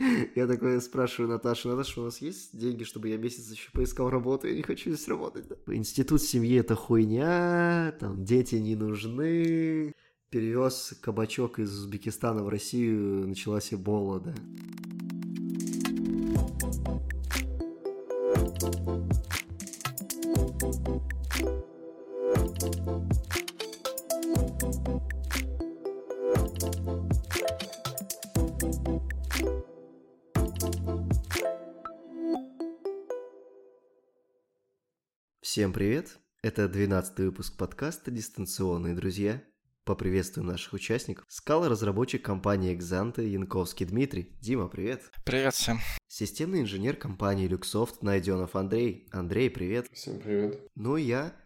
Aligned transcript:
Я 0.34 0.46
такой 0.46 0.80
спрашиваю 0.80 1.30
Наташу, 1.30 1.68
Наташа, 1.68 2.00
у 2.00 2.04
вас 2.04 2.18
есть 2.18 2.56
деньги, 2.58 2.84
чтобы 2.84 3.08
я 3.08 3.18
месяц 3.18 3.50
еще 3.50 3.70
поискал 3.72 4.10
работу? 4.10 4.48
Я 4.48 4.54
не 4.54 4.62
хочу 4.62 4.90
здесь 4.90 5.08
работать. 5.08 5.46
Да? 5.48 5.56
Институт 5.74 6.22
семьи 6.22 6.58
это 6.58 6.74
хуйня, 6.74 7.94
там 8.00 8.24
дети 8.24 8.56
не 8.56 8.76
нужны. 8.76 9.92
Перевез 10.30 10.94
кабачок 11.00 11.58
из 11.58 11.76
Узбекистана 11.76 12.44
в 12.44 12.48
Россию, 12.48 13.26
началась 13.26 13.74
эбола, 13.74 14.20
да. 14.20 14.34
Всем 35.60 35.74
привет! 35.74 36.18
Это 36.40 36.68
12 36.68 37.18
выпуск 37.18 37.58
подкаста 37.58 38.10
«Дистанционные 38.10 38.94
друзья». 38.94 39.42
Поприветствуем 39.84 40.48
наших 40.48 40.72
участников. 40.72 41.26
Скала 41.28 41.68
разработчик 41.68 42.24
компании 42.24 42.74
Exante 42.74 43.28
Янковский 43.28 43.84
Дмитрий. 43.84 44.34
Дима, 44.40 44.68
привет. 44.68 45.12
Привет 45.22 45.52
всем. 45.52 45.78
Системный 46.08 46.62
инженер 46.62 46.96
компании 46.96 47.46
Люксофт 47.46 48.02
Найденов 48.02 48.56
Андрей. 48.56 49.06
Андрей, 49.12 49.50
привет. 49.50 49.86
Всем 49.92 50.18
привет. 50.18 50.66
Ну 50.76 50.96
и 50.96 51.02
я, 51.02 51.36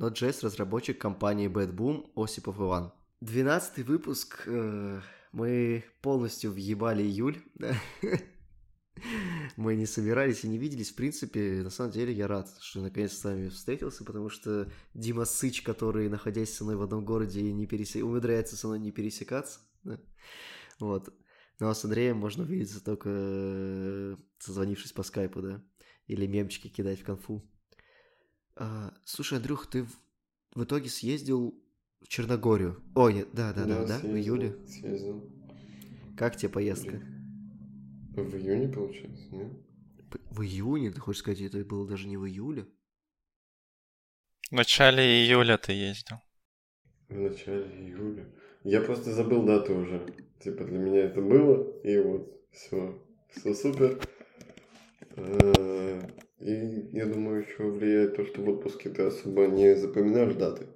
Node.js 0.00 0.38
разработчик 0.44 0.98
компании 0.98 1.50
Bad 1.50 1.74
Boom 1.74 2.10
Осипов 2.16 2.58
Иван. 2.58 2.94
Двенадцатый 3.20 3.84
выпуск. 3.84 4.44
Э, 4.46 5.02
мы 5.32 5.84
полностью 6.00 6.52
въебали 6.52 7.02
июль. 7.02 7.42
мы 9.56 9.76
не 9.76 9.86
собирались 9.86 10.44
и 10.44 10.48
не 10.48 10.58
виделись. 10.58 10.90
В 10.90 10.94
принципе, 10.94 11.62
на 11.62 11.70
самом 11.70 11.92
деле 11.92 12.12
я 12.12 12.26
рад, 12.26 12.48
что 12.60 12.80
наконец 12.80 13.12
с 13.12 13.24
вами 13.24 13.48
встретился, 13.48 14.04
потому 14.04 14.28
что 14.28 14.70
Дима 14.94 15.24
Сыч, 15.24 15.62
который, 15.62 16.08
находясь 16.08 16.54
со 16.54 16.64
мной 16.64 16.76
в 16.76 16.82
одном 16.82 17.04
городе, 17.04 17.42
не 17.52 17.66
пересе... 17.66 18.02
умудряется 18.02 18.56
со 18.56 18.66
мной 18.66 18.78
не 18.78 18.92
пересекаться. 18.92 19.60
Да? 19.84 20.00
Вот. 20.80 21.12
Ну 21.60 21.68
а 21.68 21.74
с 21.74 21.84
Андреем 21.84 22.18
можно 22.18 22.44
увидеться 22.44 22.82
только 22.82 23.08
э, 23.12 24.16
созвонившись 24.38 24.92
по 24.92 25.02
скайпу, 25.02 25.42
да? 25.42 25.62
Или 26.06 26.26
мемчики 26.26 26.68
кидать 26.68 27.00
в 27.00 27.04
конфу. 27.04 27.44
А, 28.54 28.94
слушай, 29.04 29.38
Андрюх, 29.38 29.66
ты 29.66 29.82
в, 29.82 29.90
в 30.54 30.64
итоге 30.64 30.88
съездил 30.88 31.60
в 32.00 32.08
Черногорию. 32.08 32.82
О, 32.94 33.10
нет, 33.10 33.28
да, 33.32 33.52
да, 33.52 33.64
да, 33.64 33.80
да, 33.80 33.86
да? 33.86 33.98
Съездил, 33.98 34.12
в 34.12 34.16
июле. 34.16 34.66
Съездил. 34.66 35.38
Как 36.16 36.36
тебе 36.36 36.48
поездка? 36.48 37.00
В 38.22 38.36
июне, 38.36 38.68
получается, 38.68 39.34
нет? 39.34 39.52
В 40.30 40.42
июне? 40.42 40.90
Ты 40.90 41.00
хочешь 41.00 41.20
сказать, 41.20 41.40
это 41.40 41.64
было 41.64 41.86
даже 41.86 42.08
не 42.08 42.16
в 42.16 42.26
июле? 42.26 42.66
В 44.50 44.52
начале 44.52 45.02
июля 45.02 45.58
ты 45.58 45.72
ездил. 45.72 46.16
В 47.08 47.18
начале 47.18 47.64
июля. 47.64 48.26
Я 48.64 48.80
просто 48.80 49.12
забыл 49.12 49.44
дату 49.44 49.74
уже. 49.76 50.06
Типа 50.40 50.64
для 50.64 50.78
меня 50.78 51.00
это 51.00 51.20
было, 51.20 51.80
и 51.82 51.98
вот 51.98 52.42
все, 52.52 53.02
все 53.30 53.54
супер. 53.54 54.00
А, 55.16 56.08
И 56.40 56.88
я 56.92 57.06
думаю, 57.06 57.42
еще 57.44 57.64
влияет 57.64 58.16
то, 58.16 58.24
что 58.24 58.40
в 58.40 58.48
отпуске 58.48 58.90
ты 58.90 59.02
особо 59.02 59.46
не 59.46 59.74
запоминаешь 59.74 60.34
даты. 60.34 60.68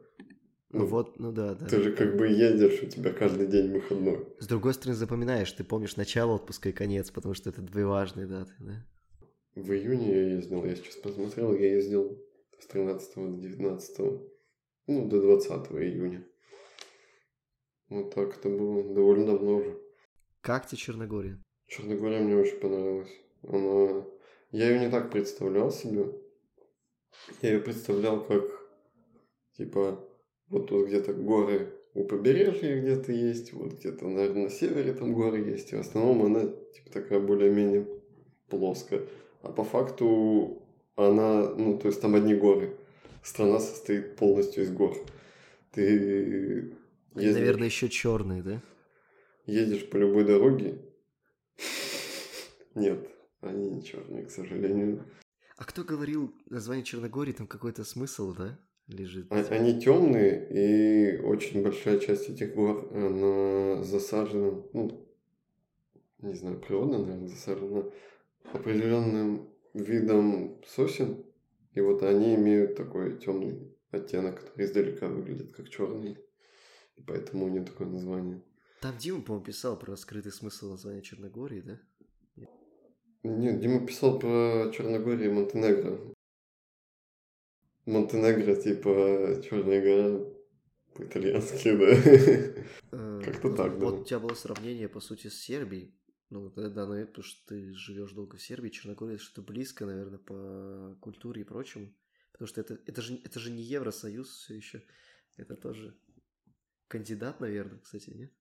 Ну 0.73 0.87
вот, 0.87 1.19
ну 1.19 1.33
да, 1.33 1.55
да. 1.55 1.67
Ты 1.67 1.83
же 1.83 1.93
как 1.93 2.17
бы 2.17 2.27
едешь, 2.27 2.83
у 2.83 2.87
тебя 2.87 3.13
каждый 3.13 3.47
день 3.47 3.71
выходной. 3.71 4.27
С 4.39 4.47
другой 4.47 4.73
стороны, 4.73 4.97
запоминаешь, 4.97 5.53
ты 5.53 5.65
помнишь 5.65 5.97
начало 5.97 6.33
отпуска 6.33 6.71
и 6.71 6.73
конец, 6.73 7.11
потому 7.11 7.35
что 7.35 7.51
это 7.51 7.61
две 7.61 7.85
важные 7.85 8.27
даты, 8.27 8.53
да? 8.59 8.87
В 9.55 9.71
июне 9.71 10.09
я 10.09 10.29
ездил, 10.37 10.65
я 10.65 10.75
сейчас 10.75 10.97
посмотрел, 10.97 11.55
я 11.55 11.75
ездил 11.75 12.19
с 12.59 12.67
13 12.69 13.15
до 13.17 13.37
19, 13.37 13.99
ну, 14.87 15.09
до 15.09 15.21
20 15.21 15.51
июня. 15.73 16.27
Вот 17.91 18.15
так 18.15 18.39
это 18.39 18.49
было 18.49 18.95
довольно 18.95 19.27
давно 19.27 19.57
уже. 19.57 19.79
Как 20.41 20.67
тебе 20.67 20.79
Черногория? 20.79 21.39
Черногория 21.67 22.21
мне 22.21 22.35
очень 22.35 22.57
понравилась. 22.57 23.11
Она... 23.43 24.07
Я 24.53 24.71
ее 24.71 24.81
не 24.81 24.91
так 24.91 25.11
представлял 25.11 25.71
себе. 25.71 26.07
Я 27.43 27.53
ее 27.53 27.61
представлял 27.61 28.25
как, 28.25 28.45
типа, 29.59 30.03
вот 30.53 30.69
тут 30.69 30.87
где-то 30.87 31.15
горы 31.15 31.73
у 31.95 32.05
побережья 32.05 32.81
где-то 32.81 33.11
есть, 33.13 33.53
вот 33.53 33.73
где-то, 33.73 34.07
наверное, 34.07 34.45
на 34.45 34.51
севере 34.51 34.93
там 34.93 35.15
горы 35.15 35.39
есть. 35.41 35.73
И 35.73 35.77
в 35.77 35.81
основном 35.81 36.25
она, 36.25 36.43
типа, 36.45 36.91
такая 36.93 37.21
более-менее 37.21 37.87
плоская. 38.49 39.03
А 39.43 39.51
по 39.51 39.65
факту 39.65 40.63
она, 40.95 41.51
ну, 41.51 41.79
то 41.79 41.89
есть 41.89 42.01
там 42.01 42.15
одни 42.15 42.35
горы. 42.35 42.77
Страна 43.23 43.59
состоит 43.61 44.17
полностью 44.17 44.65
из 44.65 44.71
гор. 44.71 44.97
Ты 45.73 46.75
ездишь- 47.15 47.35
наверное, 47.35 47.67
еще 47.67 47.89
черные, 47.89 48.43
да? 48.43 48.63
едешь 49.47 49.89
по 49.89 49.97
любой 49.97 50.25
дороге. 50.25 50.79
Нет, 52.75 53.09
они 53.41 53.71
не 53.71 53.85
черные, 53.85 54.25
к 54.27 54.31
сожалению. 54.31 55.05
А 55.57 55.65
кто 55.65 55.85
говорил 55.85 56.35
название 56.49 56.85
Черногории, 56.85 57.33
там 57.33 57.47
какой-то 57.47 57.85
смысл, 57.85 58.35
да, 58.35 58.59
лежит? 58.89 59.27
А- 59.31 59.41
Они 59.51 59.81
темные, 59.81 60.49
и 60.51 61.19
очень 61.21 61.63
большая 61.63 61.99
часть 61.99 62.29
этих 62.29 62.55
гор, 62.55 62.89
она 62.93 63.83
засажена, 63.83 64.63
ну, 64.73 65.09
не 66.21 66.35
знаю, 66.35 66.61
природно, 66.61 66.99
наверное, 66.99 67.29
засажена 67.29 67.85
определенным 68.53 69.49
видом 69.75 70.63
сосен, 70.67 71.25
и 71.75 71.81
вот 71.81 72.03
они 72.03 72.35
имеют 72.35 72.77
такой 72.77 73.19
темный 73.19 73.75
оттенок, 73.91 74.41
который 74.41 74.67
издалека 74.67 75.09
выглядит 75.09 75.55
как 75.55 75.69
черный, 75.69 76.19
и 76.97 77.03
поэтому 77.03 77.47
у 77.47 77.49
них 77.49 77.65
такое 77.67 77.89
название. 77.89 78.43
Там 78.81 78.97
Дима, 78.99 79.23
по-моему, 79.23 79.45
писал 79.45 79.79
про 79.79 79.97
скрытый 79.97 80.33
смысл 80.33 80.71
названия 80.71 81.03
Черногории, 81.03 81.61
да? 81.61 81.81
Нет, 83.23 83.61
Дима 83.61 83.87
писал 83.87 84.19
про 84.19 84.71
Черногорию 84.75 85.31
и 85.31 85.33
Монтенегро. 85.33 85.99
Монтенегро, 87.87 88.55
типа, 88.55 89.41
Черная 89.43 89.83
гора 89.83 90.33
по-итальянски, 90.95 91.77
да. 91.77 92.67
Э, 92.93 93.21
Как-то 93.25 93.49
ну, 93.49 93.57
так, 93.57 93.79
да. 93.79 93.87
Вот 93.87 94.01
у 94.01 94.05
тебя 94.05 94.21
было 94.21 94.35
сравнение, 94.35 94.89
по 94.89 95.01
сути, 95.01 95.29
с 95.29 95.41
Сербией. 95.41 95.95
Ну, 96.31 96.51
да, 96.51 96.69
да, 96.69 96.87
наверное, 96.87 97.07
потому 97.07 97.25
что 97.25 97.47
ты 97.49 97.75
живешь 97.75 98.13
долго 98.13 98.37
в 98.37 98.43
Сербии, 98.43 98.71
Черногория 98.71 99.17
это 99.17 99.23
что-то 99.23 99.43
близко, 99.43 99.85
наверное, 99.85 100.19
по 100.19 100.97
культуре 101.01 101.43
и 101.43 101.45
прочему. 101.45 101.95
Потому 102.33 102.49
что 102.49 102.61
это, 102.61 102.79
это, 102.87 103.03
же, 103.03 103.21
это 103.23 103.39
же 103.39 103.51
не 103.51 103.63
Евросоюз 103.63 104.29
все 104.29 104.55
еще. 104.55 104.83
Это 105.37 105.57
тоже 105.57 105.95
кандидат, 106.89 107.41
наверное, 107.41 107.79
кстати, 107.79 108.11
нет? 108.11 108.33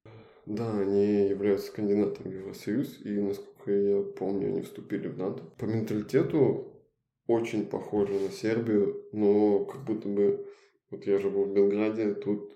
Да, 0.45 0.79
они 0.79 1.29
являются 1.29 1.71
кандидатом 1.71 2.29
в 2.29 2.33
Евросоюз, 2.33 3.01
и, 3.05 3.19
насколько 3.21 3.71
я 3.71 4.01
помню, 4.01 4.47
они 4.47 4.61
вступили 4.61 5.07
в 5.07 5.17
НАТО. 5.17 5.43
По 5.57 5.65
менталитету 5.65 6.80
очень 7.27 7.65
похожи 7.65 8.13
на 8.13 8.29
Сербию, 8.29 9.05
но 9.11 9.65
как 9.65 9.83
будто 9.83 10.07
бы, 10.07 10.47
вот 10.89 11.05
я 11.05 11.17
живу 11.19 11.45
в 11.45 11.53
Белграде, 11.53 12.13
тут 12.13 12.55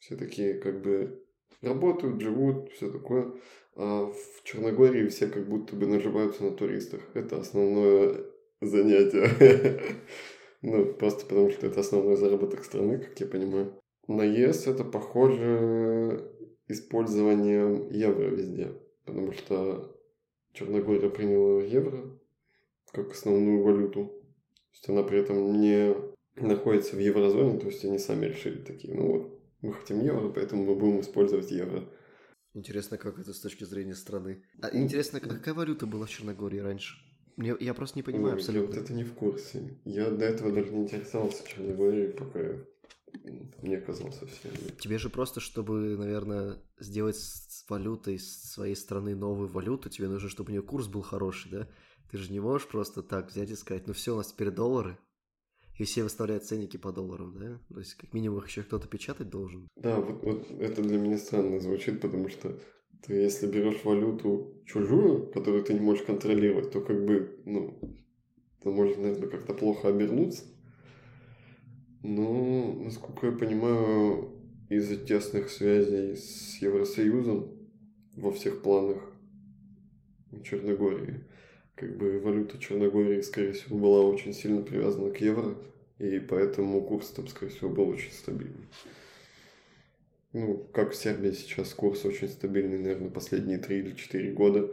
все 0.00 0.16
такие 0.16 0.54
как 0.54 0.82
бы 0.82 1.22
работают, 1.60 2.20
живут, 2.20 2.72
все 2.72 2.90
такое. 2.90 3.32
А 3.74 4.06
в 4.06 4.44
Черногории 4.44 5.08
все 5.08 5.28
как 5.28 5.48
будто 5.48 5.74
бы 5.76 5.86
наживаются 5.86 6.44
на 6.44 6.50
туристах. 6.50 7.00
Это 7.14 7.40
основное 7.40 8.24
занятие. 8.60 9.80
Ну, 10.64 10.94
просто 10.94 11.26
потому 11.26 11.50
что 11.50 11.66
это 11.66 11.80
основной 11.80 12.14
заработок 12.14 12.64
страны, 12.64 12.98
как 12.98 13.18
я 13.18 13.26
понимаю. 13.26 13.74
На 14.06 14.22
ЕС 14.22 14.68
это 14.68 14.84
похоже 14.84 16.30
использованием 16.68 17.90
евро 17.90 18.28
везде, 18.28 18.72
потому 19.04 19.32
что 19.32 19.98
Черногория 20.52 21.10
приняла 21.10 21.62
евро 21.62 22.11
как 22.92 23.10
основную 23.12 23.62
валюту. 23.62 24.06
То 24.06 24.74
есть 24.74 24.88
она 24.88 25.02
при 25.02 25.18
этом 25.18 25.60
не 25.60 25.94
находится 26.36 26.96
в 26.96 26.98
еврозоне, 26.98 27.58
то 27.58 27.66
есть 27.66 27.84
они 27.84 27.98
сами 27.98 28.26
решили 28.26 28.62
такие, 28.62 28.94
ну 28.94 29.06
вот, 29.06 29.40
мы 29.60 29.72
хотим 29.74 30.00
евро, 30.00 30.28
поэтому 30.28 30.64
мы 30.64 30.74
будем 30.74 31.00
использовать 31.00 31.50
евро. 31.50 31.88
Интересно, 32.54 32.98
как 32.98 33.18
это 33.18 33.32
с 33.32 33.40
точки 33.40 33.64
зрения 33.64 33.94
страны. 33.94 34.42
А 34.60 34.74
интересно, 34.76 35.20
какая 35.20 35.54
валюта 35.54 35.86
была 35.86 36.06
в 36.06 36.10
Черногории 36.10 36.58
раньше? 36.58 36.96
Мне, 37.36 37.54
я 37.60 37.72
просто 37.72 37.98
не 37.98 38.02
понимаю 38.02 38.34
Ой, 38.34 38.40
абсолютно. 38.40 38.74
Я 38.74 38.80
вот 38.80 38.84
это 38.84 38.92
не 38.92 39.04
в 39.04 39.14
курсе. 39.14 39.78
Я 39.84 40.10
до 40.10 40.26
этого 40.26 40.52
даже 40.52 40.70
не 40.70 40.82
интересовался 40.82 41.48
Черногорией, 41.48 42.12
пока 42.12 42.40
я 42.40 42.58
не 43.62 43.76
оказался 43.76 44.26
в 44.26 44.30
Сербии. 44.30 44.74
Тебе 44.78 44.98
же 44.98 45.08
просто, 45.08 45.40
чтобы, 45.40 45.96
наверное, 45.96 46.58
сделать 46.78 47.16
с 47.16 47.64
валютой 47.70 48.18
своей 48.18 48.76
страны 48.76 49.14
новую 49.14 49.48
валюту, 49.48 49.88
тебе 49.88 50.08
нужно, 50.08 50.28
чтобы 50.28 50.50
у 50.50 50.52
нее 50.52 50.62
курс 50.62 50.88
был 50.88 51.02
хороший, 51.02 51.50
да? 51.50 51.68
Ты 52.12 52.18
же 52.18 52.30
не 52.30 52.40
можешь 52.40 52.68
просто 52.68 53.02
так 53.02 53.30
взять 53.30 53.50
и 53.50 53.56
сказать, 53.56 53.86
ну 53.86 53.94
все, 53.94 54.12
у 54.12 54.18
нас 54.18 54.30
теперь 54.32 54.50
доллары, 54.50 54.98
и 55.78 55.84
все 55.84 56.02
выставляют 56.02 56.44
ценники 56.44 56.76
по 56.76 56.92
долларам, 56.92 57.38
да? 57.38 57.58
То 57.72 57.78
есть, 57.80 57.94
как 57.94 58.12
минимум, 58.12 58.38
их 58.40 58.48
еще 58.48 58.62
кто-то 58.62 58.86
печатать 58.86 59.30
должен. 59.30 59.66
Да, 59.76 59.98
вот, 59.98 60.22
вот 60.22 60.50
это 60.60 60.82
для 60.82 60.98
меня 60.98 61.16
странно 61.16 61.58
звучит, 61.58 62.02
потому 62.02 62.28
что 62.28 62.60
Ты 63.02 63.14
если 63.14 63.46
берешь 63.46 63.82
валюту 63.84 64.62
чужую, 64.66 65.32
которую 65.32 65.64
ты 65.64 65.74
не 65.74 65.80
можешь 65.80 66.04
контролировать, 66.04 66.70
то 66.70 66.80
как 66.82 67.04
бы, 67.04 67.42
ну, 67.46 67.80
это 68.60 68.70
может, 68.70 68.98
наверное, 68.98 69.28
как-то 69.28 69.54
плохо 69.54 69.88
обернуться. 69.88 70.44
Но, 72.02 72.74
насколько 72.74 73.28
я 73.28 73.32
понимаю, 73.32 74.38
из-за 74.68 74.96
тесных 74.96 75.50
связей 75.50 76.16
с 76.16 76.60
Евросоюзом 76.60 77.50
во 78.16 78.30
всех 78.32 78.62
планах 78.62 79.02
Черногории, 80.44 81.24
как 81.82 81.96
бы 81.96 82.20
валюта 82.20 82.58
Черногории, 82.58 83.20
скорее 83.22 83.52
всего, 83.52 83.76
была 83.76 84.02
очень 84.02 84.32
сильно 84.32 84.62
привязана 84.62 85.10
к 85.10 85.20
евро, 85.20 85.56
и 85.98 86.20
поэтому 86.20 86.80
курс 86.80 87.08
там, 87.08 87.26
скорее 87.26 87.50
всего, 87.50 87.70
был 87.70 87.88
очень 87.88 88.12
стабильный. 88.12 88.68
Ну, 90.32 90.64
как 90.72 90.92
в 90.92 90.96
Сербии 90.96 91.32
сейчас 91.32 91.74
курс 91.74 92.04
очень 92.04 92.28
стабильный, 92.28 92.78
наверное, 92.78 93.10
последние 93.10 93.58
три 93.58 93.80
или 93.80 93.96
четыре 93.96 94.30
года 94.30 94.72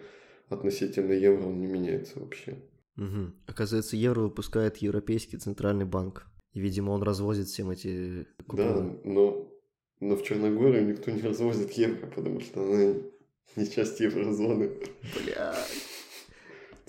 относительно 0.50 1.14
евро 1.14 1.48
он 1.48 1.60
не 1.60 1.66
меняется 1.66 2.20
вообще. 2.20 2.60
Угу. 2.96 3.34
Оказывается, 3.48 3.96
евро 3.96 4.22
выпускает 4.22 4.78
Европейский 4.78 5.38
центральный 5.38 5.86
банк. 5.86 6.28
И, 6.54 6.60
видимо, 6.60 6.92
он 6.92 7.02
развозит 7.02 7.48
всем 7.48 7.72
эти 7.72 8.28
купоны. 8.46 8.92
Да, 8.92 9.00
но, 9.04 9.52
но 10.00 10.16
в 10.16 10.24
Черногорию 10.24 10.86
никто 10.86 11.10
не 11.10 11.22
развозит 11.24 11.72
евро, 11.72 12.06
потому 12.06 12.40
что 12.40 12.62
она 12.62 12.94
не 13.56 13.68
часть 13.68 14.00
еврозоны. 14.00 14.70
Бля. 15.16 15.56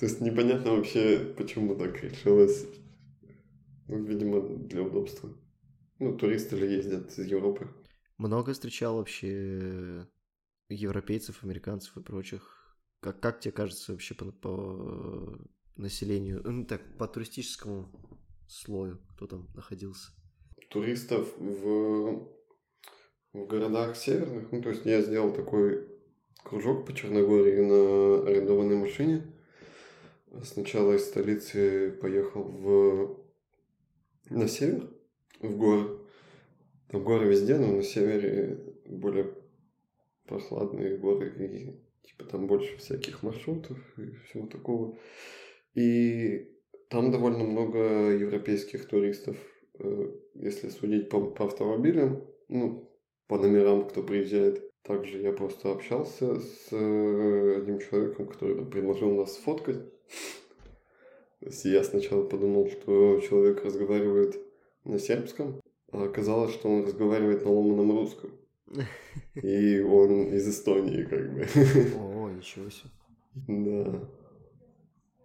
То 0.00 0.06
есть 0.06 0.23
непонятно 0.23 0.76
вообще, 0.76 1.19
почему 1.37 1.76
так 1.76 2.02
решилось. 2.02 2.67
Ну, 3.87 4.02
видимо, 4.02 4.41
для 4.41 4.82
удобства. 4.82 5.29
Ну, 5.99 6.17
туристы 6.17 6.56
же 6.56 6.64
ездят 6.64 7.11
из 7.19 7.26
Европы. 7.26 7.69
Много 8.17 8.55
встречал 8.55 8.97
вообще 8.97 10.06
европейцев, 10.70 11.44
американцев 11.44 11.99
и 11.99 12.02
прочих. 12.02 12.79
Как, 13.00 13.20
как 13.20 13.41
тебе 13.41 13.52
кажется 13.52 13.93
вообще 13.93 14.14
по, 14.14 14.32
по 14.32 15.38
населению, 15.76 16.41
ну 16.44 16.64
так, 16.64 16.97
по 16.97 17.06
туристическому 17.06 17.93
слою, 18.49 19.02
кто 19.11 19.26
там 19.26 19.49
находился? 19.55 20.12
Туристов 20.70 21.29
в, 21.37 22.26
в 23.35 23.47
городах 23.47 23.97
северных, 23.97 24.50
ну 24.50 24.62
то 24.62 24.70
есть 24.70 24.87
я 24.87 25.02
сделал 25.02 25.35
такой 25.35 25.87
кружок 26.43 26.87
по 26.87 26.94
Черногории 26.94 27.61
на 27.61 28.29
арендованной 28.31 28.76
машине. 28.76 29.35
Сначала 30.44 30.92
из 30.94 31.06
столицы 31.06 31.90
поехал 32.00 32.42
в 32.42 33.20
на 34.30 34.46
север, 34.46 34.88
в 35.40 35.56
горы. 35.56 35.98
Там 36.88 37.04
горы 37.04 37.28
везде, 37.28 37.56
но 37.56 37.74
на 37.76 37.82
севере 37.82 38.58
более 38.86 39.34
прохладные 40.26 40.96
горы 40.96 41.28
и 41.36 42.06
типа 42.06 42.24
там 42.24 42.46
больше 42.46 42.76
всяких 42.78 43.22
маршрутов 43.22 43.78
и 43.98 44.12
всего 44.26 44.46
такого. 44.46 44.96
И 45.74 46.48
там 46.88 47.10
довольно 47.10 47.44
много 47.44 47.78
европейских 48.10 48.86
туристов, 48.86 49.36
э, 49.78 50.12
если 50.34 50.68
судить 50.68 51.08
по, 51.08 51.20
по 51.30 51.46
автомобилям, 51.46 52.24
ну, 52.48 52.88
по 53.26 53.38
номерам, 53.38 53.88
кто 53.88 54.02
приезжает. 54.02 54.68
Также 54.82 55.18
я 55.18 55.32
просто 55.32 55.70
общался 55.70 56.40
с 56.40 56.68
э, 56.72 57.56
одним 57.58 57.78
человеком, 57.80 58.26
который 58.26 58.64
предложил 58.64 59.14
нас 59.14 59.34
сфоткать. 59.34 59.78
То 61.40 61.46
есть 61.46 61.64
я 61.64 61.82
сначала 61.84 62.22
подумал, 62.26 62.68
что 62.68 63.20
человек 63.20 63.64
разговаривает 63.64 64.38
на 64.84 64.98
сербском, 64.98 65.60
а 65.90 66.04
оказалось, 66.04 66.52
что 66.52 66.68
он 66.68 66.84
разговаривает 66.84 67.44
на 67.44 67.50
ломаном 67.50 67.92
русском. 67.92 68.30
И 69.34 69.80
он 69.80 70.32
из 70.34 70.48
Эстонии, 70.48 71.02
как 71.04 71.32
бы. 71.32 71.46
О, 71.96 72.30
ничего 72.30 72.68
себе. 72.70 72.90
Да. 73.48 74.08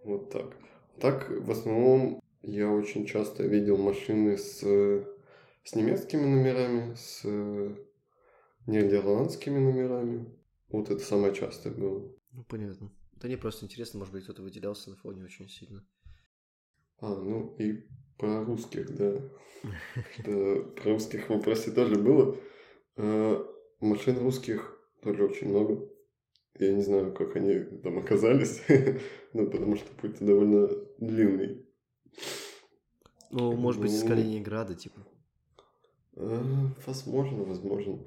Вот 0.04 0.30
так. 0.30 0.56
Так, 0.98 1.30
в 1.30 1.50
основном, 1.50 2.20
я 2.42 2.70
очень 2.70 3.06
часто 3.06 3.42
видел 3.44 3.76
машины 3.76 4.38
с, 4.38 4.60
с 4.62 5.74
немецкими 5.74 6.24
номерами, 6.24 6.94
с 6.94 7.24
нидерландскими 8.66 9.58
номерами. 9.58 10.26
Вот 10.70 10.90
это 10.90 11.00
самое 11.00 11.34
частое 11.34 11.72
было. 11.72 12.02
Ну, 12.32 12.44
понятно. 12.48 12.90
Да 13.20 13.28
не 13.28 13.36
просто 13.36 13.64
интересно, 13.64 13.98
может 13.98 14.12
быть, 14.12 14.24
кто-то 14.24 14.42
выделялся 14.42 14.90
на 14.90 14.96
фоне 14.96 15.24
очень 15.24 15.48
сильно. 15.48 15.84
А, 16.98 17.14
ну 17.14 17.54
и 17.58 17.86
про 18.18 18.44
русских, 18.44 18.94
да. 18.94 19.20
про 20.24 20.92
русских 20.92 21.26
в 21.26 21.30
вопросе 21.30 21.70
тоже 21.70 21.96
было. 21.96 22.36
А, 22.96 23.46
машин 23.80 24.18
русских 24.18 24.78
тоже 25.02 25.24
очень 25.24 25.48
много. 25.48 25.88
Я 26.58 26.72
не 26.72 26.82
знаю, 26.82 27.12
как 27.12 27.36
они 27.36 27.60
там 27.82 27.98
оказались, 27.98 28.62
ну, 29.32 29.50
потому 29.50 29.76
что 29.76 29.92
путь 29.94 30.18
довольно 30.20 30.68
длинный. 30.98 31.66
Ну, 33.30 33.52
может 33.52 33.80
быть, 33.80 33.92
из 33.92 34.02
ну, 34.02 34.08
Калининграда, 34.08 34.74
типа. 34.74 35.06
А, 36.16 36.72
возможно, 36.86 37.44
возможно. 37.44 37.98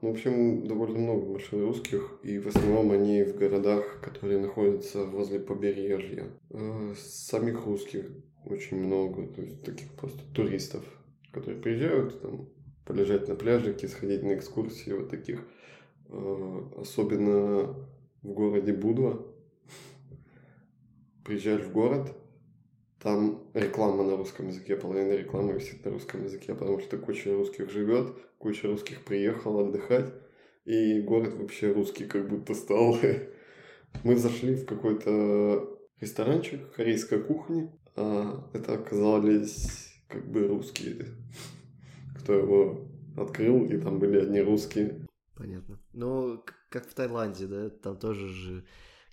В 0.00 0.06
общем, 0.06 0.66
довольно 0.66 0.98
много 0.98 1.26
машин 1.26 1.60
русских, 1.60 2.20
и 2.22 2.38
в 2.38 2.46
основном 2.46 2.92
они 2.92 3.24
в 3.24 3.36
городах, 3.36 4.00
которые 4.00 4.38
находятся 4.38 5.04
возле 5.04 5.40
побережья. 5.40 6.26
А, 6.50 6.94
самих 6.96 7.66
русских 7.66 8.08
очень 8.44 8.78
много, 8.78 9.26
то 9.26 9.42
есть 9.42 9.64
таких 9.64 9.92
просто 9.94 10.20
туристов, 10.32 10.84
которые 11.32 11.60
приезжают 11.60 12.22
там 12.22 12.48
полежать 12.86 13.28
на 13.28 13.34
пляжике, 13.34 13.88
сходить 13.88 14.22
на 14.22 14.34
экскурсии, 14.34 14.92
вот 14.92 15.10
таких 15.10 15.44
Э, 16.08 16.62
особенно 16.76 17.74
в 18.22 18.32
городе 18.32 18.72
Будва. 18.72 19.26
Приезжаешь 21.24 21.64
в 21.64 21.72
город, 21.72 22.14
там 23.00 23.44
реклама 23.54 24.02
на 24.02 24.16
русском 24.16 24.48
языке, 24.48 24.76
половина 24.76 25.12
рекламы 25.12 25.54
висит 25.54 25.84
на 25.84 25.92
русском 25.92 26.24
языке, 26.24 26.54
потому 26.54 26.80
что 26.80 26.98
куча 26.98 27.32
русских 27.32 27.70
живет, 27.70 28.12
куча 28.38 28.66
русских 28.66 29.04
приехал 29.04 29.60
отдыхать, 29.60 30.12
и 30.64 31.00
город 31.00 31.34
вообще 31.34 31.72
русский 31.72 32.06
как 32.06 32.28
будто 32.28 32.54
стал. 32.54 32.98
Мы 34.04 34.16
зашли 34.16 34.54
в 34.54 34.66
какой-то 34.66 35.78
ресторанчик 36.00 36.72
корейской 36.72 37.22
кухни, 37.22 37.70
а 37.96 38.48
это 38.52 38.74
оказались 38.74 39.94
как 40.08 40.26
бы 40.30 40.46
русские, 40.46 41.06
кто 42.18 42.34
его 42.34 42.88
открыл, 43.16 43.64
и 43.64 43.78
там 43.78 43.98
были 43.98 44.20
одни 44.20 44.40
русские. 44.40 45.06
Понятно. 45.34 45.78
Ну, 45.92 46.42
как 46.68 46.88
в 46.88 46.94
Таиланде, 46.94 47.46
да, 47.46 47.70
там 47.70 47.96
тоже 47.96 48.28
же 48.28 48.64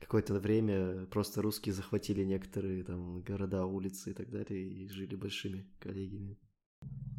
какое-то 0.05 0.35
время 0.35 1.07
просто 1.07 1.41
русские 1.41 1.73
захватили 1.73 2.23
некоторые 2.23 2.83
там 2.83 3.21
города, 3.21 3.65
улицы 3.65 4.11
и 4.11 4.13
так 4.13 4.29
далее, 4.29 4.61
и 4.63 4.87
жили 4.87 5.15
большими 5.15 5.65
коллегиями. 5.79 6.37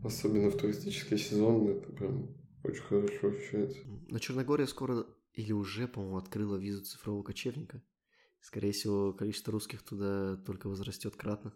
Особенно 0.04 0.50
в 0.50 0.56
туристический 0.56 1.18
сезон 1.18 1.68
это 1.68 1.92
прям 1.92 2.28
очень 2.62 2.82
хорошо 2.82 3.28
ощущается. 3.28 3.78
Но 4.08 4.18
Черногория 4.20 4.66
скоро 4.66 5.04
или 5.34 5.52
уже, 5.52 5.88
по-моему, 5.88 6.16
открыла 6.16 6.56
визу 6.56 6.84
цифрового 6.84 7.24
кочевника. 7.24 7.82
Скорее 8.40 8.70
всего, 8.70 9.12
количество 9.12 9.52
русских 9.52 9.82
туда 9.82 10.36
только 10.36 10.68
возрастет 10.68 11.16
кратно. 11.16 11.52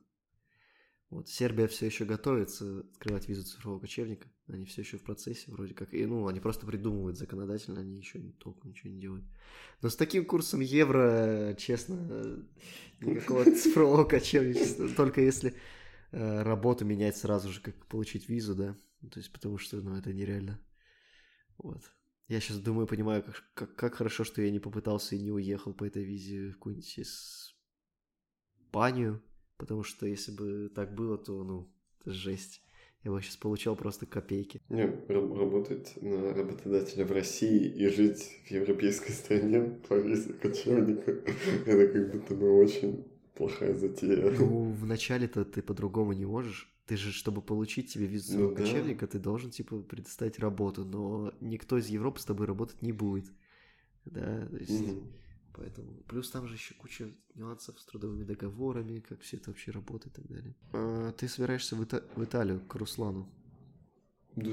Вот, 1.11 1.29
Сербия 1.29 1.67
все 1.67 1.87
еще 1.87 2.05
готовится 2.05 2.81
открывать 2.93 3.29
визу 3.29 3.43
цифрового 3.43 3.81
кочевника. 3.81 4.29
Они 4.47 4.65
все 4.65 4.83
еще 4.83 4.97
в 4.97 5.03
процессе 5.03 5.51
вроде 5.51 5.75
как. 5.75 5.93
И, 5.93 6.07
ну, 6.07 6.29
они 6.29 6.39
просто 6.39 6.67
придумывают 6.67 7.19
законодательно, 7.19 7.81
они 7.81 7.99
еще 7.99 8.21
не 8.21 8.31
толком 8.31 8.71
ничего 8.71 8.91
не 8.91 9.01
делают. 9.01 9.25
Но 9.83 9.89
с 9.89 9.97
таким 9.97 10.25
курсом 10.25 10.61
евро, 10.61 11.57
честно, 11.59 12.47
никакого 13.01 13.43
цифрового 13.57 14.05
кочевничества. 14.05 14.89
Только 14.89 15.21
если 15.21 15.57
э, 16.13 16.43
работу 16.43 16.85
менять 16.85 17.17
сразу 17.17 17.51
же, 17.51 17.61
как 17.61 17.75
получить 17.87 18.29
визу, 18.29 18.55
да. 18.55 18.77
То 19.11 19.19
есть, 19.19 19.33
потому 19.33 19.59
что, 19.59 19.79
ну, 19.79 19.97
это 19.97 20.13
нереально. 20.13 20.61
Вот. 21.59 21.83
Я 22.29 22.39
сейчас 22.39 22.61
думаю, 22.61 22.87
понимаю, 22.87 23.25
как, 23.25 23.51
как, 23.55 23.75
как 23.75 23.95
хорошо, 23.97 24.23
что 24.23 24.43
я 24.43 24.53
не 24.53 24.61
попытался 24.61 25.17
и 25.17 25.21
не 25.21 25.33
уехал 25.33 25.75
по 25.75 25.83
этой 25.85 26.05
визе 26.05 26.51
в 26.51 26.53
какую-нибудь 26.53 27.01
Испанию 28.69 29.21
Потому 29.61 29.83
что 29.83 30.07
если 30.07 30.33
бы 30.33 30.71
так 30.75 30.95
было, 30.95 31.19
то, 31.19 31.45
ну, 31.45 31.69
это 32.01 32.13
жесть. 32.13 32.63
Я 33.05 33.11
бы 33.11 33.21
сейчас 33.21 33.37
получал 33.37 33.77
просто 33.77 34.07
копейки. 34.07 34.63
Не, 34.71 34.87
работать 35.09 35.93
на 36.01 36.33
работодателя 36.33 37.05
в 37.05 37.13
России 37.13 37.67
и 37.67 37.87
жить 37.89 38.41
в 38.47 38.51
европейской 38.51 39.13
стране 39.13 39.79
по 39.87 39.95
визе 39.95 40.33
кочевника, 40.33 41.11
это 41.67 41.89
как 41.89 42.11
будто 42.11 42.35
бы 42.35 42.59
очень 42.59 43.05
плохая 43.35 43.75
затея. 43.75 44.31
Ну, 44.31 44.73
вначале-то 44.73 45.45
ты 45.45 45.61
по-другому 45.61 46.15
не 46.15 46.25
можешь. 46.25 46.73
Ты 46.87 46.97
же, 46.97 47.13
чтобы 47.13 47.43
получить 47.43 47.93
тебе 47.93 48.07
визу 48.07 48.39
ну, 48.39 48.55
кочевника, 48.55 49.07
да. 49.07 49.13
ты 49.13 49.19
должен, 49.19 49.51
типа, 49.51 49.81
предоставить 49.83 50.39
работу. 50.39 50.87
Но 50.87 51.35
никто 51.41 51.77
из 51.77 51.89
Европы 51.89 52.19
с 52.19 52.25
тобой 52.25 52.47
работать 52.47 52.81
не 52.81 52.93
будет. 52.93 53.27
Да, 54.07 54.47
то 54.47 54.57
есть... 54.57 54.81
Угу. 54.81 55.03
Поэтому 55.55 56.03
плюс 56.05 56.31
там 56.31 56.47
же 56.47 56.55
еще 56.55 56.75
куча 56.75 57.13
нюансов 57.35 57.79
с 57.79 57.85
трудовыми 57.85 58.25
договорами, 58.25 59.01
как 59.01 59.21
все 59.21 59.37
это 59.37 59.51
вообще 59.51 59.73
работает 59.73 60.19
и 60.19 60.23
так 60.23 60.31
далее. 60.31 60.55
А, 60.73 61.13
ты 61.13 61.29
собираешься 61.29 61.77
в, 61.77 61.83
Ита- 61.83 62.05
в 62.15 62.25
Италию 62.25 62.61
к 62.67 62.75
Руслану? 62.77 63.29
Да, 64.37 64.53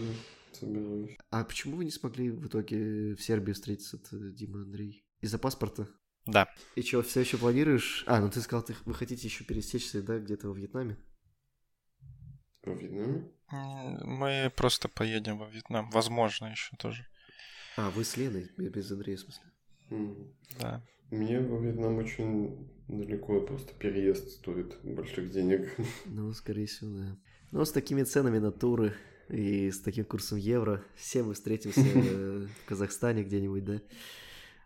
собираюсь. 0.54 1.18
А 1.30 1.44
почему 1.44 1.78
вы 1.78 1.86
не 1.86 1.92
смогли 1.92 2.32
в 2.32 2.48
итоге 2.48 3.16
в 3.16 3.22
Сербии 3.22 3.54
встретиться, 3.54 4.00
Дима 4.12 4.62
Андрей? 4.62 5.06
Из-за 5.22 5.38
паспорта? 5.38 5.88
Да. 6.26 6.50
И 6.76 6.82
что, 6.82 7.04
все 7.04 7.22
еще 7.22 7.38
планируешь? 7.38 8.04
А, 8.08 8.20
ну 8.20 8.30
ты 8.30 8.42
сказал, 8.42 8.64
ты, 8.66 8.76
вы 8.86 8.94
хотите 8.94 9.28
еще 9.28 9.44
пересечься, 9.46 10.02
да, 10.02 10.20
где-то 10.20 10.50
во 10.50 10.56
Вьетнаме? 10.56 10.98
Во 12.64 12.74
Вьетнаме? 12.74 13.32
Мы 14.04 14.52
просто 14.56 14.90
поедем 14.90 15.38
во 15.38 15.48
Вьетнам. 15.48 15.90
Возможно, 15.92 16.48
еще 16.48 16.76
тоже. 16.78 17.08
А, 17.78 17.92
вы 17.92 18.04
с 18.04 18.18
Леной, 18.18 18.52
без 18.58 18.92
Андрея, 18.92 19.16
в 19.18 19.22
смысле? 19.22 19.47
Да. 20.60 20.84
Мне 21.12 21.40
во 21.40 21.60
Вьетнам 21.60 21.98
очень 21.98 22.68
далеко, 22.88 23.42
просто 23.42 23.74
переезд 23.74 24.30
стоит 24.30 24.78
больших 24.84 25.32
денег. 25.32 25.70
Ну, 26.06 26.32
скорее 26.34 26.66
всего, 26.66 26.92
да. 26.92 27.18
Ну, 27.52 27.64
с 27.64 27.72
такими 27.72 28.04
ценами 28.04 28.40
на 28.40 28.52
туры 28.52 28.94
и 29.30 29.72
с 29.72 29.80
таким 29.80 30.06
курсом 30.06 30.38
евро 30.38 30.84
все 30.96 31.24
мы 31.24 31.34
встретимся 31.34 31.82
э, 31.96 32.46
в 32.46 32.66
Казахстане 32.68 33.24
где-нибудь, 33.24 33.66
да? 33.66 33.82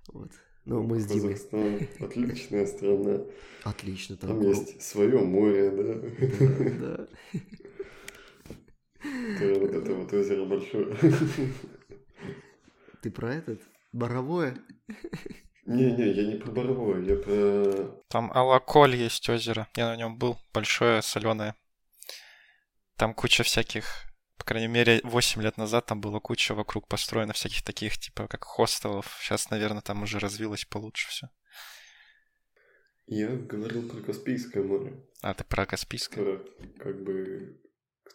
Вот. 0.08 0.32
Ну, 0.66 0.84
мы 0.84 1.00
с 1.00 1.06
Димой. 1.06 1.34
Казахстан 1.34 1.80
отличная 2.00 2.66
страна. 2.68 3.22
Отлично, 3.63 4.18
там. 4.18 4.30
Там 4.30 4.42
есть 4.42 4.82
свое 4.82 5.20
море, 5.20 5.72
да. 5.72 6.28
Да. 6.80 7.08
Которое 9.34 9.60
вот 9.60 9.72
это 9.72 9.94
вот 9.94 10.13
озеро 10.13 10.46
большое. 10.46 10.96
Ты 13.01 13.10
про 13.10 13.34
этот? 13.34 13.60
Боровое? 13.91 14.57
Не-не, 15.65 16.12
я 16.12 16.24
не 16.25 16.36
про 16.36 16.51
Боровое, 16.51 17.01
я 17.01 17.15
про... 17.15 18.01
Там 18.07 18.31
Алаколь 18.31 18.95
есть 18.95 19.29
озеро. 19.29 19.67
Я 19.75 19.89
на 19.89 19.95
нем 19.95 20.17
был. 20.17 20.39
Большое, 20.53 21.01
соленое. 21.01 21.55
Там 22.98 23.13
куча 23.13 23.43
всяких... 23.43 24.05
По 24.38 24.45
крайней 24.45 24.67
мере, 24.67 25.01
8 25.03 25.41
лет 25.41 25.57
назад 25.57 25.86
там 25.86 26.01
было 26.01 26.19
куча 26.19 26.55
вокруг 26.55 26.88
построено 26.88 27.33
всяких 27.33 27.63
таких, 27.63 27.98
типа, 27.98 28.27
как 28.27 28.43
хостелов. 28.43 29.17
Сейчас, 29.21 29.51
наверное, 29.51 29.81
там 29.81 30.01
уже 30.01 30.17
развилось 30.17 30.65
получше 30.65 31.10
все. 31.10 31.29
Я 33.05 33.27
говорил 33.27 33.88
про 33.88 34.01
Каспийское 34.01 34.63
море. 34.63 35.05
А, 35.21 35.33
ты 35.33 35.43
про 35.43 35.65
Каспийское? 35.65 36.38
Которое 36.38 36.74
как 36.79 37.03
бы 37.03 37.62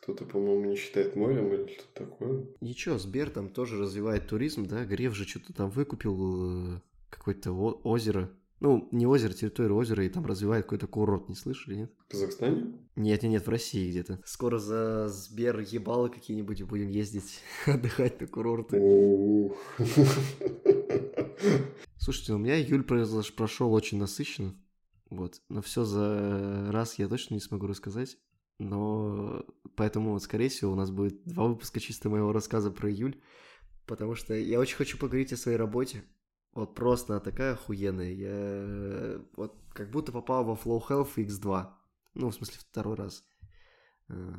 кто-то, 0.03 0.25
по-моему, 0.25 0.71
не 0.71 0.77
считает 0.77 1.17
морем 1.17 1.53
или 1.53 1.73
что-то 1.73 2.07
такое. 2.07 2.47
Ничего, 2.61 2.99
Сбер 2.99 3.31
там 3.31 3.49
тоже 3.49 3.79
развивает 3.79 4.29
туризм, 4.29 4.67
да? 4.67 4.85
Греф 4.85 5.15
же 5.15 5.27
что-то 5.27 5.53
там 5.53 5.71
выкупил 5.71 6.77
э, 6.77 6.81
какое-то 7.11 7.53
озеро. 7.53 8.31
Ну, 8.61 8.89
не 8.91 9.07
озеро, 9.07 9.35
территорию 9.35 9.77
озера, 9.77 10.05
и 10.05 10.09
там 10.09 10.25
развивает 10.25 10.65
какой-то 10.65 10.87
курорт, 10.87 11.29
не 11.29 11.35
слышали, 11.35 11.75
нет? 11.75 11.93
В 12.07 12.13
Казахстане? 12.13 12.75
Нет, 12.97 13.23
нет, 13.23 13.33
нет, 13.33 13.47
в 13.47 13.51
России 13.51 13.91
где-то. 13.91 14.19
Скоро 14.25 14.59
за 14.59 15.09
Сбер 15.09 15.61
ебалы 15.61 16.09
какие-нибудь 16.09 16.63
будем 16.63 16.89
ездить, 16.89 17.41
отдыхать 17.67 18.21
на 18.21 18.27
курорты. 18.27 18.81
Слушайте, 21.99 22.33
у 22.33 22.39
меня 22.39 22.59
июль 22.59 22.85
прошел 22.85 23.73
очень 23.75 23.99
насыщенно. 23.99 24.55
Вот. 25.11 25.43
Но 25.49 25.61
все 25.61 25.85
за 25.85 26.71
раз 26.73 26.99
я 26.99 27.09
точно 27.09 27.35
не 27.35 27.41
смогу 27.41 27.67
рассказать. 27.67 28.17
Но 28.59 29.16
поэтому, 29.87 30.19
скорее 30.19 30.49
всего, 30.49 30.73
у 30.73 30.75
нас 30.75 30.91
будет 30.91 31.23
два 31.25 31.47
выпуска 31.47 31.79
чисто 31.79 32.11
моего 32.11 32.33
рассказа 32.33 32.73
про 32.73 32.91
июль. 32.91 33.23
Потому 33.87 34.17
что 34.17 34.35
я 34.35 34.59
очень 34.59 34.77
хочу 34.77 34.99
поговорить 34.99 35.33
о 35.33 35.37
своей 35.37 35.57
работе. 35.57 36.03
Вот 36.55 36.75
просто 36.75 37.21
такая 37.21 37.53
охуенная. 37.53 38.11
Я 38.11 39.23
вот 39.37 39.55
как 39.73 39.93
будто 39.93 40.11
попал 40.11 40.45
во 40.45 40.55
Flow 40.55 40.83
Health 40.89 41.15
X2. 41.15 41.69
Ну, 42.15 42.31
в 42.31 42.35
смысле, 42.35 42.57
второй 42.59 42.97
раз. 42.97 43.25
Э, 44.09 44.35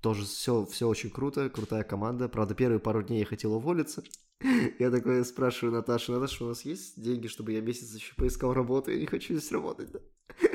Тоже 0.00 0.24
все, 0.24 0.64
все 0.66 0.86
очень 0.86 1.10
круто, 1.10 1.50
крутая 1.50 1.82
команда. 1.82 2.28
Правда, 2.28 2.54
первые 2.54 2.78
пару 2.78 3.02
дней 3.02 3.18
я 3.20 3.26
хотел 3.26 3.54
уволиться. 3.54 4.04
Я 4.78 4.90
такой 4.92 5.24
спрашиваю 5.24 5.74
Наташу, 5.74 6.12
Наташа, 6.12 6.44
у 6.44 6.48
нас 6.48 6.64
есть 6.64 7.00
деньги, 7.00 7.26
чтобы 7.26 7.52
я 7.52 7.60
месяц 7.60 7.94
еще 7.94 8.14
поискал 8.16 8.54
работу? 8.54 8.90
Я 8.90 8.98
не 8.98 9.06
хочу 9.06 9.34
здесь 9.34 9.52
работать, 9.52 9.90
да? 9.92 10.00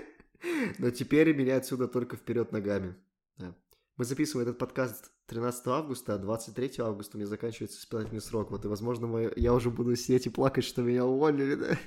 Но 0.77 0.89
теперь 0.91 1.35
меня 1.35 1.57
отсюда 1.57 1.87
только 1.87 2.15
вперед 2.15 2.51
ногами. 2.51 2.95
Да. 3.37 3.55
Мы 3.97 4.05
записываем 4.05 4.47
этот 4.47 4.59
подкаст 4.59 5.11
13 5.25 5.67
августа, 5.67 6.13
а 6.13 6.17
23 6.19 6.73
августа 6.79 7.17
у 7.17 7.19
меня 7.19 7.27
заканчивается 7.27 7.79
испытательный 7.79 8.21
срок. 8.21 8.51
Вот, 8.51 8.63
и, 8.63 8.67
возможно, 8.67 9.07
мы- 9.07 9.33
я 9.35 9.53
уже 9.55 9.71
буду 9.71 9.95
сидеть 9.95 10.27
и 10.27 10.29
плакать, 10.29 10.65
что 10.65 10.83
меня 10.83 11.03
уволили, 11.05 11.55
да? 11.55 11.77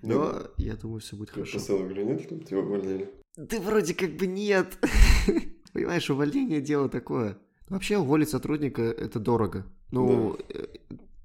Но 0.00 0.42
я 0.56 0.76
думаю, 0.76 1.00
все 1.00 1.16
будет 1.16 1.28
Ты 1.30 1.34
хорошо. 1.34 1.58
писал 1.58 1.84
или 1.90 2.02
нет, 2.02 2.22
чтобы 2.22 2.44
тебя 2.44 2.60
увольняли? 2.60 3.10
Да 3.36 3.60
вроде 3.60 3.94
как 3.94 4.16
бы 4.16 4.26
нет. 4.26 4.78
Понимаешь, 5.74 6.08
увольнение 6.08 6.60
дело 6.62 6.88
такое. 6.88 7.36
Вообще 7.68 7.98
уволить 7.98 8.30
сотрудника 8.30 8.82
это 8.82 9.18
дорого. 9.20 9.66
Ну, 9.90 10.38
э, 10.48 10.66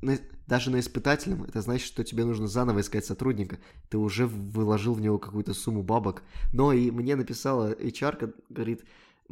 на- 0.01 0.18
даже 0.48 0.70
на 0.70 0.80
испытательном, 0.82 1.44
это 1.46 1.62
значит, 1.62 1.88
что 1.88 2.03
тебе 2.03 2.25
нужно 2.25 2.48
заново 2.48 2.82
искать 2.82 3.06
сотрудника. 3.06 3.60
Ты 3.89 3.98
уже 3.98 4.25
выложил 4.27 4.94
в 4.96 5.01
него 5.01 5.18
какую-то 5.18 5.53
сумму 5.53 5.82
бабок. 5.82 6.24
Но 6.51 6.74
и 6.74 6.92
мне 6.92 7.15
написала 7.15 7.72
HR, 7.72 8.34
говорит, 8.50 8.84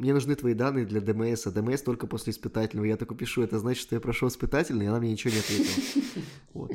мне 0.02 0.12
нужны 0.14 0.34
твои 0.34 0.52
данные 0.54 0.84
для 0.84 1.00
ДМС, 1.00 1.46
а 1.46 1.52
ДМС 1.52 1.82
только 1.82 2.08
после 2.08 2.32
испытательного. 2.32 2.86
Я 2.86 2.96
такой 2.96 3.16
пишу, 3.16 3.42
это 3.42 3.58
значит, 3.60 3.82
что 3.82 3.94
я 3.94 4.00
прошел 4.00 4.28
испытательный, 4.28 4.86
и 4.86 4.88
она 4.88 4.98
мне 4.98 5.12
ничего 5.12 5.32
не 5.32 5.38
ответила. 5.40 6.02
Вот. 6.54 6.72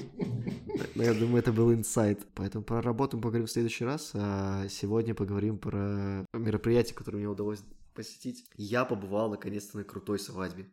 Но 0.96 1.04
я 1.04 1.14
думаю, 1.14 1.38
это 1.40 1.52
был 1.54 1.72
инсайт. 1.72 2.26
Поэтому 2.34 2.64
про 2.64 2.82
работу 2.82 3.18
мы 3.18 3.22
поговорим 3.24 3.46
в 3.46 3.52
следующий 3.52 3.86
раз, 3.86 4.12
а 4.16 4.68
сегодня 4.70 5.14
поговорим 5.14 5.60
про 5.60 6.26
мероприятие, 6.34 6.96
которое 6.96 7.18
мне 7.18 7.28
удалось 7.28 7.60
посетить. 7.94 8.46
Я 8.56 8.86
побывал 8.86 9.30
наконец-то 9.30 9.78
на 9.78 9.84
крутой 9.84 10.18
свадьбе. 10.20 10.72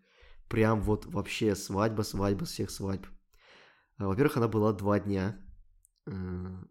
Прям 0.49 0.80
вот 0.80 1.04
вообще 1.06 1.54
свадьба, 1.56 2.02
свадьба 2.02 2.44
всех 2.46 2.70
свадьб. 2.70 3.06
А, 3.99 4.06
Во-первых, 4.06 4.37
она 4.38 4.49
была 4.49 4.73
два 4.73 4.99
дня. 5.00 5.37
Э, 6.06 6.12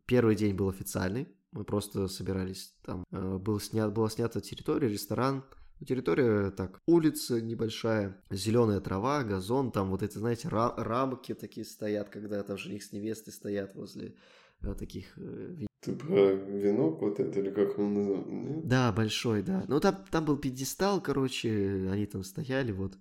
Первый 0.07 0.35
день 0.35 0.55
был 0.55 0.69
официальный. 0.69 1.27
Мы 1.51 1.65
просто 1.65 2.07
собирались 2.07 2.73
там. 2.83 3.03
э, 3.11 3.37
Был 3.37 3.59
снят, 3.59 3.93
была 3.93 4.09
снята 4.09 4.41
территория, 4.41 4.87
ресторан. 4.87 5.43
Территория 5.85 6.51
так, 6.51 6.79
улица 6.85 7.41
небольшая, 7.41 8.21
зеленая 8.29 8.79
трава, 8.79 9.23
газон, 9.23 9.71
там 9.71 9.89
вот 9.89 10.01
эти, 10.01 10.17
знаете, 10.17 10.47
ра- 10.47 10.73
рамки 10.77 11.33
такие 11.33 11.65
стоят, 11.65 12.09
когда 12.09 12.41
там 12.43 12.57
жених 12.57 12.83
с 12.83 12.93
невестой 12.93 13.33
стоят 13.33 13.75
возле 13.75 14.15
э, 14.61 14.73
таких 14.75 15.17
э, 15.17 15.65
Ты 15.81 15.93
про 15.93 16.31
венок 16.31 17.01
вот 17.01 17.19
это, 17.19 17.39
или 17.39 17.49
как 17.49 17.77
он 17.77 17.93
называется? 17.95 18.67
Да, 18.67 18.91
большой, 18.93 19.41
да. 19.43 19.65
Ну, 19.67 19.79
там, 19.81 20.05
там 20.09 20.23
был 20.23 20.37
пьедестал, 20.37 21.01
короче, 21.01 21.89
они 21.91 22.05
там 22.05 22.23
стояли, 22.23 22.71
вот. 22.71 22.93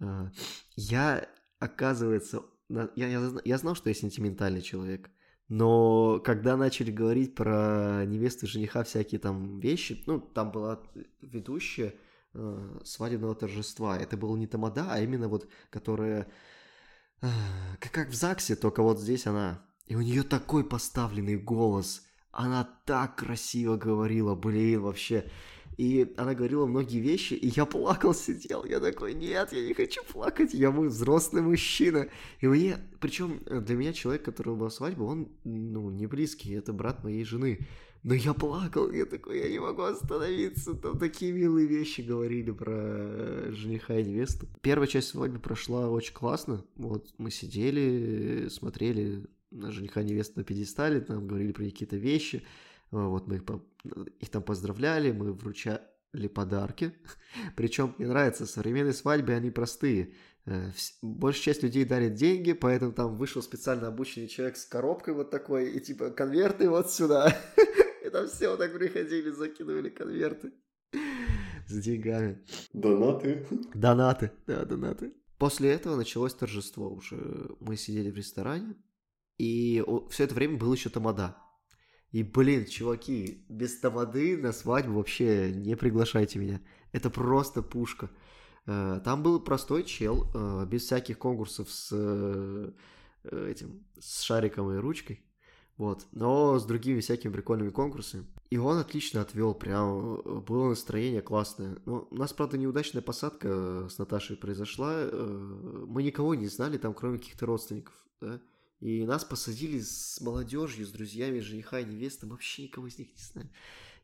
А, 0.00 0.30
Я, 0.74 1.28
оказывается, 1.58 2.42
я, 2.70 2.88
я, 2.96 3.30
я 3.44 3.58
знал, 3.58 3.74
что 3.74 3.90
я 3.90 3.94
сентиментальный 3.94 4.62
человек, 4.62 5.10
но 5.48 6.18
когда 6.24 6.56
начали 6.56 6.90
говорить 6.90 7.34
про 7.34 8.04
невесту 8.06 8.46
жениха 8.46 8.84
всякие 8.84 9.18
там 9.18 9.60
вещи, 9.60 10.02
ну, 10.06 10.18
там 10.18 10.50
была 10.50 10.80
ведущая 11.20 11.94
э, 12.34 12.78
свадебного 12.84 13.34
торжества, 13.34 13.98
это 13.98 14.16
было 14.16 14.36
не 14.36 14.46
тамада, 14.46 14.86
а 14.90 15.00
именно 15.00 15.28
вот, 15.28 15.48
которая 15.70 16.28
а, 17.22 17.28
как, 17.78 18.08
в 18.08 18.14
ЗАГСе, 18.14 18.56
только 18.56 18.82
вот 18.82 18.98
здесь 18.98 19.26
она. 19.26 19.64
И 19.86 19.94
у 19.94 20.00
нее 20.00 20.24
такой 20.24 20.64
поставленный 20.64 21.36
голос. 21.36 22.02
Она 22.32 22.68
так 22.84 23.16
красиво 23.16 23.76
говорила, 23.76 24.34
блин, 24.34 24.80
вообще. 24.80 25.30
И 25.76 26.12
она 26.16 26.34
говорила 26.34 26.66
многие 26.66 26.98
вещи, 26.98 27.34
и 27.34 27.48
я 27.48 27.64
плакал, 27.64 28.14
сидел. 28.14 28.64
Я 28.64 28.80
такой, 28.80 29.14
нет, 29.14 29.52
я 29.52 29.64
не 29.64 29.72
хочу 29.72 30.02
плакать, 30.04 30.52
я 30.52 30.70
мой 30.70 30.88
взрослый 30.88 31.42
мужчина. 31.42 32.08
И 32.40 32.46
мне, 32.46 32.78
причем 33.00 33.40
для 33.46 33.76
меня 33.76 33.92
человек, 33.92 34.24
которого 34.24 34.56
была 34.56 34.70
свадьба, 34.70 35.04
он, 35.04 35.28
ну, 35.44 35.90
не 35.90 36.06
близкий, 36.06 36.52
это 36.52 36.72
брат 36.72 37.04
моей 37.04 37.24
жены. 37.24 37.66
Но 38.02 38.14
я 38.14 38.34
плакал, 38.34 38.90
я 38.90 39.04
такой, 39.06 39.38
я 39.38 39.48
не 39.48 39.60
могу 39.60 39.82
остановиться. 39.82 40.74
Там 40.74 40.98
такие 40.98 41.30
милые 41.30 41.68
вещи 41.68 42.00
говорили 42.00 42.50
про 42.50 42.74
э, 42.74 43.50
жениха 43.52 43.96
и 43.96 44.04
невесту. 44.04 44.48
Первая 44.60 44.88
часть 44.88 45.08
свадьбы 45.08 45.38
прошла 45.38 45.88
очень 45.88 46.12
классно. 46.12 46.64
Вот 46.74 47.14
мы 47.18 47.30
сидели, 47.30 48.48
смотрели 48.48 49.24
на 49.52 49.70
жениха 49.70 50.00
и 50.00 50.04
невесту 50.04 50.40
на 50.40 50.44
пьедестале, 50.44 51.00
там 51.00 51.28
говорили 51.28 51.52
про 51.52 51.64
какие-то 51.64 51.96
вещи. 51.96 52.42
А, 52.90 53.06
Вот 53.06 53.28
мы 53.28 53.36
их, 53.36 53.42
их 54.18 54.28
там 54.30 54.42
поздравляли, 54.42 55.12
мы 55.12 55.32
вручали 55.32 55.80
подарки. 56.34 56.92
Причем 57.56 57.94
мне 57.98 58.08
нравится, 58.08 58.46
современные 58.46 58.94
свадьбы, 58.94 59.32
они 59.32 59.52
простые. 59.52 60.14
Э, 60.46 60.70
Большая 61.02 61.42
часть 61.44 61.62
людей 61.62 61.84
дарит 61.84 62.14
деньги, 62.14 62.52
поэтому 62.52 62.92
там 62.92 63.16
вышел 63.16 63.42
специально 63.42 63.86
обученный 63.86 64.26
человек 64.26 64.56
с 64.56 64.64
коробкой 64.64 65.14
вот 65.14 65.30
такой, 65.30 65.70
и 65.70 65.78
типа 65.78 66.10
конверты 66.10 66.68
вот 66.68 66.90
сюда. 66.90 67.32
Там 68.12 68.28
все 68.28 68.56
так 68.56 68.74
приходили, 68.74 69.30
закидывали 69.30 69.88
конверты 69.88 70.52
с 71.66 71.80
деньгами. 71.80 72.44
Донаты. 72.72 73.46
Донаты, 73.74 74.32
да, 74.46 74.64
донаты. 74.64 75.14
После 75.38 75.70
этого 75.70 75.96
началось 75.96 76.34
торжество 76.34 76.92
уже. 76.92 77.56
Мы 77.58 77.76
сидели 77.76 78.10
в 78.10 78.16
ресторане, 78.16 78.76
и 79.38 79.82
все 80.10 80.24
это 80.24 80.34
время 80.34 80.58
был 80.58 80.72
еще 80.72 80.90
тамада. 80.90 81.36
И, 82.10 82.22
блин, 82.22 82.66
чуваки, 82.66 83.46
без 83.48 83.80
тамады 83.80 84.36
на 84.36 84.52
свадьбу 84.52 84.98
вообще 84.98 85.50
не 85.50 85.74
приглашайте 85.76 86.38
меня. 86.38 86.60
Это 86.92 87.08
просто 87.08 87.62
пушка. 87.62 88.10
Э, 88.66 89.00
Там 89.02 89.22
был 89.22 89.40
простой 89.40 89.84
чел, 89.84 90.30
э, 90.34 90.66
без 90.66 90.82
всяких 90.82 91.18
конкурсов 91.18 91.70
с 91.70 91.88
э, 91.90 92.72
этим, 93.24 93.86
с 93.98 94.20
шариком 94.20 94.70
и 94.72 94.76
ручкой. 94.76 95.24
Вот, 95.78 96.06
но 96.12 96.58
с 96.58 96.64
другими 96.64 97.00
всякими 97.00 97.32
прикольными 97.32 97.70
конкурсами. 97.70 98.26
И 98.50 98.58
он 98.58 98.76
отлично 98.76 99.22
отвел, 99.22 99.54
прям 99.54 100.20
э, 100.20 100.40
было 100.40 100.68
настроение 100.68 101.22
классное. 101.22 101.78
Ну, 101.86 102.06
у 102.10 102.14
нас, 102.14 102.32
правда, 102.34 102.58
неудачная 102.58 103.00
посадка 103.00 103.48
э, 103.48 103.88
с 103.90 103.96
Наташей 103.96 104.36
произошла. 104.36 104.92
Э, 104.94 105.84
мы 105.88 106.02
никого 106.02 106.34
не 106.34 106.48
знали 106.48 106.76
там, 106.76 106.92
кроме 106.92 107.18
каких-то 107.18 107.46
родственников, 107.46 107.94
да. 108.20 108.40
И 108.80 109.06
нас 109.06 109.24
посадили 109.24 109.80
с 109.80 110.20
молодежью, 110.20 110.84
с 110.84 110.90
друзьями 110.90 111.38
жениха 111.38 111.80
и 111.80 111.84
невесты. 111.84 112.26
Мы 112.26 112.32
вообще 112.32 112.64
никого 112.64 112.88
из 112.88 112.98
них 112.98 113.08
не 113.08 113.22
знаем. 113.22 113.50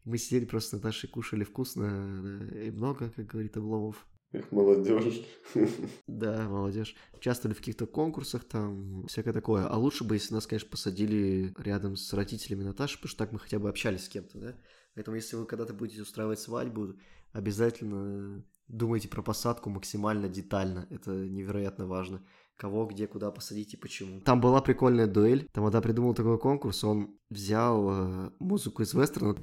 Мы 0.04 0.16
сидели 0.16 0.46
просто 0.46 0.70
с 0.70 0.72
Наташей, 0.80 1.10
кушали 1.10 1.44
вкусно 1.44 2.48
и 2.54 2.70
много, 2.70 3.10
как 3.10 3.26
говорит 3.26 3.56
Обломов. 3.56 4.06
Их 4.32 4.52
молодежь. 4.52 5.22
Да, 6.06 6.48
молодежь. 6.48 6.94
Участвовали 7.14 7.54
в 7.54 7.58
каких-то 7.58 7.86
конкурсах 7.86 8.44
там, 8.44 9.06
всякое 9.06 9.32
такое. 9.32 9.66
А 9.66 9.76
лучше 9.78 10.04
бы, 10.04 10.16
если 10.16 10.34
нас, 10.34 10.46
конечно, 10.46 10.68
посадили 10.68 11.54
рядом 11.58 11.96
с 11.96 12.12
родителями 12.12 12.64
Наташи, 12.64 12.98
потому 12.98 13.08
что 13.08 13.18
так 13.18 13.32
мы 13.32 13.38
хотя 13.38 13.58
бы 13.58 13.68
общались 13.68 14.04
с 14.04 14.08
кем-то, 14.08 14.38
да? 14.38 14.54
Поэтому, 14.94 15.16
если 15.16 15.36
вы 15.36 15.46
когда-то 15.46 15.72
будете 15.72 16.02
устраивать 16.02 16.40
свадьбу, 16.40 16.94
обязательно 17.32 18.44
думайте 18.66 19.08
про 19.08 19.22
посадку 19.22 19.70
максимально 19.70 20.28
детально. 20.28 20.86
Это 20.90 21.12
невероятно 21.12 21.86
важно. 21.86 22.22
Кого, 22.56 22.86
где, 22.86 23.06
куда 23.06 23.30
посадить 23.30 23.74
и 23.74 23.76
почему. 23.76 24.20
Там 24.20 24.40
была 24.40 24.60
прикольная 24.60 25.06
дуэль. 25.06 25.42
Там 25.52 25.64
Тамада 25.64 25.80
придумал 25.80 26.14
такой 26.14 26.38
конкурс. 26.38 26.82
Он 26.82 27.16
взял 27.30 27.88
э, 27.90 28.30
музыку 28.40 28.82
из 28.82 28.92
вестерна. 28.92 29.36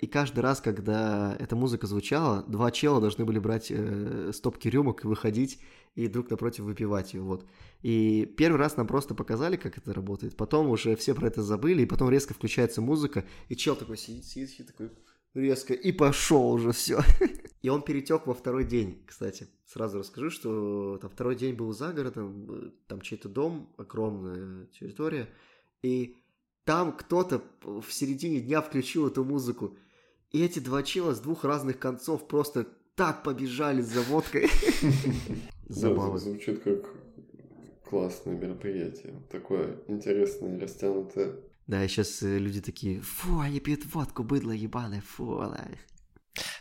И 0.00 0.06
каждый 0.06 0.40
раз, 0.40 0.60
когда 0.60 1.36
эта 1.38 1.56
музыка 1.56 1.86
звучала, 1.86 2.42
два 2.46 2.70
чела 2.70 3.00
должны 3.00 3.24
были 3.24 3.38
брать 3.38 3.68
э, 3.70 4.30
стопки 4.32 4.68
рюмок, 4.68 5.04
выходить 5.04 5.60
и 5.94 6.08
друг 6.08 6.30
напротив 6.30 6.64
выпивать 6.64 7.14
ее, 7.14 7.22
вот. 7.22 7.46
И 7.82 8.26
первый 8.36 8.58
раз 8.58 8.76
нам 8.76 8.86
просто 8.86 9.14
показали, 9.14 9.56
как 9.56 9.78
это 9.78 9.92
работает, 9.92 10.36
потом 10.36 10.70
уже 10.70 10.94
все 10.96 11.14
про 11.14 11.28
это 11.28 11.42
забыли, 11.42 11.82
и 11.82 11.86
потом 11.86 12.10
резко 12.10 12.34
включается 12.34 12.80
музыка, 12.82 13.24
и 13.48 13.56
чел 13.56 13.76
такой 13.76 13.96
сидит, 13.96 14.24
сидит, 14.24 14.50
сидит 14.50 14.66
такой 14.68 14.90
резко, 15.34 15.74
и 15.74 15.92
пошел 15.92 16.50
уже 16.52 16.72
все. 16.72 17.00
И 17.62 17.68
он 17.68 17.82
перетек 17.82 18.26
во 18.26 18.34
второй 18.34 18.64
день, 18.64 19.02
кстати. 19.06 19.48
Сразу 19.64 19.98
расскажу, 19.98 20.30
что 20.30 20.98
там 20.98 21.10
второй 21.10 21.34
день 21.34 21.54
был 21.54 21.72
за 21.72 21.92
городом, 21.92 22.46
э, 22.48 22.70
там 22.86 23.00
чей-то 23.00 23.28
дом, 23.28 23.74
огромная 23.76 24.66
территория, 24.66 25.28
и 25.82 26.16
там 26.66 26.92
кто-то 26.92 27.42
в 27.62 27.90
середине 27.90 28.40
дня 28.40 28.60
включил 28.60 29.06
эту 29.06 29.24
музыку, 29.24 29.78
и 30.32 30.44
эти 30.44 30.58
два 30.58 30.82
чела 30.82 31.14
с 31.14 31.20
двух 31.20 31.44
разных 31.44 31.78
концов 31.78 32.26
просто 32.26 32.66
так 32.96 33.22
побежали 33.22 33.80
за 33.80 34.02
водкой. 34.02 34.50
Забавно. 35.68 36.18
Звучит 36.18 36.62
как 36.62 36.92
классное 37.88 38.34
мероприятие. 38.34 39.22
Такое 39.30 39.78
интересное, 39.86 40.58
растянутое. 40.58 41.36
Да, 41.68 41.84
и 41.84 41.88
сейчас 41.88 42.20
э, 42.22 42.38
люди 42.38 42.60
такие, 42.60 43.00
фу, 43.00 43.38
они 43.40 43.60
пьют 43.60 43.84
водку, 43.86 44.24
быдло 44.24 44.50
ебаное, 44.50 45.02
фу, 45.02 45.38
да. 45.38 45.68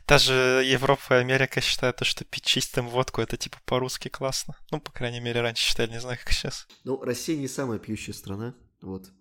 Даже 0.07 0.63
Европа 0.65 1.15
и 1.15 1.21
Америка 1.21 1.61
считают, 1.61 1.99
что 2.03 2.25
пить 2.25 2.45
чистым 2.45 2.89
водку 2.89 3.21
это 3.21 3.37
типа 3.37 3.57
по-русски 3.65 4.09
классно. 4.09 4.55
Ну, 4.71 4.79
по 4.79 4.91
крайней 4.91 5.19
мере, 5.19 5.41
раньше 5.41 5.63
считали, 5.63 5.91
не 5.91 5.99
знаю, 5.99 6.19
как 6.19 6.31
сейчас. 6.31 6.67
Ну, 6.83 7.01
Россия 7.01 7.37
не 7.37 7.47
самая 7.47 7.79
пьющая 7.79 8.13
страна. 8.13 8.53
Вот. 8.81 9.11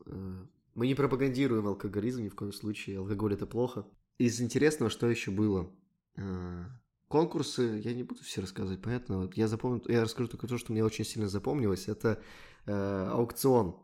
Мы 0.75 0.89
не 0.89 0.95
пропагандируем 0.95 1.67
алкоголизм 1.67 2.25
ни 2.25 2.29
в 2.29 2.35
коем 2.35 2.53
случае. 2.53 2.99
Алкоголь 2.99 3.35
это 3.35 3.47
плохо. 3.47 3.87
Из 4.19 4.41
интересного, 4.41 4.91
что 4.91 5.09
еще 5.09 5.31
было? 5.31 5.71
А, 6.17 6.67
конкурсы, 7.09 7.81
я 7.85 7.95
не 7.95 8.03
буду 8.03 8.23
все 8.23 8.41
рассказывать, 8.41 8.83
понятно? 8.83 9.31
Я 9.35 9.47
запомнил, 9.47 9.83
я 9.87 10.03
расскажу 10.03 10.29
только 10.29 10.49
то, 10.49 10.59
что 10.59 10.73
мне 10.73 10.85
очень 10.85 11.05
сильно 11.05 11.29
запомнилось. 11.29 11.89
Это 11.89 12.21
э, 12.67 13.09
аукцион. 13.11 13.77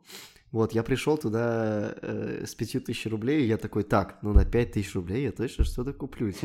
Вот, 0.51 0.73
я 0.73 0.83
пришел 0.83 1.17
туда 1.17 1.95
э, 2.03 2.45
с 2.45 2.57
5000 2.57 3.07
рублей, 3.07 3.45
и 3.45 3.47
я 3.47 3.57
такой, 3.57 3.85
так, 3.85 4.19
ну 4.23 4.33
на 4.33 4.45
5000 4.45 4.95
рублей 4.97 5.23
я 5.23 5.33
точно 5.33 5.65
что-то 5.65 5.93
куплю. 5.93 6.33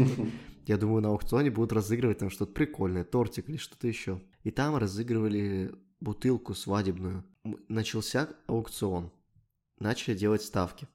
Я 0.67 0.77
думаю, 0.77 1.03
на 1.03 1.09
аукционе 1.09 1.51
будут 1.51 1.73
разыгрывать 1.73 2.17
там 2.17 2.31
что-то 2.31 2.51
прикольное, 2.51 3.03
тортик 3.03 3.49
или 3.49 3.57
что-то 3.57 3.87
еще. 3.87 4.19
И 4.43 4.49
там 4.49 4.75
разыгрывали 4.75 5.75
бутылку 5.99 6.55
свадебную. 6.55 7.23
Начался 7.67 8.29
аукцион. 8.47 9.11
Начали 9.79 10.15
делать 10.15 10.41
ставки. 10.41 10.87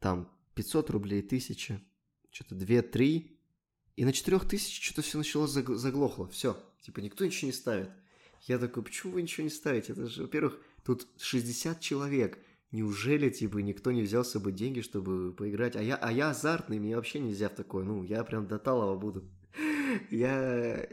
Там 0.00 0.30
500 0.54 0.90
рублей, 0.90 1.20
1000, 1.20 1.80
что-то 2.30 2.54
2-3, 2.54 3.30
и 3.96 4.04
на 4.04 4.12
4000 4.12 4.82
что-то 4.82 5.02
все 5.02 5.18
начало 5.18 5.46
заглохло, 5.46 6.28
все, 6.28 6.56
типа 6.82 7.00
никто 7.00 7.24
ничего 7.24 7.46
не 7.46 7.52
ставит. 7.52 7.90
Я 8.42 8.58
такой, 8.58 8.82
почему 8.82 9.14
вы 9.14 9.22
ничего 9.22 9.44
не 9.44 9.50
ставите? 9.50 9.92
Это 9.92 10.06
же, 10.06 10.22
во-первых, 10.22 10.60
тут 10.84 11.08
60 11.18 11.80
человек, 11.80 12.38
неужели, 12.70 13.30
типа, 13.30 13.58
никто 13.58 13.90
не 13.92 14.02
взял 14.02 14.24
с 14.24 14.30
собой 14.30 14.52
деньги, 14.52 14.80
чтобы 14.80 15.32
поиграть? 15.32 15.76
А 15.76 15.82
я, 15.82 15.96
а 15.96 16.12
я 16.12 16.30
азартный, 16.30 16.78
мне 16.78 16.96
вообще 16.96 17.18
нельзя 17.18 17.48
в 17.48 17.54
такое, 17.54 17.84
ну, 17.84 18.02
я 18.04 18.22
прям 18.24 18.46
до 18.46 18.58
талого 18.58 18.96
буду. 18.98 19.28
Я 20.10 20.88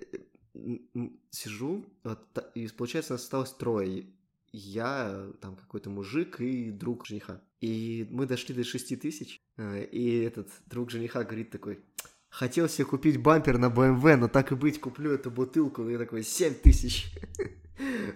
сижу, 1.29 1.85
вот, 2.03 2.19
и 2.55 2.67
получается, 2.69 3.13
нас 3.13 3.23
осталось 3.23 3.51
трое. 3.51 4.07
Я, 4.57 5.31
там, 5.41 5.57
какой-то 5.57 5.89
мужик 5.89 6.39
и 6.39 6.71
друг 6.71 7.05
жениха. 7.05 7.41
И 7.59 8.07
мы 8.09 8.25
дошли 8.25 8.55
до 8.55 8.63
6 8.63 8.99
тысяч, 9.01 9.41
э, 9.57 9.85
и 9.85 10.21
этот 10.21 10.49
друг 10.65 10.91
жениха 10.91 11.23
говорит 11.23 11.49
такой, 11.49 11.83
хотел 12.29 12.69
себе 12.69 12.85
купить 12.85 13.21
бампер 13.21 13.57
на 13.57 13.65
BMW, 13.65 14.15
но 14.15 14.27
так 14.29 14.53
и 14.53 14.55
быть, 14.55 14.79
куплю 14.79 15.11
эту 15.11 15.29
бутылку. 15.29 15.87
И 15.89 15.91
я 15.91 15.97
такой, 15.97 16.23
7 16.23 16.53
тысяч. 16.53 17.11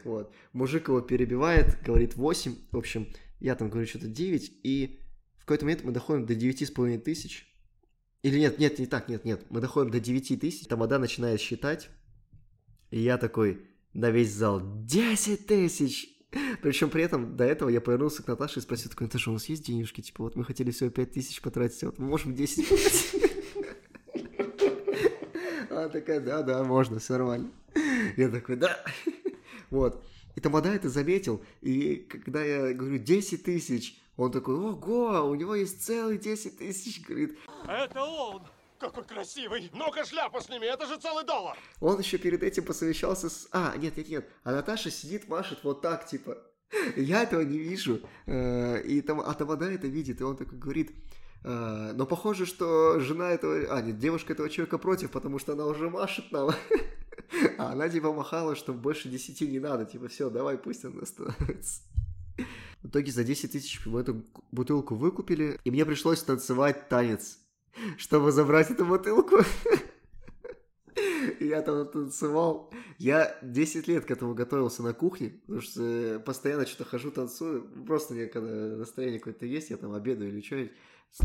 Вот. 0.05 0.33
Мужик 0.53 0.87
его 0.87 1.01
перебивает, 1.01 1.83
говорит 1.83 2.15
8. 2.15 2.55
В 2.71 2.77
общем, 2.77 3.09
я 3.41 3.55
там 3.55 3.69
говорю 3.69 3.85
что-то 3.85 4.07
9. 4.07 4.61
И 4.63 5.01
в 5.35 5.41
какой-то 5.41 5.65
момент 5.65 5.83
мы 5.83 5.91
доходим 5.91 6.25
до 6.25 6.33
9,5 6.33 6.99
тысяч. 6.99 7.53
Или 8.23 8.39
нет, 8.39 8.57
нет, 8.57 8.79
не 8.79 8.85
так, 8.85 9.09
нет, 9.09 9.25
нет. 9.25 9.45
Мы 9.49 9.59
доходим 9.59 9.91
до 9.91 9.99
9 9.99 10.39
тысяч. 10.39 10.65
Тамада 10.65 10.97
начинает 10.97 11.41
считать. 11.41 11.89
И 12.89 13.01
я 13.01 13.17
такой 13.17 13.67
на 13.91 14.11
весь 14.11 14.31
зал 14.31 14.61
10 14.85 15.45
тысяч. 15.45 16.18
Причем 16.61 16.89
при 16.89 17.03
этом 17.03 17.35
до 17.35 17.43
этого 17.43 17.69
я 17.69 17.81
повернулся 17.81 18.23
к 18.23 18.27
Наташе 18.27 18.59
и 18.59 18.61
спросил, 18.61 18.89
такой, 18.89 19.07
Наташа, 19.07 19.29
у 19.29 19.33
нас 19.33 19.45
есть 19.45 19.65
денежки? 19.65 20.01
Типа, 20.01 20.23
вот 20.23 20.35
мы 20.35 20.43
хотели 20.43 20.71
всего 20.71 20.89
5 20.89 21.11
тысяч 21.11 21.41
потратить, 21.41 21.83
а 21.83 21.87
вот 21.87 21.99
мы 21.99 22.07
можем 22.07 22.35
10 22.35 22.67
Она 25.69 25.89
такая, 25.89 26.19
да, 26.19 26.41
да, 26.41 26.63
можно, 26.63 26.99
все 26.99 27.13
нормально. 27.13 27.51
Я 28.17 28.29
такой, 28.29 28.55
да. 28.55 28.83
Вот. 29.69 30.03
И 30.35 30.41
Тамада 30.41 30.69
это 30.69 30.89
заметил, 30.89 31.43
и 31.61 31.97
когда 31.97 32.43
я 32.43 32.73
говорю 32.73 32.97
10 32.97 33.43
тысяч, 33.43 34.01
он 34.17 34.31
такой, 34.31 34.55
ого, 34.55 35.29
у 35.29 35.35
него 35.35 35.53
есть 35.53 35.83
целый 35.83 36.17
10 36.17 36.57
тысяч, 36.57 37.05
говорит. 37.05 37.37
Это 37.67 38.01
он! 38.01 38.41
Какой 38.79 39.03
красивый! 39.03 39.69
Ну-ка 39.73 40.05
шляпу 40.05 40.39
сними, 40.39 40.65
это 40.65 40.85
же 40.85 40.97
целый 40.97 41.25
доллар! 41.25 41.57
Он 41.81 41.99
еще 41.99 42.17
перед 42.17 42.43
этим 42.43 42.63
посовещался 42.63 43.29
с... 43.29 43.49
А, 43.51 43.75
нет, 43.75 43.97
нет, 43.97 44.07
нет. 44.07 44.29
А 44.43 44.53
Наташа 44.53 44.89
сидит, 44.89 45.27
машет 45.27 45.59
вот 45.63 45.81
так, 45.81 46.05
типа. 46.05 46.37
Я 46.95 47.23
этого 47.23 47.41
не 47.41 47.57
вижу. 47.57 47.99
Э, 48.25 48.81
и 48.81 49.01
там, 49.01 49.19
а 49.19 49.33
Тамада 49.33 49.69
это 49.69 49.87
видит, 49.87 50.21
и 50.21 50.23
он 50.23 50.37
такой 50.37 50.57
говорит, 50.57 50.91
э, 51.43 51.91
но 51.93 52.05
похоже, 52.05 52.45
что 52.45 53.01
жена 53.01 53.31
этого... 53.31 53.75
А, 53.75 53.81
нет, 53.81 53.99
девушка 53.99 54.31
этого 54.31 54.49
человека 54.49 54.77
против, 54.77 55.11
потому 55.11 55.39
что 55.39 55.53
она 55.53 55.65
уже 55.65 55.89
машет 55.89 56.31
нам. 56.31 56.51
А 57.57 57.73
она 57.73 57.89
типа 57.89 58.13
махала, 58.13 58.55
что 58.55 58.73
больше 58.73 59.09
10 59.09 59.41
не 59.41 59.59
надо. 59.59 59.85
Типа, 59.85 60.07
все, 60.07 60.29
давай, 60.29 60.57
пусть 60.57 60.85
она 60.85 61.05
становится. 61.05 61.81
В 62.81 62.87
итоге 62.87 63.11
за 63.11 63.25
10 63.25 63.51
тысяч 63.51 63.85
мы 63.85 63.99
эту 63.99 64.23
бутылку 64.53 64.95
выкупили, 64.95 65.59
и 65.65 65.69
мне 65.69 65.85
пришлось 65.85 66.23
танцевать 66.23 66.87
танец 66.87 67.39
чтобы 67.97 68.31
забрать 68.31 68.71
эту 68.71 68.85
бутылку. 68.85 69.37
Я 71.39 71.61
там 71.61 71.87
танцевал. 71.87 72.71
Я 72.97 73.37
10 73.41 73.87
лет 73.87 74.05
к 74.05 74.11
этому 74.11 74.33
готовился 74.33 74.83
на 74.83 74.93
кухне, 74.93 75.39
потому 75.45 75.61
что 75.61 76.21
постоянно 76.25 76.65
что-то 76.65 76.89
хожу, 76.89 77.11
танцую. 77.11 77.69
Просто 77.85 78.13
мне 78.13 78.27
когда 78.27 78.77
настроение 78.77 79.19
какое-то 79.19 79.45
есть, 79.45 79.69
я 79.69 79.77
там 79.77 79.93
обедаю 79.93 80.29
или 80.29 80.41
что-нибудь, 80.41 80.73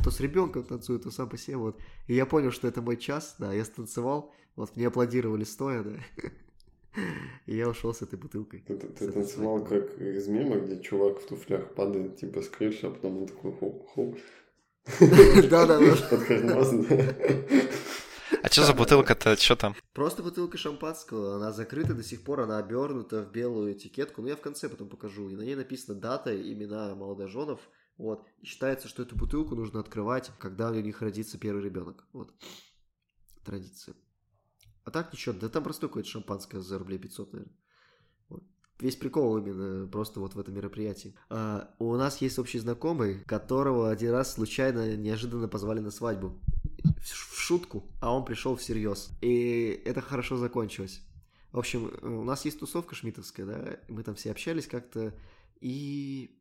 то 0.03 0.11
с 0.11 0.21
ребенком 0.21 0.65
танцую, 0.65 1.01
то 1.01 1.11
сам 1.11 1.29
по 1.29 1.37
себе, 1.37 1.57
вот. 1.57 1.79
И 2.07 2.15
я 2.15 2.27
понял, 2.27 2.51
что 2.51 2.69
это 2.69 2.83
мой 2.83 2.97
час, 2.97 3.37
да, 3.39 3.53
я 3.53 3.65
станцевал, 3.65 4.33
вот 4.57 4.77
мне 4.77 4.87
аплодировали 4.87 5.45
стоя, 5.45 5.83
да. 5.83 5.97
И 7.47 7.57
я 7.57 7.69
ушел 7.69 7.93
с 7.93 8.03
этой 8.03 8.19
бутылкой. 8.19 8.63
Ты, 8.67 8.77
ты, 8.77 8.87
ты 8.87 9.11
танцевал 9.11 9.65
как 9.65 9.99
из 9.99 10.29
мема, 10.29 10.57
где 10.57 10.81
чувак 10.81 11.21
в 11.21 11.27
туфлях 11.27 11.75
падает 11.75 12.17
типа 12.17 12.41
с 12.41 12.49
крыши, 12.49 12.87
а 12.87 12.91
потом 12.91 13.19
он 13.19 13.27
такой 13.27 13.53
хоп-хоп. 13.53 14.17
Да-да-да. 15.51 15.97
А 18.43 18.49
что 18.49 18.65
за 18.65 18.75
бутылка-то? 18.75 19.37
Что 19.37 19.57
там? 19.57 19.75
Просто 19.95 20.23
бутылка 20.23 20.59
шампанского. 20.59 21.37
Она 21.37 21.53
закрыта 21.53 21.95
до 21.95 22.03
сих 22.03 22.23
пор, 22.23 22.41
она 22.41 22.59
обернута 22.59 23.23
в 23.23 23.33
белую 23.33 23.73
этикетку. 23.73 24.21
Ну, 24.21 24.29
я 24.29 24.37
в 24.37 24.43
конце 24.43 24.69
потом 24.69 24.91
покажу. 24.91 25.31
И 25.31 25.37
на 25.37 25.43
ней 25.43 25.55
написано 25.55 25.99
дата, 25.99 26.37
имена 26.37 26.95
молодоженов. 26.95 27.61
Вот. 27.97 28.27
И 28.43 28.47
считается, 28.47 28.89
что 28.89 29.03
эту 29.03 29.17
бутылку 29.17 29.55
нужно 29.55 29.81
открывать, 29.81 30.31
когда 30.39 30.71
у 30.71 30.75
них 30.75 31.01
родится 31.01 31.39
первый 31.39 31.65
ребенок. 31.65 32.05
Вот. 32.13 32.35
Традиция. 33.45 33.95
А 34.85 34.91
так 34.91 35.13
ничего, 35.13 35.35
да 35.35 35.49
там 35.49 35.65
простое 35.65 35.89
какое-то 35.89 36.11
шампанское 36.11 36.61
за 36.61 36.79
рублей 36.79 36.99
500, 36.99 37.33
наверное. 37.33 37.57
Весь 38.81 38.97
прикол 38.97 39.39
именно 39.39 39.87
просто 39.87 40.21
вот 40.21 40.35
в 40.35 40.41
этом 40.41 40.55
мероприятии. 40.55 41.15
А, 41.31 41.71
у 41.79 41.95
нас 41.95 42.21
есть 42.21 42.39
общий 42.39 42.59
знакомый, 42.59 43.21
которого 43.25 43.91
один 43.91 44.11
раз 44.11 44.35
случайно, 44.35 44.97
неожиданно 44.97 45.49
позвали 45.49 45.81
на 45.81 45.91
свадьбу. 45.91 46.39
В 47.03 47.39
шутку, 47.39 47.85
а 48.01 48.15
он 48.15 48.25
пришел 48.25 48.57
всерьез. 48.57 49.11
И 49.21 49.83
это 49.85 50.01
хорошо 50.01 50.37
закончилось. 50.37 51.03
В 51.53 51.59
общем, 51.59 51.93
у 52.03 52.25
нас 52.25 52.45
есть 52.45 52.59
тусовка 52.59 52.97
шмитовская, 52.97 53.47
да, 53.47 53.79
мы 53.89 54.03
там 54.03 54.17
все 54.17 54.33
общались 54.33 54.67
как-то, 54.67 55.15
и 55.61 56.37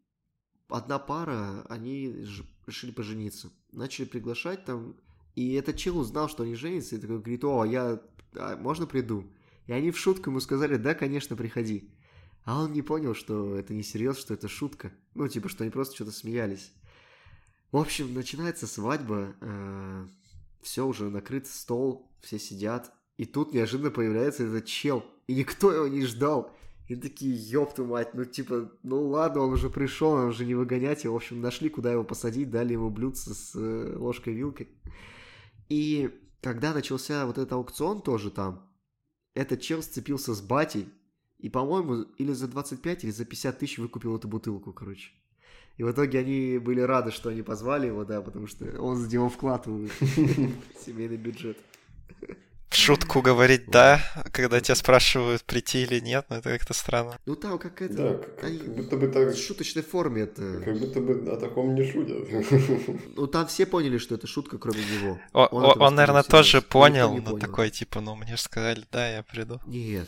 одна 0.69 0.97
пара, 0.97 1.63
они 1.69 2.25
решили 2.65 2.89
пожениться. 2.89 3.51
Начали 3.71 4.05
приглашать 4.05 4.65
там, 4.65 4.95
и 5.35 5.53
этот 5.53 5.77
чел 5.77 5.99
узнал, 5.99 6.29
что 6.29 6.41
они 6.41 6.55
женятся, 6.55 6.95
и 6.95 6.99
такой 6.99 7.19
говорит, 7.19 7.43
о, 7.43 7.63
я, 7.63 8.01
а 8.35 8.57
можно 8.57 8.87
приду? 8.87 9.25
И 9.67 9.71
они 9.71 9.91
в 9.91 9.99
шутку 9.99 10.31
ему 10.31 10.39
сказали, 10.39 10.77
да, 10.77 10.95
конечно, 10.95 11.35
приходи. 11.35 11.91
А 12.45 12.61
он 12.61 12.73
не 12.73 12.81
понял, 12.81 13.15
что 13.15 13.55
это 13.55 13.73
не 13.73 13.83
серьезно, 13.83 14.21
что 14.21 14.33
это 14.33 14.47
шутка. 14.47 14.91
Ну, 15.13 15.27
типа, 15.27 15.49
что 15.49 15.63
они 15.63 15.71
просто 15.71 15.95
что-то 15.95 16.11
смеялись. 16.11 16.73
В 17.71 17.77
общем, 17.77 18.13
начинается 18.13 18.67
свадьба, 18.67 19.35
все 20.61 20.85
уже 20.85 21.09
накрыт 21.09 21.47
стол, 21.47 22.11
все 22.21 22.37
сидят, 22.37 22.93
и 23.17 23.25
тут 23.25 23.53
неожиданно 23.53 23.91
появляется 23.91 24.43
этот 24.43 24.65
чел, 24.65 25.05
и 25.27 25.35
никто 25.35 25.71
его 25.71 25.87
не 25.87 26.05
ждал. 26.05 26.55
И 26.89 26.95
такие, 26.95 27.33
ёб 27.33 27.73
твою 27.73 27.89
мать, 27.89 28.13
ну 28.13 28.25
типа, 28.25 28.69
ну 28.83 29.07
ладно, 29.07 29.41
он 29.41 29.53
уже 29.53 29.69
пришел, 29.69 30.17
нам 30.17 30.27
уже 30.29 30.45
не 30.45 30.53
выгонять 30.53 31.05
его. 31.05 31.13
В 31.13 31.17
общем, 31.17 31.39
нашли, 31.39 31.69
куда 31.69 31.91
его 31.91 32.03
посадить, 32.03 32.51
дали 32.51 32.73
ему 32.73 32.89
блюдце 32.89 33.33
с 33.33 33.55
э, 33.55 33.95
ложкой-вилкой. 33.95 34.67
И 35.69 36.11
когда 36.41 36.73
начался 36.73 37.25
вот 37.25 37.37
этот 37.37 37.53
аукцион 37.53 38.01
тоже 38.01 38.31
там, 38.31 38.69
этот 39.33 39.61
чел 39.61 39.81
сцепился 39.81 40.33
с 40.33 40.41
батей, 40.41 40.89
и, 41.43 41.49
по-моему, 41.49 42.05
или 42.17 42.31
за 42.31 42.47
25, 42.47 43.03
или 43.03 43.11
за 43.11 43.25
50 43.25 43.59
тысяч 43.59 43.77
выкупил 43.77 44.15
эту 44.15 44.27
бутылку, 44.29 44.71
короче. 44.71 45.09
И 45.75 45.83
в 45.83 45.91
итоге 45.91 46.19
они 46.19 46.57
были 46.57 46.79
рады, 46.79 47.11
что 47.11 47.29
они 47.29 47.41
позвали 47.41 47.87
его, 47.87 48.05
да, 48.05 48.21
потому 48.21 48.47
что 48.47 48.65
он 48.81 48.95
сделал 48.95 49.29
вклад 49.29 49.67
в 49.67 49.89
семейный 50.85 51.17
бюджет. 51.17 51.57
В 52.69 52.75
шутку 52.75 53.21
говорить 53.21 53.67
«да», 53.67 54.01
когда 54.31 54.59
тебя 54.61 54.75
спрашивают, 54.75 55.43
прийти 55.43 55.83
или 55.83 55.99
нет, 55.99 56.25
ну 56.29 56.37
это 56.37 56.49
как-то 56.49 56.73
странно. 56.73 57.19
Ну 57.25 57.35
там 57.35 57.59
как 57.59 57.81
это... 57.81 57.93
Да, 57.93 58.13
как, 58.17 58.43
они 58.45 58.57
как 58.59 58.75
будто 58.75 58.97
бы 58.97 59.07
так... 59.09 59.35
в 59.35 59.37
шуточной 59.37 59.83
форме 59.83 60.21
это... 60.23 60.61
Как 60.65 60.79
будто 60.79 60.99
бы 61.01 61.29
о 61.29 61.37
таком 61.37 61.75
не 61.75 61.83
шутят. 61.91 62.27
Ну 63.15 63.27
там 63.27 63.45
все 63.47 63.65
поняли, 63.65 63.97
что 63.99 64.15
это 64.15 64.27
шутка, 64.27 64.57
кроме 64.57 64.79
него. 64.79 65.19
О- 65.33 65.45
Он 65.51 65.65
о- 65.65 65.71
это 65.71 65.79
Он, 65.81 65.95
наверное, 65.95 66.23
тоже 66.23 66.61
понял, 66.61 67.13
но 67.15 67.21
понял. 67.31 67.39
такой, 67.39 67.69
типа, 67.69 67.99
ну 68.01 68.15
мне 68.15 68.37
же 68.37 68.41
сказали, 68.41 68.85
да, 68.91 69.07
я 69.07 69.23
приду. 69.23 69.59
Нет. 69.67 70.07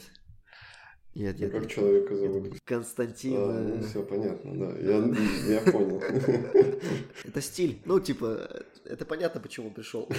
Нет, 1.15 1.39
нет. 1.39 1.51
Как 1.51 1.67
человека 1.67 2.13
зовут? 2.15 2.59
Константин. 2.65 3.37
А, 3.37 3.63
ну 3.63 3.75
э, 3.75 3.83
все 3.87 4.03
понятно, 4.03 4.51
да. 4.53 4.77
Я, 4.79 5.55
я 5.55 5.71
понял. 5.71 6.01
Это 7.23 7.41
стиль. 7.41 7.81
Ну, 7.85 8.01
типа, 8.01 8.49
это 8.83 9.05
понятно, 9.05 9.39
почему 9.39 9.67
он 9.67 9.73
пришел. 9.73 10.07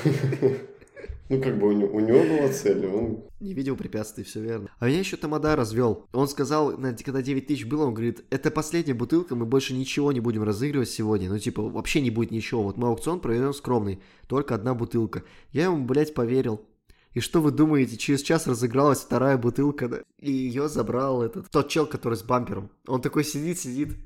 Ну, 1.29 1.43
как 1.43 1.59
бы 1.59 1.69
у 1.69 1.73
него, 1.73 1.89
у 1.93 2.01
него 2.01 2.21
была 2.21 2.53
цель, 2.53 2.87
он 2.87 3.25
Не 3.41 3.53
видел 3.53 3.77
препятствий, 3.77 4.23
все 4.23 4.41
верно. 4.41 4.71
А 4.79 4.87
меня 4.87 5.01
еще 5.01 5.17
Тамада 5.17 5.57
развел. 5.57 6.07
Он 6.13 6.29
сказал, 6.29 6.73
когда 7.05 7.21
9 7.21 7.47
тысяч 7.49 7.67
было, 7.67 7.85
он 7.87 7.95
говорит, 7.95 8.25
это 8.31 8.51
последняя 8.53 8.95
бутылка, 8.95 9.35
мы 9.35 9.45
больше 9.45 9.75
ничего 9.75 10.13
не 10.13 10.21
будем 10.21 10.45
разыгрывать 10.45 10.89
сегодня. 10.89 11.29
Ну, 11.29 11.39
типа, 11.39 11.63
вообще 11.63 12.01
не 12.01 12.11
будет 12.11 12.31
ничего. 12.31 12.63
Вот 12.63 12.77
мы 12.77 12.89
аукцион 12.89 13.21
проведем 13.21 13.53
скромный, 13.55 14.01
только 14.29 14.55
одна 14.55 14.75
бутылка. 14.75 15.25
Я 15.53 15.65
ему, 15.65 15.85
блядь, 15.85 16.15
поверил. 16.15 16.65
И 17.17 17.21
что 17.21 17.41
вы 17.41 17.51
думаете, 17.51 17.97
через 17.97 18.21
час 18.21 18.47
разыгралась 18.47 19.01
вторая 19.01 19.39
бутылка, 19.39 19.89
да? 19.89 20.03
И 20.19 20.31
ее 20.31 20.69
забрал 20.69 21.23
этот, 21.23 21.51
тот 21.51 21.71
чел, 21.71 21.87
который 21.87 22.19
с 22.19 22.23
бампером. 22.23 22.71
Он 22.87 23.01
такой 23.01 23.25
сидит, 23.25 23.59
сидит, 23.59 23.97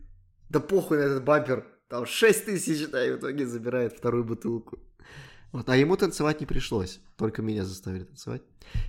да 0.49 0.61
похуй 0.61 0.99
на 0.99 1.03
этот 1.03 1.25
бампер. 1.25 1.66
Там 1.88 2.07
6 2.07 2.44
тысяч, 2.44 2.88
да, 2.88 3.05
и 3.05 3.11
в 3.11 3.16
итоге 3.16 3.49
забирает 3.49 3.94
вторую 3.94 4.23
бутылку. 4.23 4.79
Вот, 5.51 5.68
а 5.68 5.77
ему 5.77 5.96
танцевать 5.96 6.38
не 6.38 6.46
пришлось, 6.46 7.01
только 7.16 7.42
меня 7.42 7.64
заставили 7.64 8.05
танцевать. 8.05 8.42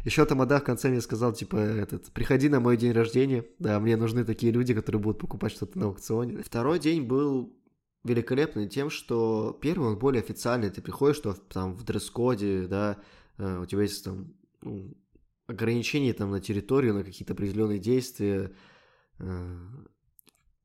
Еще 0.06 0.24
Тамада 0.24 0.60
в 0.60 0.64
конце 0.64 0.90
мне 0.90 1.02
сказал, 1.02 1.34
типа, 1.34 1.56
этот, 1.56 2.12
приходи 2.12 2.48
на 2.48 2.60
мой 2.60 2.78
день 2.78 2.92
рождения, 2.92 3.44
да, 3.58 3.80
мне 3.80 3.98
нужны 3.98 4.24
такие 4.24 4.52
люди, 4.52 4.76
которые 4.76 5.02
будут 5.02 5.18
покупать 5.18 5.52
что-то 5.52 5.80
на 5.80 5.86
аукционе. 5.86 6.44
Второй 6.44 6.78
день 6.78 7.02
был 7.02 7.58
великолепный 8.04 8.68
тем, 8.68 8.92
что 8.92 9.58
первый 9.60 9.90
он 9.90 9.98
более 9.98 10.22
официальный, 10.22 10.70
ты 10.70 10.84
приходишь, 10.84 11.18
что 11.18 11.34
там 11.34 11.74
в 11.74 11.84
дресс-коде, 11.84 12.68
да, 12.68 13.00
у 13.42 13.66
тебя 13.66 13.82
есть 13.82 14.04
там 14.04 14.34
ну, 14.62 14.96
ограничения 15.48 16.14
там 16.14 16.32
на 16.32 16.40
территорию, 16.40 16.94
на 16.94 17.04
какие-то 17.04 17.34
определенные 17.34 17.80
действия, 17.80 18.52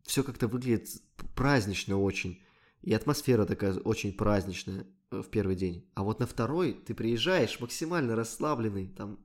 все 0.06 0.22
как-то 0.22 0.48
выглядит 0.48 0.88
празднично 1.34 1.98
очень. 1.98 2.42
И 2.82 2.92
атмосфера 2.94 3.44
такая 3.44 3.74
очень 3.74 4.12
праздничная 4.12 4.86
э, 5.10 5.22
в 5.22 5.28
первый 5.28 5.56
день. 5.56 5.90
А 5.94 6.04
вот 6.04 6.20
на 6.20 6.26
второй 6.26 6.72
ты 6.72 6.94
приезжаешь 6.94 7.58
максимально 7.60 8.14
расслабленный, 8.14 8.88
там, 8.88 9.18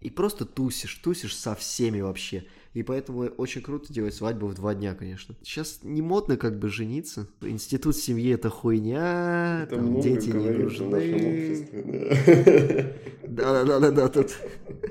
и 0.00 0.10
просто 0.10 0.44
тусишь, 0.44 0.96
тусишь 0.96 1.36
со 1.36 1.54
всеми 1.54 2.00
вообще. 2.00 2.46
И 2.72 2.84
поэтому 2.84 3.22
очень 3.22 3.62
круто 3.62 3.92
делать 3.92 4.14
свадьбу 4.14 4.46
в 4.46 4.54
два 4.54 4.74
дня, 4.74 4.94
конечно. 4.94 5.34
Сейчас 5.42 5.80
не 5.82 6.02
модно 6.02 6.36
как 6.36 6.60
бы 6.60 6.68
жениться. 6.68 7.28
Институт 7.40 7.96
семьи 7.96 8.30
это 8.32 8.48
хуйня, 8.48 9.64
это 9.64 9.76
там 9.76 10.00
дети 10.00 10.28
не 10.28 10.50
нужны. 10.50 11.66
Да-да-да-да, 13.26 14.08
тут 14.08 14.38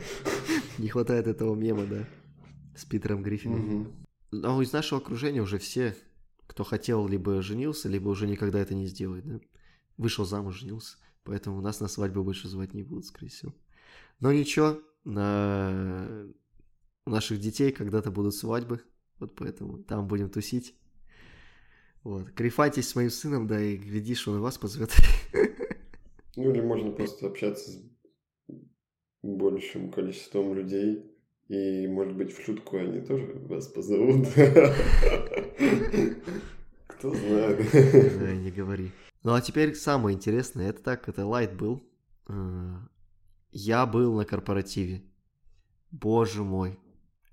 не 0.77 0.89
хватает 0.89 1.27
этого 1.27 1.55
мема, 1.55 1.85
да, 1.85 2.05
с 2.75 2.83
Питером 2.83 3.23
Гриффином. 3.23 3.59
Мгм. 3.59 3.93
Но 4.31 4.61
из 4.61 4.73
нашего 4.73 4.99
окружения 5.01 5.41
уже 5.41 5.57
все, 5.57 5.95
кто 6.47 6.63
хотел, 6.63 7.07
либо 7.07 7.41
женился, 7.41 7.87
либо 7.87 8.09
уже 8.09 8.27
никогда 8.27 8.59
это 8.59 8.75
не 8.75 8.87
сделает, 8.87 9.25
да? 9.25 9.39
Вышел 9.97 10.25
замуж, 10.25 10.59
женился. 10.59 10.97
Поэтому 11.23 11.61
нас 11.61 11.79
на 11.79 11.87
свадьбу 11.87 12.23
больше 12.23 12.47
звать 12.47 12.73
не 12.73 12.83
будут, 12.83 13.05
скорее 13.05 13.29
всего. 13.29 13.53
Но 14.19 14.31
ничего, 14.33 14.79
на... 15.03 16.27
у 17.05 17.11
наших 17.11 17.39
детей 17.39 17.71
когда-то 17.71 18.11
будут 18.11 18.35
свадьбы, 18.35 18.81
вот 19.19 19.35
поэтому 19.35 19.79
там 19.83 20.07
будем 20.07 20.29
тусить. 20.29 20.75
Вот. 22.03 22.31
Крифайтесь 22.31 22.87
с 22.89 22.95
моим 22.95 23.09
сыном, 23.09 23.47
да, 23.47 23.59
и 23.61 23.75
глядишь, 23.77 24.27
он 24.27 24.37
и 24.37 24.39
вас 24.39 24.57
позовет. 24.57 24.91
Ну, 26.35 26.51
или 26.51 26.61
можно 26.61 26.91
просто 26.91 27.27
общаться 27.27 27.69
с 27.69 27.81
большим 29.21 29.91
количеством 29.91 30.53
людей. 30.53 31.03
И, 31.49 31.85
может 31.87 32.15
быть, 32.15 32.31
в 32.31 32.41
шутку 32.45 32.77
они 32.77 33.01
тоже 33.01 33.25
вас 33.49 33.67
позовут. 33.67 34.27
Кто 36.87 37.13
знает. 37.13 37.59
Да, 38.19 38.31
не 38.35 38.51
говори. 38.51 38.91
Ну 39.23 39.33
а 39.33 39.41
теперь 39.41 39.75
самое 39.75 40.15
интересное, 40.15 40.69
это 40.69 40.81
так, 40.81 41.09
это 41.09 41.25
лайт 41.25 41.57
был. 41.57 41.83
Э, 42.29 42.77
Я 43.51 43.85
был 43.85 44.15
на 44.15 44.23
корпоративе. 44.23 45.03
Боже 45.91 46.43
мой, 46.43 46.79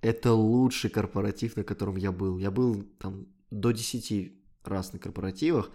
это 0.06 0.32
лучший 0.32 0.88
корпоратив, 0.90 1.56
на 1.56 1.64
котором 1.64 1.96
я 1.96 2.12
был. 2.12 2.38
Я 2.38 2.50
был 2.50 2.82
там 2.98 3.26
до 3.50 3.72
10 3.72 4.32
раз 4.64 4.92
на 4.92 4.98
корпоративах, 4.98 5.70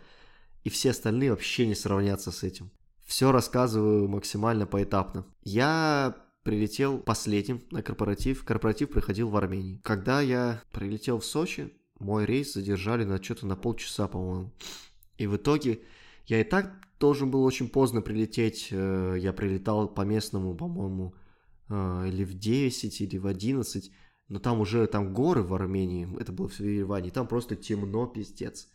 и 0.63 0.70
все 0.70 0.91
остальные 0.91 1.32
вообще 1.32 1.67
не 1.67 1.76
сравнятся 1.76 2.32
с 2.32 2.44
этим. 2.44 2.72
Все 3.06 3.32
рассказываю 3.32 4.08
максимально 4.08 4.65
поэтапно. 4.65 5.26
Я 5.44 6.15
прилетел 6.44 7.00
последним 7.00 7.62
на 7.72 7.84
корпоратив. 7.84 8.46
Корпоратив 8.46 8.89
проходил 8.89 9.30
в 9.30 9.36
Армении. 9.36 9.82
Когда 9.84 10.22
я 10.22 10.62
прилетел 10.72 11.20
в 11.20 11.26
Сочи, 11.26 11.74
мой 12.00 12.26
рейс 12.26 12.54
задержали 12.54 13.04
на 13.04 13.22
что-то 13.22 13.46
на 13.46 13.58
полчаса, 13.58 14.08
по-моему. 14.08 14.52
И 15.17 15.28
в 15.28 15.36
итоге 15.36 15.82
я 16.26 16.39
и 16.39 16.46
так 16.46 16.72
должен 17.00 17.32
был 17.32 17.44
очень 17.44 17.67
поздно 17.67 18.02
прилететь. 18.02 18.70
Э, 18.72 19.17
Я 19.20 19.34
прилетал 19.34 19.89
по 19.89 20.02
местному, 20.02 20.56
по-моему, 20.56 21.15
э, 21.67 22.06
или 22.08 22.24
в 22.24 22.34
10, 22.34 23.02
или 23.02 23.17
в 23.17 23.28
11. 23.28 23.91
Но 24.32 24.39
там 24.39 24.62
уже 24.62 24.88
там 24.88 25.13
горы 25.13 25.44
в 25.44 25.54
Армении. 25.54 26.08
Это 26.17 26.32
было 26.32 26.48
в 26.48 26.58
Ереване. 26.62 27.12
Там 27.12 27.28
просто 27.28 27.58
темно, 27.58 28.08
пиздец. 28.08 28.70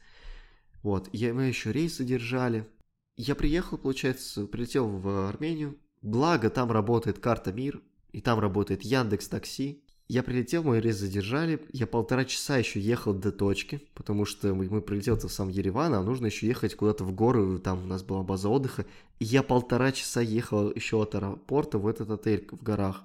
Вот. 0.83 1.09
Я, 1.15 1.33
мы 1.33 1.45
еще 1.45 1.73
рейс 1.73 1.97
задержали. 1.97 2.69
Я 3.17 3.35
приехал, 3.35 3.79
получается, 3.79 4.45
прилетел 4.47 4.87
в 4.87 5.31
Армению. 5.31 5.79
Благо, 6.03 6.51
там 6.51 6.71
работает 6.71 7.21
карта 7.21 7.55
МИР, 7.55 7.81
и 8.13 8.21
там 8.21 8.39
работает 8.39 8.83
Яндекс 8.83 9.29
Такси. 9.29 9.83
Я 10.09 10.23
прилетел, 10.23 10.63
мой 10.63 10.79
рейс 10.79 10.97
задержали. 10.97 11.67
Я 11.73 11.87
полтора 11.87 12.27
часа 12.27 12.59
еще 12.59 12.79
ехал 12.79 13.15
до 13.15 13.33
точки, 13.33 13.81
потому 13.95 14.27
что 14.27 14.55
мы, 14.55 14.69
мы 14.69 14.83
прилетел-то 14.83 15.27
в 15.29 15.33
сам 15.33 15.49
Ереван, 15.49 15.95
а 15.95 16.03
нужно 16.03 16.27
еще 16.27 16.47
ехать 16.47 16.75
куда-то 16.75 17.03
в 17.05 17.15
горы, 17.15 17.59
там 17.61 17.85
у 17.85 17.87
нас 17.87 18.03
была 18.03 18.23
база 18.23 18.51
отдыха. 18.51 18.85
И 19.21 19.25
я 19.25 19.43
полтора 19.43 19.91
часа 19.91 20.21
ехал 20.21 20.71
еще 20.71 21.01
от 21.01 21.15
аэропорта 21.15 21.79
в 21.79 21.87
этот 21.87 22.11
отель 22.11 22.47
в 22.53 22.63
горах. 22.63 23.05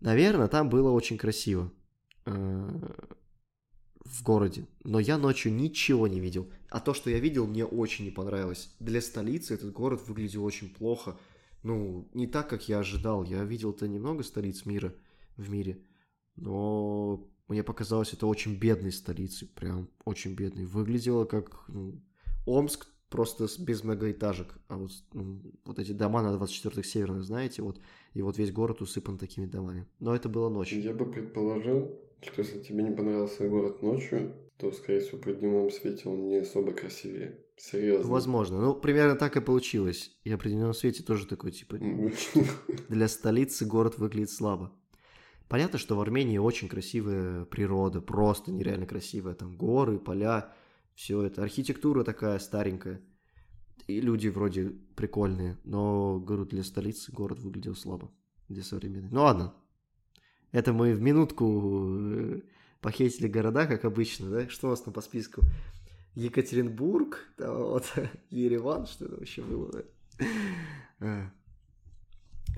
Наверное, 0.00 0.48
там 0.48 0.68
было 0.68 0.90
очень 0.90 1.18
красиво 1.18 1.72
э, 2.26 2.94
в 4.04 4.22
городе, 4.22 4.66
но 4.84 5.00
я 5.00 5.18
ночью 5.18 5.52
ничего 5.52 6.06
не 6.06 6.20
видел. 6.20 6.50
А 6.68 6.80
то, 6.80 6.94
что 6.94 7.10
я 7.10 7.18
видел, 7.18 7.46
мне 7.46 7.64
очень 7.64 8.04
не 8.04 8.10
понравилось. 8.10 8.74
Для 8.78 9.00
столицы 9.00 9.54
этот 9.54 9.72
город 9.72 10.06
выглядел 10.06 10.44
очень 10.44 10.68
плохо. 10.68 11.18
ну, 11.62 12.08
не 12.14 12.26
так, 12.26 12.48
как 12.48 12.68
я 12.68 12.80
ожидал. 12.80 13.24
Я 13.24 13.44
видел-то 13.44 13.88
немного 13.88 14.22
столиц 14.22 14.66
мира 14.66 14.94
в 15.36 15.50
мире, 15.50 15.82
но 16.36 17.28
мне 17.48 17.62
показалось 17.62 18.12
это 18.12 18.26
очень 18.26 18.56
бедной 18.56 18.92
столицей, 18.92 19.48
прям 19.48 19.88
очень 20.04 20.34
бедной. 20.34 20.66
Выглядело 20.66 21.24
как 21.24 21.64
ну, 21.68 22.02
Омск, 22.44 22.86
просто 23.16 23.46
без 23.58 23.82
многоэтажек. 23.82 24.54
А 24.68 24.76
вот, 24.76 24.90
ну, 25.12 25.40
вот 25.64 25.78
эти 25.78 25.92
дома 25.92 26.22
на 26.22 26.36
24-х 26.36 26.82
северных, 26.82 27.24
знаете, 27.24 27.62
вот, 27.62 27.80
и 28.14 28.22
вот 28.22 28.38
весь 28.38 28.52
город 28.52 28.82
усыпан 28.82 29.18
такими 29.18 29.46
домами. 29.46 29.86
Но 29.98 30.14
это 30.14 30.28
было 30.28 30.48
ночью. 30.48 30.80
Я 30.80 30.92
бы 30.92 31.06
предположил, 31.06 31.98
что 32.20 32.42
если 32.42 32.60
тебе 32.60 32.82
не 32.82 32.94
понравился 32.94 33.48
город 33.48 33.82
ночью, 33.82 34.34
то, 34.58 34.72
скорее 34.72 35.00
всего, 35.00 35.18
при 35.18 35.34
дневном 35.34 35.70
свете 35.70 36.08
он 36.08 36.28
не 36.28 36.38
особо 36.38 36.72
красивее. 36.72 37.38
Серьезно. 37.56 38.10
Возможно. 38.10 38.60
Ну, 38.60 38.74
примерно 38.74 39.16
так 39.16 39.36
и 39.36 39.40
получилось. 39.40 40.14
Я 40.24 40.36
при 40.36 40.50
дневном 40.50 40.74
свете 40.74 41.02
тоже 41.02 41.26
такой, 41.26 41.52
типа, 41.52 41.78
для 42.88 43.08
столицы 43.08 43.64
город 43.64 43.98
выглядит 43.98 44.30
слабо. 44.30 44.72
Понятно, 45.48 45.78
что 45.78 45.96
в 45.96 46.00
Армении 46.00 46.38
очень 46.38 46.68
красивая 46.68 47.44
природа, 47.44 48.00
просто 48.00 48.50
нереально 48.50 48.86
красивая. 48.86 49.34
Там 49.34 49.56
горы, 49.56 49.98
поля, 49.98 50.52
все 50.96 51.22
это. 51.22 51.42
Архитектура 51.42 52.02
такая 52.02 52.38
старенькая. 52.40 53.00
И 53.86 54.00
люди 54.00 54.28
вроде 54.28 54.70
прикольные. 54.96 55.58
Но, 55.62 56.18
говорю, 56.18 56.46
для 56.46 56.64
столицы 56.64 57.12
город 57.12 57.38
выглядел 57.38 57.76
слабо. 57.76 58.10
Для 58.48 58.64
современной. 58.64 59.10
Ну 59.10 59.20
ладно. 59.20 59.54
Это 60.52 60.72
мы 60.72 60.94
в 60.94 61.02
минутку 61.02 61.86
э, 62.00 62.40
похитили 62.80 63.28
города, 63.28 63.66
как 63.66 63.84
обычно, 63.84 64.30
да? 64.30 64.48
Что 64.48 64.68
у 64.68 64.70
нас 64.70 64.80
там 64.80 64.94
по 64.94 65.02
списку? 65.02 65.42
Екатеринбург, 66.14 67.18
да, 67.36 67.52
вот, 67.52 67.92
Ереван, 68.30 68.86
что 68.86 69.04
это 69.04 69.16
вообще 69.16 69.42
было, 69.42 69.70
да? 69.70 70.26
А. 71.00 71.32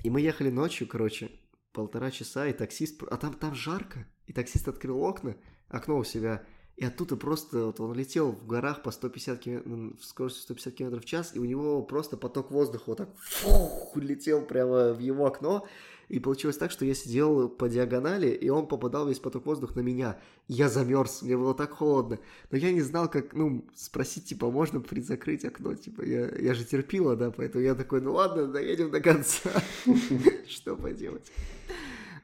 И 0.03 0.09
мы 0.09 0.21
ехали 0.21 0.49
ночью, 0.49 0.87
короче, 0.87 1.29
полтора 1.73 2.09
часа, 2.09 2.47
и 2.47 2.53
таксист... 2.53 3.03
А 3.03 3.17
там, 3.17 3.33
там 3.33 3.53
жарко, 3.53 4.07
и 4.27 4.33
таксист 4.33 4.69
открыл 4.69 5.01
окна, 5.01 5.35
окно 5.67 5.97
у 5.97 6.05
себя, 6.05 6.45
и 6.79 6.85
оттуда 6.85 7.17
просто 7.17 7.65
вот 7.65 7.81
он 7.81 7.93
летел 7.93 8.31
в 8.31 8.47
горах 8.47 8.81
по 8.81 8.91
150 8.91 9.39
км, 9.39 9.97
в 9.99 10.05
скорости 10.05 10.39
150 10.39 10.73
км 10.75 11.01
в 11.01 11.05
час, 11.05 11.35
и 11.35 11.39
у 11.39 11.43
него 11.43 11.83
просто 11.83 12.15
поток 12.15 12.51
воздуха 12.51 12.83
вот 12.87 12.99
так 12.99 13.09
фух, 13.17 13.97
летел 13.97 14.45
прямо 14.45 14.93
в 14.93 14.99
его 14.99 15.25
окно, 15.25 15.67
и 16.07 16.19
получилось 16.19 16.57
так, 16.57 16.71
что 16.71 16.85
я 16.85 16.93
сидел 16.93 17.49
по 17.49 17.67
диагонали, 17.67 18.29
и 18.29 18.47
он 18.47 18.65
попадал 18.65 19.09
весь 19.09 19.19
поток 19.19 19.45
воздуха 19.45 19.75
на 19.75 19.81
меня. 19.81 20.21
Я 20.47 20.69
замерз, 20.69 21.21
мне 21.21 21.35
было 21.35 21.53
так 21.53 21.71
холодно. 21.71 22.17
Но 22.49 22.57
я 22.57 22.71
не 22.71 22.81
знал, 22.81 23.09
как, 23.09 23.33
ну, 23.33 23.67
спросить, 23.75 24.25
типа, 24.25 24.49
можно 24.49 24.79
призакрыть 24.79 25.43
окно, 25.43 25.75
типа, 25.75 26.01
я, 26.03 26.33
я 26.37 26.53
же 26.53 26.63
терпила, 26.63 27.17
да, 27.17 27.29
поэтому 27.29 27.61
я 27.61 27.75
такой, 27.75 27.99
ну 27.99 28.13
ладно, 28.13 28.47
доедем 28.47 28.89
до 28.89 29.01
конца. 29.01 29.51
Что 30.47 30.77
поделать? 30.77 31.29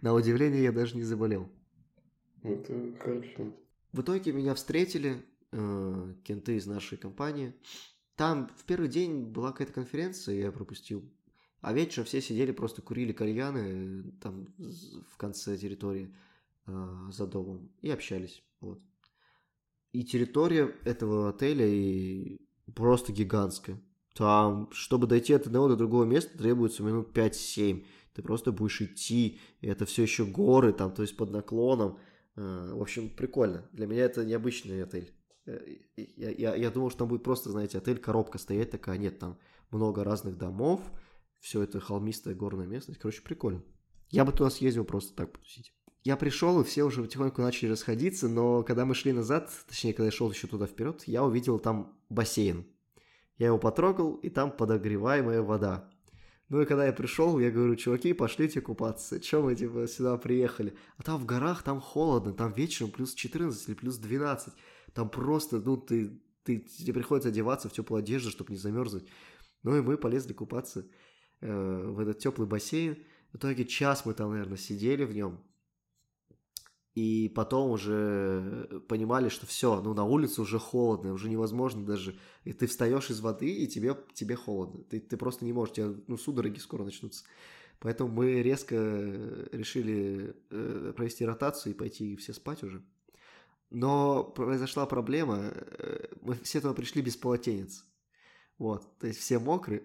На 0.02 0.14
удивление 0.14 0.64
я 0.64 0.72
даже 0.72 0.96
не 0.96 1.04
заболел. 1.04 1.50
Это 2.42 2.74
хорошо. 3.04 3.54
В 3.96 4.02
итоге 4.02 4.34
меня 4.34 4.54
встретили 4.56 5.26
э, 5.54 6.14
кенты 6.26 6.58
из 6.58 6.66
нашей 6.66 6.98
компании. 6.98 7.56
Там 8.18 8.52
в 8.58 8.66
первый 8.66 8.90
день 8.90 9.24
была 9.24 9.54
какая-то 9.54 9.72
конференция, 9.72 10.36
я 10.36 10.52
пропустил. 10.52 11.10
А 11.62 11.72
вечером 11.72 12.06
все 12.06 12.20
сидели, 12.20 12.52
просто 12.52 12.82
курили 12.82 13.14
кальяны 13.14 13.60
э, 13.60 14.04
там 14.22 14.48
в 14.58 15.16
конце 15.16 15.56
территории 15.56 16.14
э, 16.68 17.10
за 17.10 17.26
домом 17.26 17.72
и 17.82 17.90
общались. 17.90 18.44
Вот. 18.60 18.82
И 19.94 20.04
территория 20.04 20.76
этого 20.84 21.30
отеля 21.30 21.66
и 21.66 22.42
просто 22.76 23.14
гигантская. 23.14 23.82
Там, 24.14 24.70
чтобы 24.74 25.08
дойти 25.08 25.32
от 25.32 25.48
одного 25.48 25.70
до 25.70 25.78
другого 25.78 26.04
места, 26.04 26.38
требуется 26.38 26.84
минут 26.84 27.18
5-7. 27.18 27.86
Ты 28.14 28.22
просто 28.22 28.52
будешь 28.52 28.82
идти, 28.82 29.40
и 29.62 29.68
это 29.68 29.86
все 29.86 30.02
еще 30.02 30.26
горы, 30.26 30.74
там, 30.74 30.94
то 30.94 31.02
есть 31.02 31.16
под 31.16 31.32
наклоном. 31.32 31.98
Э, 32.36 32.72
в 32.74 32.82
общем, 32.82 33.10
прикольно. 33.10 33.68
Для 33.72 33.88
меня 33.88 34.04
это 34.04 34.26
необычный 34.26 34.84
отель. 34.84 35.14
Э, 35.46 35.60
я, 35.96 36.30
я, 36.32 36.56
я 36.56 36.72
думал, 36.72 36.90
что 36.90 37.00
там 37.00 37.08
будет 37.10 37.24
просто, 37.24 37.52
знаете, 37.52 37.78
отель-коробка 37.78 38.38
стоять 38.38 38.72
такая. 38.72 38.98
Нет, 38.98 39.20
там 39.20 39.38
много 39.72 40.04
разных 40.04 40.38
домов, 40.38 40.82
все 41.40 41.62
это 41.62 41.80
холмистая 41.80 42.36
горная 42.36 42.68
местность. 42.68 43.00
Короче, 43.00 43.22
прикольно. 43.22 43.64
Я 44.10 44.26
бы 44.26 44.32
туда 44.32 44.50
съездил 44.50 44.86
просто 44.86 45.16
так 45.16 45.32
потусить. 45.32 45.74
Я 46.04 46.18
пришел, 46.18 46.62
и 46.62 46.64
все 46.64 46.84
уже 46.84 47.02
потихоньку 47.02 47.42
начали 47.42 47.72
расходиться, 47.72 48.30
но 48.30 48.62
когда 48.62 48.86
мы 48.86 48.94
шли 48.94 49.12
назад, 49.12 49.50
точнее, 49.68 49.94
когда 49.94 50.06
я 50.06 50.12
шел 50.12 50.30
еще 50.30 50.46
туда 50.46 50.68
вперед, 50.68 51.04
я 51.08 51.24
увидел 51.24 51.58
там 51.58 52.00
бассейн. 52.10 52.66
Я 53.40 53.48
его 53.48 53.58
потрогал, 53.58 54.14
и 54.18 54.30
там 54.30 54.52
подогреваемая 54.52 55.42
вода. 55.42 55.90
Ну 56.50 56.62
и 56.62 56.66
когда 56.66 56.86
я 56.86 56.94
пришел, 56.94 57.40
я 57.40 57.50
говорю, 57.50 57.76
чуваки, 57.76 58.14
пошлите 58.14 58.62
купаться. 58.62 59.20
Че 59.20 59.42
мы 59.42 59.56
типа 59.56 59.88
сюда 59.88 60.18
приехали? 60.18 60.76
А 60.98 61.04
там 61.04 61.20
в 61.20 61.26
горах, 61.26 61.64
там 61.64 61.82
холодно, 61.82 62.34
там 62.34 62.54
вечером 62.54 62.92
плюс 62.92 63.14
14 63.14 63.68
или 63.68 63.76
плюс 63.76 63.98
12. 63.98 64.54
Там 64.94 65.10
просто, 65.10 65.60
ну, 65.60 65.78
ты, 65.78 66.22
ты, 66.44 66.60
тебе 66.60 66.94
приходится 66.94 67.30
одеваться 67.30 67.68
в 67.68 67.74
теплую 67.74 68.00
одежду, 68.00 68.30
чтобы 68.30 68.52
не 68.52 68.58
замерзнуть. 68.58 69.08
Ну 69.64 69.76
и 69.76 69.82
мы 69.82 69.98
полезли 69.98 70.34
купаться. 70.34 70.86
Э, 71.42 71.88
в 71.88 72.00
этот 72.00 72.20
теплый 72.20 72.48
бассейн. 72.48 72.98
В 73.32 73.38
итоге 73.38 73.66
час 73.66 74.06
мы 74.06 74.14
там, 74.14 74.32
наверное, 74.32 74.58
сидели 74.58 75.04
в 75.04 75.14
нем. 75.14 75.40
И 76.96 77.30
потом 77.36 77.72
уже 77.72 78.82
понимали, 78.88 79.28
что 79.28 79.46
все, 79.46 79.82
ну 79.82 79.94
на 79.94 80.06
улице 80.06 80.42
уже 80.42 80.60
холодно, 80.60 81.12
уже 81.12 81.30
невозможно 81.30 81.86
даже. 81.86 82.18
И 82.46 82.54
ты 82.54 82.68
встаешь 82.68 83.10
из 83.10 83.20
воды, 83.20 83.54
и 83.54 83.68
тебе, 83.68 83.98
тебе 84.14 84.36
холодно. 84.38 84.82
Ты, 84.86 85.02
ты 85.02 85.18
просто 85.18 85.44
не 85.44 85.52
можешь, 85.52 85.76
тебя, 85.76 85.94
ну 86.08 86.18
судороги 86.18 86.58
скоро 86.58 86.86
начнутся. 86.86 87.26
Поэтому 87.80 88.10
мы 88.10 88.42
резко 88.42 88.76
решили 89.52 90.38
э, 90.50 90.94
провести 90.96 91.26
ротацию 91.26 91.74
и 91.74 91.78
пойти 91.78 92.16
все 92.16 92.34
спать 92.34 92.64
уже. 92.64 92.82
Но 93.70 94.24
произошла 94.24 94.86
проблема, 94.86 95.52
э, 95.54 96.08
мы 96.22 96.36
все 96.44 96.62
туда 96.62 96.74
пришли 96.74 97.02
без 97.02 97.18
полотенец. 97.18 97.84
Вот, 98.58 98.98
то 99.00 99.08
есть 99.08 99.20
все 99.20 99.38
мокрые. 99.38 99.84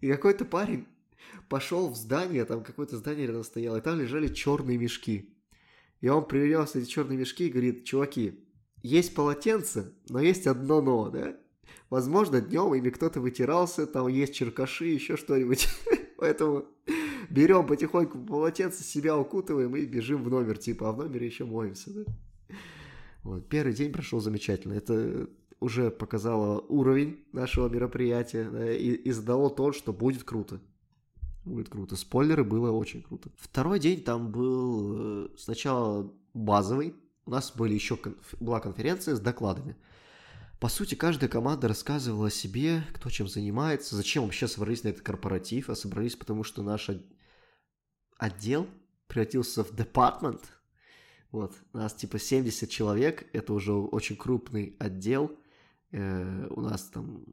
И 0.00 0.08
какой-то 0.08 0.44
парень 0.44 0.86
пошел 1.48 1.88
в 1.88 1.96
здание, 1.96 2.44
там 2.44 2.62
какое-то 2.62 2.96
здание 2.98 3.26
рядом 3.26 3.42
стояло, 3.42 3.78
и 3.78 3.80
там 3.80 3.98
лежали 3.98 4.28
черные 4.32 4.78
мешки. 4.78 5.31
И 6.02 6.08
он 6.08 6.26
принес 6.26 6.74
эти 6.74 6.86
черные 6.86 7.16
мешки 7.16 7.46
и 7.46 7.50
говорит, 7.50 7.84
чуваки, 7.84 8.44
есть 8.82 9.14
полотенце, 9.14 9.94
но 10.08 10.20
есть 10.20 10.46
одно 10.46 10.82
но, 10.82 11.08
да? 11.08 11.36
Возможно, 11.90 12.40
днем 12.40 12.74
ими 12.74 12.90
кто-то 12.90 13.20
вытирался, 13.20 13.86
там 13.86 14.08
есть 14.08 14.34
черкаши, 14.34 14.86
еще 14.86 15.16
что-нибудь. 15.16 15.68
Поэтому 16.18 16.66
берем 17.30 17.66
потихоньку 17.66 18.18
полотенце, 18.18 18.82
себя 18.82 19.16
укутываем 19.16 19.76
и 19.76 19.86
бежим 19.86 20.24
в 20.24 20.28
номер, 20.28 20.58
типа, 20.58 20.88
а 20.88 20.92
в 20.92 20.98
номере 20.98 21.26
еще 21.26 21.44
моемся, 21.44 21.90
да? 21.92 22.12
Вот, 23.22 23.48
первый 23.48 23.72
день 23.72 23.92
прошел 23.92 24.20
замечательно. 24.20 24.72
Это 24.72 25.28
уже 25.60 25.92
показало 25.92 26.60
уровень 26.68 27.24
нашего 27.32 27.68
мероприятия 27.68 28.50
да, 28.50 28.72
и, 28.72 28.90
и 28.90 29.12
задало 29.12 29.48
то, 29.48 29.70
что 29.70 29.92
будет 29.92 30.24
круто. 30.24 30.60
Будет 31.44 31.68
круто. 31.68 31.96
Спойлеры 31.96 32.44
было 32.44 32.70
очень 32.70 33.02
круто. 33.02 33.30
Второй 33.36 33.80
день 33.80 34.02
там 34.02 34.30
был 34.30 35.26
э, 35.26 35.28
сначала 35.36 36.12
базовый. 36.34 36.94
У 37.26 37.30
нас 37.30 37.52
были 37.52 37.74
еще 37.74 37.96
конф... 37.96 38.34
была 38.40 38.60
конференция 38.60 39.16
с 39.16 39.20
докладами. 39.20 39.76
По 40.60 40.68
сути, 40.68 40.94
каждая 40.94 41.28
команда 41.28 41.66
рассказывала 41.66 42.28
о 42.28 42.30
себе, 42.30 42.84
кто 42.94 43.10
чем 43.10 43.26
занимается, 43.26 43.96
зачем 43.96 44.22
вообще 44.22 44.46
собрались 44.46 44.84
на 44.84 44.88
этот 44.88 45.02
корпоратив, 45.02 45.68
а 45.68 45.74
собрались 45.74 46.14
потому, 46.14 46.44
что 46.44 46.62
наш 46.62 46.88
отдел 48.16 48.68
превратился 49.08 49.64
в 49.64 49.74
департмент. 49.74 50.40
Вот, 51.32 51.56
у 51.72 51.78
нас 51.78 51.94
типа 51.94 52.20
70 52.20 52.70
человек, 52.70 53.28
это 53.32 53.52
уже 53.54 53.72
очень 53.72 54.16
крупный 54.16 54.76
отдел, 54.78 55.36
э, 55.90 56.46
у 56.50 56.60
нас 56.60 56.84
там, 56.84 57.24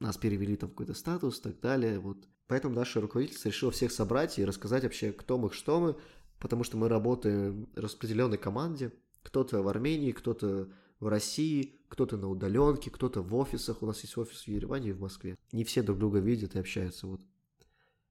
нас 0.00 0.18
перевели 0.18 0.56
там 0.56 0.68
в 0.68 0.72
какой-то 0.72 0.92
статус 0.92 1.38
и 1.38 1.42
так 1.42 1.60
далее, 1.60 1.98
вот. 1.98 2.28
Поэтому 2.46 2.74
наше 2.74 3.00
руководительство 3.00 3.48
решило 3.48 3.72
всех 3.72 3.90
собрать 3.92 4.38
и 4.38 4.44
рассказать 4.44 4.82
вообще, 4.82 5.12
кто 5.12 5.38
мы, 5.38 5.50
что 5.50 5.80
мы, 5.80 5.96
потому 6.38 6.64
что 6.64 6.76
мы 6.76 6.88
работаем 6.88 7.68
в 7.74 7.78
распределенной 7.78 8.38
команде, 8.38 8.92
кто-то 9.22 9.62
в 9.62 9.68
Армении, 9.68 10.12
кто-то 10.12 10.68
в 11.00 11.08
России, 11.08 11.80
кто-то 11.88 12.16
на 12.16 12.28
удаленке, 12.28 12.90
кто-то 12.90 13.22
в 13.22 13.34
офисах. 13.34 13.82
У 13.82 13.86
нас 13.86 14.02
есть 14.02 14.16
офис 14.18 14.42
в 14.42 14.48
Ереване 14.48 14.90
и 14.90 14.92
в 14.92 15.00
Москве. 15.00 15.36
Не 15.52 15.64
все 15.64 15.82
друг 15.82 15.98
друга 15.98 16.18
видят 16.18 16.54
и 16.54 16.58
общаются. 16.58 17.06
Вот. 17.06 17.20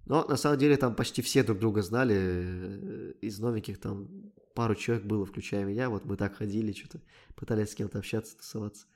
Но 0.06 0.26
на 0.26 0.36
самом 0.36 0.58
деле 0.58 0.78
там 0.78 0.96
почти 0.96 1.22
все 1.22 1.44
друг 1.44 1.60
друга 1.60 1.82
знали. 1.82 2.16
Э, 2.18 3.14
из 3.22 3.40
новеньких 3.40 3.80
там 3.80 4.32
пару 4.54 4.76
человек 4.76 5.06
было, 5.06 5.26
включая 5.26 5.66
меня. 5.66 5.90
Вот 5.90 6.06
мы 6.06 6.18
так 6.18 6.36
ходили, 6.36 6.74
что-то 6.74 7.02
пытались 7.36 7.72
с 7.72 7.76
кем-то 7.76 8.00
общаться, 8.00 8.38
тусоваться. 8.38 8.88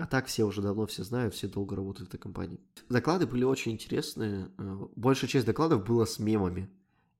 А 0.00 0.06
так 0.06 0.26
все 0.26 0.44
уже 0.44 0.62
давно 0.62 0.86
все 0.86 1.04
знают, 1.04 1.34
все 1.34 1.46
долго 1.46 1.76
работают 1.76 2.08
в 2.08 2.14
этой 2.14 2.20
компании. 2.20 2.58
Доклады 2.88 3.26
были 3.26 3.44
очень 3.44 3.72
интересные. 3.72 4.50
Э, 4.56 4.86
большая 4.96 5.28
часть 5.28 5.44
докладов 5.46 5.84
была 5.84 6.06
с 6.06 6.18
мемами. 6.18 6.70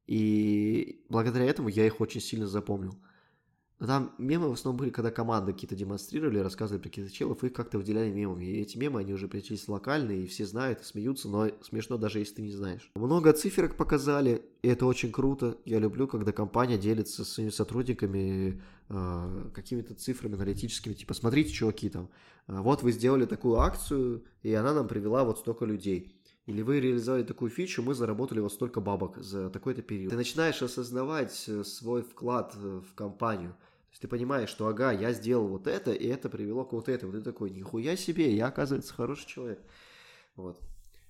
И 0.06 1.04
благодаря 1.10 1.44
этому 1.44 1.68
я 1.68 1.86
их 1.86 2.00
очень 2.00 2.20
сильно 2.20 2.46
запомнил. 2.46 2.98
Там 3.86 4.12
мемы 4.18 4.50
в 4.50 4.52
основном 4.52 4.78
были, 4.78 4.90
когда 4.90 5.10
команды 5.10 5.54
какие-то 5.54 5.74
демонстрировали, 5.74 6.38
рассказывали 6.38 6.82
про 6.82 6.90
каких-то 6.90 7.10
челов, 7.10 7.42
их 7.42 7.54
как-то 7.54 7.78
выделяли 7.78 8.10
мемами. 8.10 8.44
И 8.44 8.60
эти 8.60 8.76
мемы, 8.76 9.00
они 9.00 9.14
уже 9.14 9.26
причислились 9.26 9.68
локальные, 9.68 10.24
и 10.24 10.26
все 10.26 10.44
знают, 10.44 10.84
смеются, 10.84 11.30
но 11.30 11.48
смешно 11.62 11.96
даже 11.96 12.18
если 12.18 12.34
ты 12.34 12.42
не 12.42 12.52
знаешь. 12.52 12.90
Много 12.94 13.32
циферок 13.32 13.76
показали, 13.76 14.42
и 14.60 14.68
это 14.68 14.84
очень 14.84 15.10
круто. 15.10 15.56
Я 15.64 15.78
люблю, 15.78 16.06
когда 16.06 16.30
компания 16.30 16.76
делится 16.76 17.24
с 17.24 17.30
своими 17.30 17.48
сотрудниками 17.48 18.60
э, 18.90 19.50
какими-то 19.54 19.94
цифрами 19.94 20.34
аналитическими. 20.34 20.92
Типа, 20.92 21.14
смотрите, 21.14 21.50
чуваки, 21.50 21.88
там, 21.88 22.10
э, 22.48 22.60
вот 22.60 22.82
вы 22.82 22.92
сделали 22.92 23.24
такую 23.24 23.60
акцию, 23.60 24.24
и 24.42 24.52
она 24.52 24.74
нам 24.74 24.88
привела 24.88 25.24
вот 25.24 25.38
столько 25.38 25.64
людей. 25.64 26.14
Или 26.44 26.60
вы 26.60 26.80
реализовали 26.80 27.22
такую 27.22 27.50
фичу, 27.50 27.82
мы 27.82 27.94
заработали 27.94 28.40
вот 28.40 28.52
столько 28.52 28.82
бабок 28.82 29.16
за 29.16 29.48
такой-то 29.48 29.80
период. 29.80 30.10
Ты 30.10 30.16
начинаешь 30.16 30.60
осознавать 30.60 31.44
э, 31.48 31.64
свой 31.64 32.02
вклад 32.02 32.54
э, 32.56 32.82
в 32.86 32.94
компанию– 32.94 33.56
то 33.90 33.94
есть 33.94 34.03
ты 34.03 34.09
понимаешь, 34.09 34.48
что 34.48 34.68
ага, 34.68 34.92
я 34.92 35.12
сделал 35.12 35.48
вот 35.48 35.66
это, 35.66 35.90
и 35.90 36.07
это 36.07 36.29
привело 36.29 36.64
к 36.64 36.72
вот 36.72 36.88
этому. 36.88 37.12
Ты 37.12 37.22
такой, 37.22 37.50
нихуя 37.50 37.96
себе, 37.96 38.33
я, 38.37 38.46
оказывается, 38.46 38.94
хороший 38.94 39.26
человек. 39.26 39.59
Вот. 40.37 40.61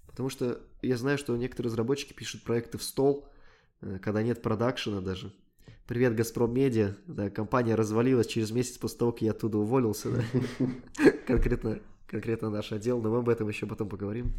Потому 0.07 0.31
что 0.31 0.63
я 0.81 0.97
знаю, 0.97 1.19
что 1.19 1.37
некоторые 1.37 1.69
разработчики 1.69 2.15
пишут 2.15 2.43
проекты 2.43 2.79
в 2.79 2.83
стол, 2.83 3.29
э, 3.83 3.99
когда 4.01 4.23
нет 4.23 4.41
продакшена 4.41 5.03
даже. 5.03 5.31
Привет, 5.87 6.15
Газпром 6.15 6.55
Медиа. 6.55 6.97
Да, 7.07 7.29
компания 7.29 7.75
развалилась 7.75 8.27
через 8.27 8.51
месяц 8.51 8.79
после 8.79 8.99
того, 8.99 9.13
как 9.13 9.21
я 9.21 9.33
оттуда 9.33 9.59
уволился. 9.59 10.11
Да. 10.11 10.23
Конкретно, 11.27 11.81
конкретно 12.07 12.49
наш 12.49 12.73
отдел, 12.73 13.03
но 13.03 13.11
мы 13.11 13.19
об 13.19 13.29
этом 13.29 13.47
еще 13.47 13.67
потом 13.67 13.91
поговорим. 13.91 14.33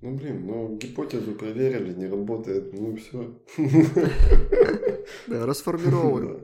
Ну, 0.00 0.16
блин, 0.16 0.46
ну, 0.46 0.78
гипотезу 0.78 1.32
проверили, 1.32 1.92
не 1.92 2.06
работает, 2.06 2.72
ну, 2.72 2.96
все. 2.96 3.38
Да, 5.26 5.44
расформировываем 5.44 6.40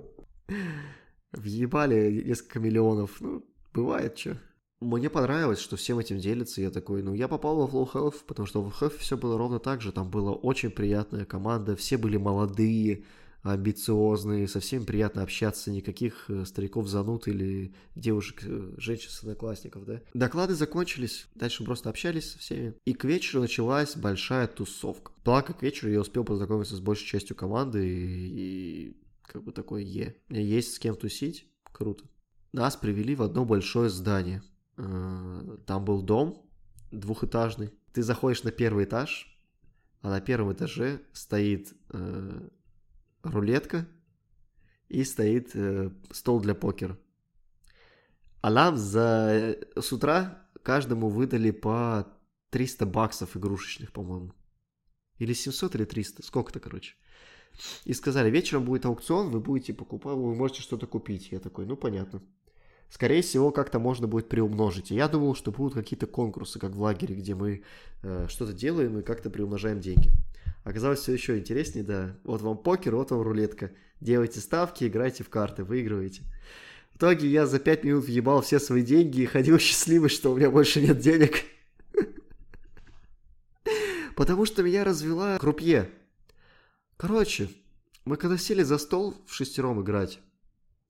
въебали 1.33 2.23
несколько 2.27 2.61
миллионов. 2.61 3.21
Ну, 3.21 3.45
бывает 3.73 4.19
что. 4.19 4.37
Мне 4.81 5.11
понравилось, 5.11 5.59
что 5.59 5.77
всем 5.77 5.99
этим 5.99 6.19
делится. 6.19 6.61
Я 6.61 6.71
такой, 6.71 7.03
ну, 7.03 7.13
я 7.13 7.27
попал 7.27 7.57
во 7.57 7.67
Flow 7.67 7.93
Health, 7.93 8.25
потому 8.27 8.47
что 8.47 8.63
в 8.63 8.69
Health 8.81 8.99
все 8.99 9.17
было 9.17 9.37
ровно 9.37 9.59
так 9.59 9.81
же. 9.81 9.91
Там 9.91 10.11
была 10.11 10.33
очень 10.33 10.71
приятная 10.71 11.25
команда, 11.25 11.75
все 11.75 11.97
были 11.97 12.17
молодые, 12.17 13.05
амбициозные, 13.43 14.49
со 14.49 14.61
всеми 14.61 14.85
приятно 14.85 15.23
общаться, 15.23 15.71
никаких 15.71 16.29
э, 16.29 16.45
стариков 16.45 16.89
занут 16.89 17.29
или 17.29 17.73
девушек, 17.95 18.43
э, 18.45 18.75
женщин, 18.79 19.11
одноклассников, 19.21 19.85
да. 19.85 20.01
Доклады 20.15 20.55
закончились, 20.55 21.27
дальше 21.35 21.65
просто 21.65 21.89
общались 21.89 22.33
со 22.33 22.39
всеми. 22.39 22.75
И 22.85 22.95
к 22.95 23.05
вечеру 23.05 23.41
началась 23.41 23.97
большая 23.97 24.47
тусовка. 24.47 25.13
Благо, 25.25 25.53
к 25.55 25.63
вечеру 25.63 25.91
я 25.91 26.01
успел 26.01 26.25
познакомиться 26.25 26.77
с 26.77 26.81
большей 26.81 27.07
частью 27.07 27.37
команды 27.37 27.89
и, 27.89 28.87
и 28.89 28.97
как 29.29 29.45
бы 29.45 29.53
такой 29.53 29.85
Е. 29.85 30.17
Есть 30.31 30.75
с 30.75 30.79
кем 30.79 30.97
тусить, 30.97 31.47
круто. 31.65 32.05
Нас 32.53 32.77
привели 32.77 33.15
в 33.15 33.23
одно 33.23 33.45
большое 33.45 33.91
здание. 33.91 34.43
Э, 34.77 35.59
там 35.67 35.85
был 35.85 36.03
дом 36.03 36.51
двухэтажный. 36.91 37.71
Ты 37.93 38.03
заходишь 38.03 38.43
на 38.43 38.51
первый 38.51 38.85
этаж, 38.85 39.39
а 40.01 40.09
на 40.09 40.21
первом 40.21 40.53
этаже 40.53 41.03
стоит 41.13 41.75
э, 41.91 42.49
рулетка 43.23 43.87
и 44.89 45.05
стоит 45.05 45.51
э, 45.55 45.91
стол 46.11 46.41
для 46.41 46.55
покера. 46.55 46.99
А 48.41 48.51
нам 48.51 48.77
за 48.77 49.59
с 49.77 49.93
утра 49.93 50.49
каждому 50.63 51.09
выдали 51.11 51.51
по 51.51 52.07
300 52.51 52.87
баксов 52.87 53.37
игрушечных, 53.37 53.93
по-моему. 53.93 54.33
Или 55.19 55.35
700, 55.35 55.75
или 55.75 55.85
300. 55.85 56.23
Сколько-то, 56.23 56.61
короче 56.61 56.95
и 57.85 57.93
сказали, 57.93 58.31
вечером 58.31 58.65
будет 58.65 58.85
аукцион, 58.87 59.31
вы 59.31 59.41
будете 59.41 59.75
покупать, 59.75 60.15
вы 60.15 60.35
можете 60.35 60.63
что-то 60.63 60.87
купить. 60.87 61.33
Я 61.33 61.41
такой, 61.41 61.67
ну 61.67 61.77
понятно. 61.77 62.23
Скорее 62.91 63.21
всего, 63.21 63.51
как-то 63.51 63.79
можно 63.79 64.07
будет 64.07 64.29
приумножить. 64.29 64.91
И 64.91 64.95
я 64.95 65.09
думал, 65.09 65.35
что 65.35 65.53
будут 65.53 65.75
какие-то 65.75 66.07
конкурсы, 66.07 66.59
как 66.59 66.73
в 66.73 66.81
лагере, 66.81 67.15
где 67.15 67.35
мы 67.35 67.63
э, 68.03 68.27
что-то 68.29 68.55
делаем 68.55 68.99
и 68.99 69.03
как-то 69.03 69.29
приумножаем 69.29 69.81
деньги. 69.81 70.11
Оказалось 70.65 71.01
все 71.01 71.13
еще 71.13 71.39
интереснее, 71.39 71.85
да. 71.85 72.17
Вот 72.25 72.41
вам 72.41 72.57
покер, 72.57 72.97
вот 72.97 73.11
вам 73.11 73.21
рулетка. 73.21 73.73
Делайте 74.01 74.41
ставки, 74.41 74.85
играйте 74.85 75.23
в 75.23 75.29
карты, 75.29 75.65
выигрываете. 75.65 76.23
В 76.93 76.97
итоге 76.97 77.29
я 77.29 77.47
за 77.47 77.59
5 77.59 77.85
минут 77.85 78.05
въебал 78.05 78.41
все 78.41 78.59
свои 78.59 78.83
деньги 78.83 79.21
и 79.21 79.27
ходил 79.27 79.59
счастливый, 79.61 80.09
что 80.09 80.33
у 80.33 80.37
меня 80.37 80.51
больше 80.51 80.81
нет 80.81 80.99
денег. 80.99 81.45
Потому 84.17 84.47
что 84.47 84.63
меня 84.63 84.85
развела 84.85 85.39
крупье. 85.39 85.91
Короче, 86.99 87.49
мы 88.05 88.17
когда 88.17 88.37
сели 88.37 88.65
за 88.65 88.77
стол 88.77 89.15
в 89.25 89.33
шестером 89.33 89.81
играть, 89.81 90.19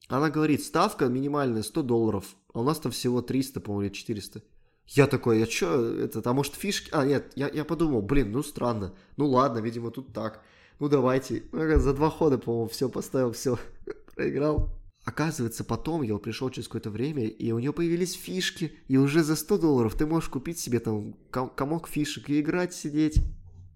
она 0.09 0.31
говорит, 0.31 0.65
ставка 0.65 1.05
минимальная 1.07 1.63
100 1.63 1.83
долларов, 1.83 2.25
а 2.55 2.61
у 2.61 2.65
нас 2.65 2.79
там 2.81 2.93
всего 2.93 3.21
300, 3.21 3.61
по-моему, 3.61 3.89
или 3.89 3.93
400. 3.93 4.43
Я 4.87 5.07
такой, 5.07 5.39
я 5.39 5.47
чё, 5.47 5.97
это, 5.97 6.23
а 6.25 6.33
может 6.33 6.55
фишки? 6.55 6.89
А, 6.93 7.05
нет, 7.05 7.33
я, 7.37 7.51
я 7.51 7.63
подумал, 7.67 8.01
блин, 8.01 8.33
ну 8.33 8.43
странно. 8.43 8.95
Ну 9.19 9.27
ладно, 9.27 9.59
видимо, 9.59 9.91
тут 9.91 10.15
так. 10.15 10.43
Ну 10.81 10.89
давайте. 10.89 11.45
За 11.53 11.93
два 11.93 12.09
хода, 12.09 12.39
по-моему, 12.39 12.69
все 12.69 12.89
поставил, 12.89 13.33
все 13.33 13.59
проиграл. 14.15 14.71
Оказывается, 15.05 15.63
потом 15.63 16.01
я 16.01 16.17
пришел 16.17 16.49
через 16.49 16.69
какое-то 16.69 16.89
время, 16.89 17.27
и 17.27 17.53
у 17.53 17.59
нее 17.59 17.75
появились 17.75 18.15
фишки, 18.15 18.73
и 18.89 18.97
уже 18.97 19.23
за 19.23 19.37
100 19.37 19.59
долларов 19.59 19.95
ты 19.95 20.07
можешь 20.07 20.31
купить 20.31 20.59
себе 20.59 20.81
там 20.81 21.15
комок 21.31 21.87
фишек 21.87 22.31
и 22.31 22.41
играть, 22.41 22.73
сидеть. 22.73 23.21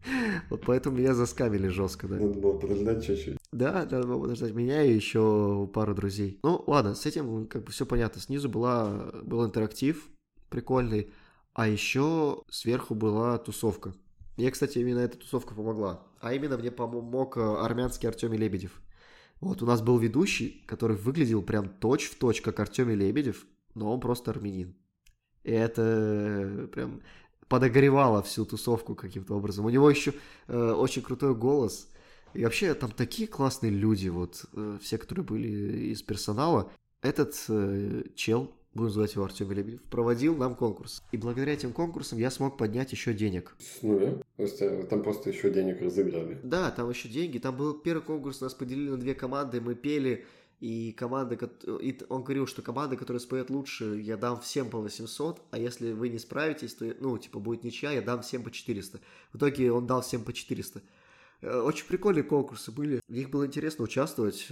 Вот 0.50 0.62
поэтому 0.66 0.98
меня 0.98 1.14
заскамили 1.14 1.68
жестко, 1.68 2.08
да. 2.08 2.16
Надо 2.16 2.38
было 2.38 2.58
подождать 2.58 3.04
чуть-чуть. 3.04 3.38
Да, 3.52 3.72
надо 3.72 4.06
было 4.06 4.22
подождать 4.22 4.54
меня 4.54 4.82
и 4.82 4.94
еще 4.94 5.68
пару 5.72 5.94
друзей. 5.94 6.40
Ну, 6.42 6.62
ладно, 6.66 6.94
с 6.94 7.06
этим 7.06 7.46
как 7.46 7.64
бы 7.64 7.72
все 7.72 7.86
понятно. 7.86 8.20
Снизу 8.20 8.48
была, 8.48 9.10
был 9.22 9.44
интерактив 9.44 10.08
прикольный, 10.48 11.10
а 11.54 11.68
еще 11.68 12.42
сверху 12.50 12.94
была 12.94 13.38
тусовка. 13.38 13.94
Мне, 14.36 14.50
кстати, 14.50 14.78
именно 14.78 15.00
эта 15.00 15.18
тусовка 15.18 15.54
помогла. 15.54 16.06
А 16.20 16.32
именно 16.32 16.56
мне 16.56 16.70
помог 16.70 17.36
э, 17.36 17.40
армянский 17.40 18.08
Артемий 18.08 18.38
Лебедев. 18.38 18.80
Вот 19.40 19.62
у 19.62 19.66
нас 19.66 19.82
был 19.82 19.98
ведущий, 19.98 20.62
который 20.66 20.96
выглядел 20.96 21.42
прям 21.42 21.68
точь-в-точь, 21.68 22.40
как 22.40 22.60
Артемий 22.60 22.94
Лебедев, 22.94 23.46
но 23.74 23.92
он 23.92 24.00
просто 24.00 24.30
армянин. 24.30 24.76
И 25.42 25.50
это 25.50 25.82
э, 25.82 26.66
прям 26.68 27.02
подогревала 27.52 28.22
всю 28.22 28.46
тусовку 28.46 28.94
каким-то 28.94 29.34
образом. 29.34 29.66
У 29.66 29.68
него 29.68 29.90
еще 29.90 30.14
э, 30.48 30.72
очень 30.72 31.02
крутой 31.02 31.34
голос. 31.34 31.86
И 32.32 32.42
вообще 32.42 32.72
там 32.72 32.90
такие 32.90 33.28
классные 33.28 33.70
люди, 33.70 34.08
вот 34.08 34.46
э, 34.54 34.78
все, 34.80 34.96
которые 34.96 35.22
были 35.22 35.48
из 35.92 36.02
персонала. 36.02 36.72
Этот 37.02 37.34
э, 37.50 38.04
чел, 38.14 38.50
будем 38.72 38.86
называть 38.86 39.14
его 39.16 39.24
Артем 39.26 39.52
Лебедев, 39.52 39.82
проводил 39.82 40.34
нам 40.34 40.54
конкурс. 40.54 41.02
И 41.12 41.18
благодаря 41.18 41.52
этим 41.52 41.74
конкурсам 41.74 42.18
я 42.18 42.30
смог 42.30 42.56
поднять 42.56 42.90
еще 42.92 43.12
денег. 43.12 43.54
С 43.58 43.82
нуля? 43.82 44.14
То 44.38 44.42
есть 44.42 44.62
э, 44.62 44.86
там 44.88 45.02
просто 45.02 45.28
еще 45.28 45.50
денег 45.50 45.82
разыграли? 45.82 46.40
Да, 46.42 46.70
там 46.70 46.88
еще 46.88 47.10
деньги. 47.10 47.36
Там 47.36 47.54
был 47.54 47.74
первый 47.74 48.02
конкурс, 48.02 48.40
нас 48.40 48.54
поделили 48.54 48.88
на 48.88 48.96
две 48.96 49.14
команды, 49.14 49.60
мы 49.60 49.74
пели 49.74 50.24
и 50.62 50.92
команда, 50.92 51.34
и 51.80 51.98
он 52.08 52.22
говорил, 52.22 52.46
что 52.46 52.62
команда, 52.62 52.96
которая 52.96 53.18
споет 53.18 53.50
лучше, 53.50 54.00
я 54.00 54.16
дам 54.16 54.40
всем 54.40 54.70
по 54.70 54.78
800, 54.78 55.42
а 55.50 55.58
если 55.58 55.90
вы 55.90 56.08
не 56.08 56.20
справитесь, 56.20 56.74
то, 56.74 56.94
ну, 57.00 57.18
типа, 57.18 57.40
будет 57.40 57.64
ничья, 57.64 57.90
я 57.90 58.00
дам 58.00 58.22
всем 58.22 58.44
по 58.44 58.50
400. 58.52 59.00
В 59.32 59.38
итоге 59.38 59.72
он 59.72 59.88
дал 59.88 60.02
всем 60.02 60.22
по 60.22 60.32
400. 60.32 60.80
Э, 61.40 61.60
очень 61.62 61.86
прикольные 61.86 62.22
конкурсы 62.22 62.70
были. 62.70 63.00
В 63.08 63.12
них 63.12 63.28
было 63.28 63.44
интересно 63.44 63.82
участвовать. 63.82 64.46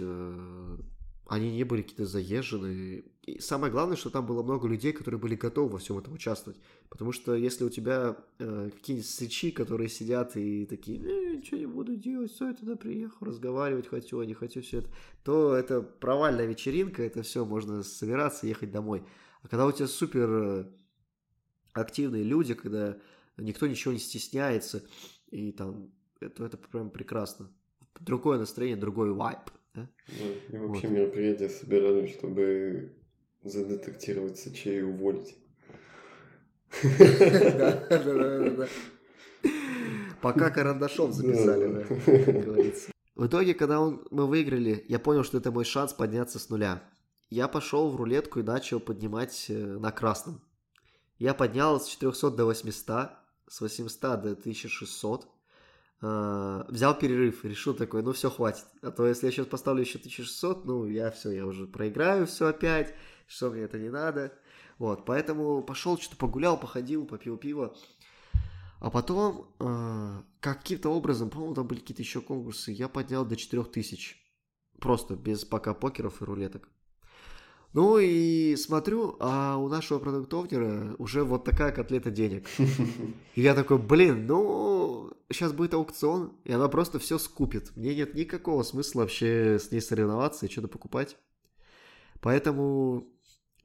Они 1.31 1.53
не 1.53 1.63
были 1.63 1.83
какие-то 1.83 2.07
заезженные. 2.07 3.05
И 3.23 3.39
самое 3.39 3.73
главное, 3.73 3.97
что 3.97 4.11
там 4.11 4.27
было 4.27 4.43
много 4.43 4.67
людей, 4.67 4.93
которые 4.93 5.21
были 5.21 5.37
готовы 5.37 5.69
во 5.69 5.79
всем 5.79 5.97
этом 5.97 6.15
участвовать. 6.15 6.59
Потому 6.89 7.13
что 7.13 7.37
если 7.37 7.63
у 7.63 7.71
тебя 7.71 8.17
э, 8.41 8.71
какие-нибудь 8.75 9.09
сычи, 9.09 9.53
которые 9.53 9.89
сидят 9.89 10.37
и 10.37 10.67
такие, 10.67 10.99
э, 10.99 11.37
ничего 11.37 11.59
не 11.59 11.67
буду 11.67 11.95
делать, 11.95 12.33
все, 12.33 12.49
я 12.49 12.55
туда 12.55 12.75
приехал, 12.75 13.25
разговаривать 13.25 13.87
хочу, 13.87 14.19
а 14.19 14.27
не 14.27 14.35
хочу 14.35 14.61
все 14.61 14.79
это, 14.79 14.89
то 15.23 15.55
это 15.55 15.83
провальная 15.83 16.47
вечеринка, 16.47 17.05
это 17.05 17.23
все, 17.23 17.45
можно 17.45 17.85
собираться, 17.85 18.49
ехать 18.49 18.73
домой. 18.73 19.05
А 19.45 19.47
когда 19.47 19.67
у 19.67 19.71
тебя 19.71 19.87
супер 19.87 20.31
э, 20.33 20.65
активные 21.75 22.25
люди, 22.25 22.55
когда 22.55 22.99
никто 23.37 23.69
ничего 23.69 23.93
не 23.93 24.01
стесняется, 24.01 24.83
и 25.31 25.53
там, 25.53 25.93
это, 26.19 26.47
это 26.47 26.57
прям 26.57 26.91
прекрасно. 26.91 27.53
Другое 28.01 28.37
настроение, 28.37 28.81
другой 28.81 29.13
вайб. 29.13 29.49
Да? 29.75 29.89
Да, 30.09 30.57
и 30.57 30.59
вообще 30.59 30.89
вот. 30.89 30.97
мероприятия 30.97 31.49
собирали, 31.49 32.07
чтобы 32.09 32.93
задетектировать 33.43 34.39
сычей 34.39 34.81
и 34.81 34.83
уволить. 34.83 35.37
Да, 36.83 37.87
да, 37.89 37.99
да, 37.99 38.51
да. 38.51 38.69
Пока 40.21 40.51
карандашом 40.51 41.13
записали, 41.13 41.73
да, 41.73 42.23
как 42.25 42.45
говорится. 42.45 42.93
В 43.15 43.27
итоге, 43.27 43.55
когда 43.55 43.81
он, 43.81 44.07
мы 44.11 44.27
выиграли, 44.27 44.85
я 44.89 44.99
понял, 44.99 45.25
что 45.25 45.39
это 45.39 45.51
мой 45.51 45.65
шанс 45.65 45.93
подняться 45.93 46.39
с 46.39 46.49
нуля. 46.49 46.83
Я 47.29 47.49
пошел 47.49 47.91
в 47.91 47.97
рулетку 47.97 48.41
и 48.41 48.43
начал 48.43 48.81
поднимать 48.81 49.47
э, 49.49 49.55
на 49.55 49.93
красном. 49.93 50.41
Я 51.19 51.35
поднял 51.35 51.81
с 51.81 51.87
400 51.87 52.31
до 52.31 52.47
800, 52.47 53.11
с 53.47 53.61
800 53.61 54.01
до 54.01 54.33
1600. 54.33 55.29
Э, 56.03 56.65
взял 56.69 56.99
перерыв, 56.99 57.45
решил 57.45 57.75
такой, 57.75 58.03
ну 58.03 58.13
все, 58.13 58.31
хватит. 58.31 58.65
А 58.83 58.91
то 58.91 59.07
если 59.07 59.27
я 59.27 59.33
сейчас 59.33 59.47
поставлю 59.47 59.83
еще 59.83 59.99
1600, 59.99 60.65
ну 60.65 60.87
я 60.87 61.11
все, 61.11 61.31
я 61.31 61.47
уже 61.47 61.67
проиграю 61.67 62.27
все 62.27 62.49
опять, 62.49 62.95
что 63.27 63.51
мне 63.51 63.63
это 63.63 63.79
не 63.79 63.91
надо. 63.91 64.33
Вот, 64.79 65.05
поэтому 65.05 65.63
пошел, 65.63 65.99
что-то 65.99 66.17
погулял, 66.17 66.59
походил, 66.59 67.05
попил 67.05 67.37
пиво. 67.37 67.77
А 68.81 68.91
потом, 68.91 69.55
э, 69.61 70.23
каким-то 70.41 70.89
образом, 70.89 71.29
по-моему, 71.29 71.55
там 71.55 71.67
были 71.67 71.81
какие-то 71.81 72.03
еще 72.03 72.23
конкурсы, 72.23 72.73
я 72.73 72.89
поднял 72.89 73.27
до 73.27 73.37
4000. 73.37 74.17
Просто 74.79 75.17
без 75.17 75.45
пока 75.45 75.75
покеров 75.75 76.23
и 76.23 76.25
рулеток. 76.25 76.69
Ну 77.73 77.99
и 77.99 78.57
смотрю, 78.57 79.17
а 79.21 79.57
у 79.57 79.69
нашего 79.69 80.01
продуктовнера 80.01 80.97
уже 80.99 81.23
вот 81.23 81.45
такая 81.45 81.71
котлета 81.71 82.11
денег. 82.11 82.47
И 83.37 83.43
я 83.43 83.55
такой, 83.55 83.79
блин, 83.79 84.27
ну, 84.27 85.13
сейчас 85.31 85.53
будет 85.53 85.75
аукцион, 85.75 86.33
и 86.45 86.53
она 86.53 86.69
просто 86.69 86.99
все 86.99 87.19
скупит. 87.19 87.77
Мне 87.77 87.95
нет 87.95 88.15
никакого 88.15 88.65
смысла 88.65 89.03
вообще 89.03 89.59
с 89.61 89.71
ней 89.71 89.81
соревноваться 89.81 90.47
и 90.47 90.51
что-то 90.51 90.67
покупать. 90.67 91.17
Поэтому 92.21 93.07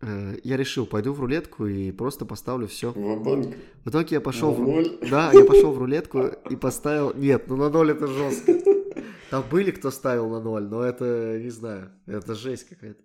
э, 0.02 0.38
я 0.44 0.56
решил, 0.56 0.86
пойду 0.86 1.12
в 1.12 1.20
рулетку 1.20 1.66
и 1.66 1.92
просто 1.92 2.26
поставлю 2.26 2.68
все. 2.68 2.92
Ва-банк. 2.92 3.56
В 3.84 3.90
итоге 3.90 4.16
я 4.18 4.22
пошел 4.22 4.52
На 4.52 4.58
в... 4.58 4.68
ноль? 4.68 5.00
Да, 5.10 5.32
я 5.34 5.44
пошел 5.46 5.72
в 5.72 5.80
рулетку 5.80 6.28
и 6.50 6.56
поставил... 6.56 7.14
Нет, 7.16 7.46
ну 7.48 7.56
на 7.56 7.70
ноль 7.70 7.92
это 7.92 8.06
жестко. 8.06 8.54
Там 9.32 9.44
были, 9.50 9.72
кто 9.72 9.90
ставил 9.90 10.30
на 10.30 10.40
ноль, 10.40 10.64
но 10.64 10.84
это, 10.84 11.40
не 11.40 11.50
знаю, 11.50 11.92
это 12.06 12.36
жесть 12.36 12.70
какая-то. 12.70 13.02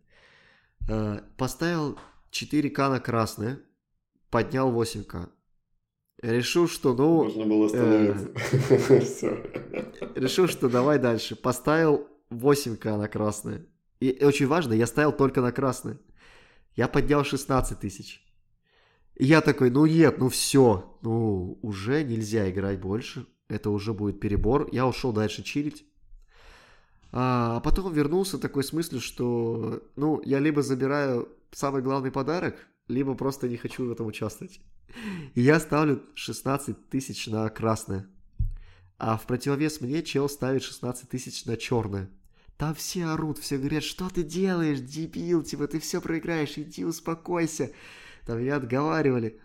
Э, 0.89 1.21
Поставил 1.37 1.99
4К 2.33 2.89
на 2.91 3.01
красное, 3.01 3.61
поднял 4.31 4.73
8К. 4.73 5.29
Решил, 6.23 6.69
что, 6.69 6.95
ну, 6.95 7.25
Можно 7.25 7.47
было 7.47 7.67
остановиться. 7.67 8.29
Все. 9.05 9.43
решил, 10.15 10.49
что 10.49 10.69
давай 10.69 10.99
дальше. 10.99 11.35
Поставил 11.35 12.09
8К 12.31 12.97
на 12.97 13.09
красное. 13.09 13.67
И 14.01 14.23
очень 14.25 14.47
важно, 14.47 14.75
я 14.75 14.87
ставил 14.87 15.13
только 15.13 15.41
на 15.41 15.53
красное. 15.53 15.99
Я 16.77 16.89
поднял 16.89 17.25
16 17.25 17.79
тысяч. 17.81 18.23
И 19.17 19.25
я 19.25 19.41
такой, 19.41 19.71
ну 19.71 19.87
нет, 19.87 20.19
ну 20.19 20.29
все, 20.29 20.99
ну 21.03 21.59
уже 21.63 22.05
нельзя 22.05 22.51
играть 22.51 22.81
больше. 22.81 23.27
Это 23.49 23.71
уже 23.71 23.93
будет 23.93 24.21
перебор. 24.21 24.69
Я 24.73 24.87
ушел 24.87 25.13
дальше 25.13 25.43
чилить. 25.43 25.85
А, 27.13 27.57
а 27.57 27.61
потом 27.61 27.93
вернулся 27.93 28.39
такой 28.39 28.65
с 28.65 28.73
мыслью, 28.73 29.01
что, 29.01 29.83
ну, 29.97 30.21
я 30.25 30.39
либо 30.39 30.63
забираю 30.63 31.29
самый 31.51 31.83
главный 31.83 32.11
подарок, 32.11 32.57
либо 32.89 33.15
просто 33.15 33.49
не 33.49 33.57
хочу 33.57 33.87
в 33.87 33.93
этом 33.93 34.07
участвовать. 34.07 34.61
И 35.35 35.41
я 35.41 35.61
ставлю 35.61 36.03
16 36.15 36.89
тысяч 36.89 37.27
на 37.27 37.49
красное. 37.49 38.09
А 38.99 39.17
в 39.17 39.27
противовес 39.27 39.81
мне 39.81 40.03
чел 40.03 40.29
ставит 40.29 40.63
16 40.63 41.09
тысяч 41.09 41.45
на 41.47 41.57
черное. 41.57 42.11
Там 42.57 42.75
все 42.75 43.07
орут, 43.07 43.39
все 43.39 43.57
говорят, 43.57 43.83
что 43.83 44.11
ты 44.11 44.23
делаешь, 44.23 44.81
дебил, 44.81 45.43
типа 45.43 45.67
ты 45.67 45.81
все 45.81 46.01
проиграешь, 46.01 46.59
иди 46.59 46.85
успокойся. 46.85 47.73
Там 48.27 48.41
меня 48.41 48.57
отговаривали. 48.57 49.41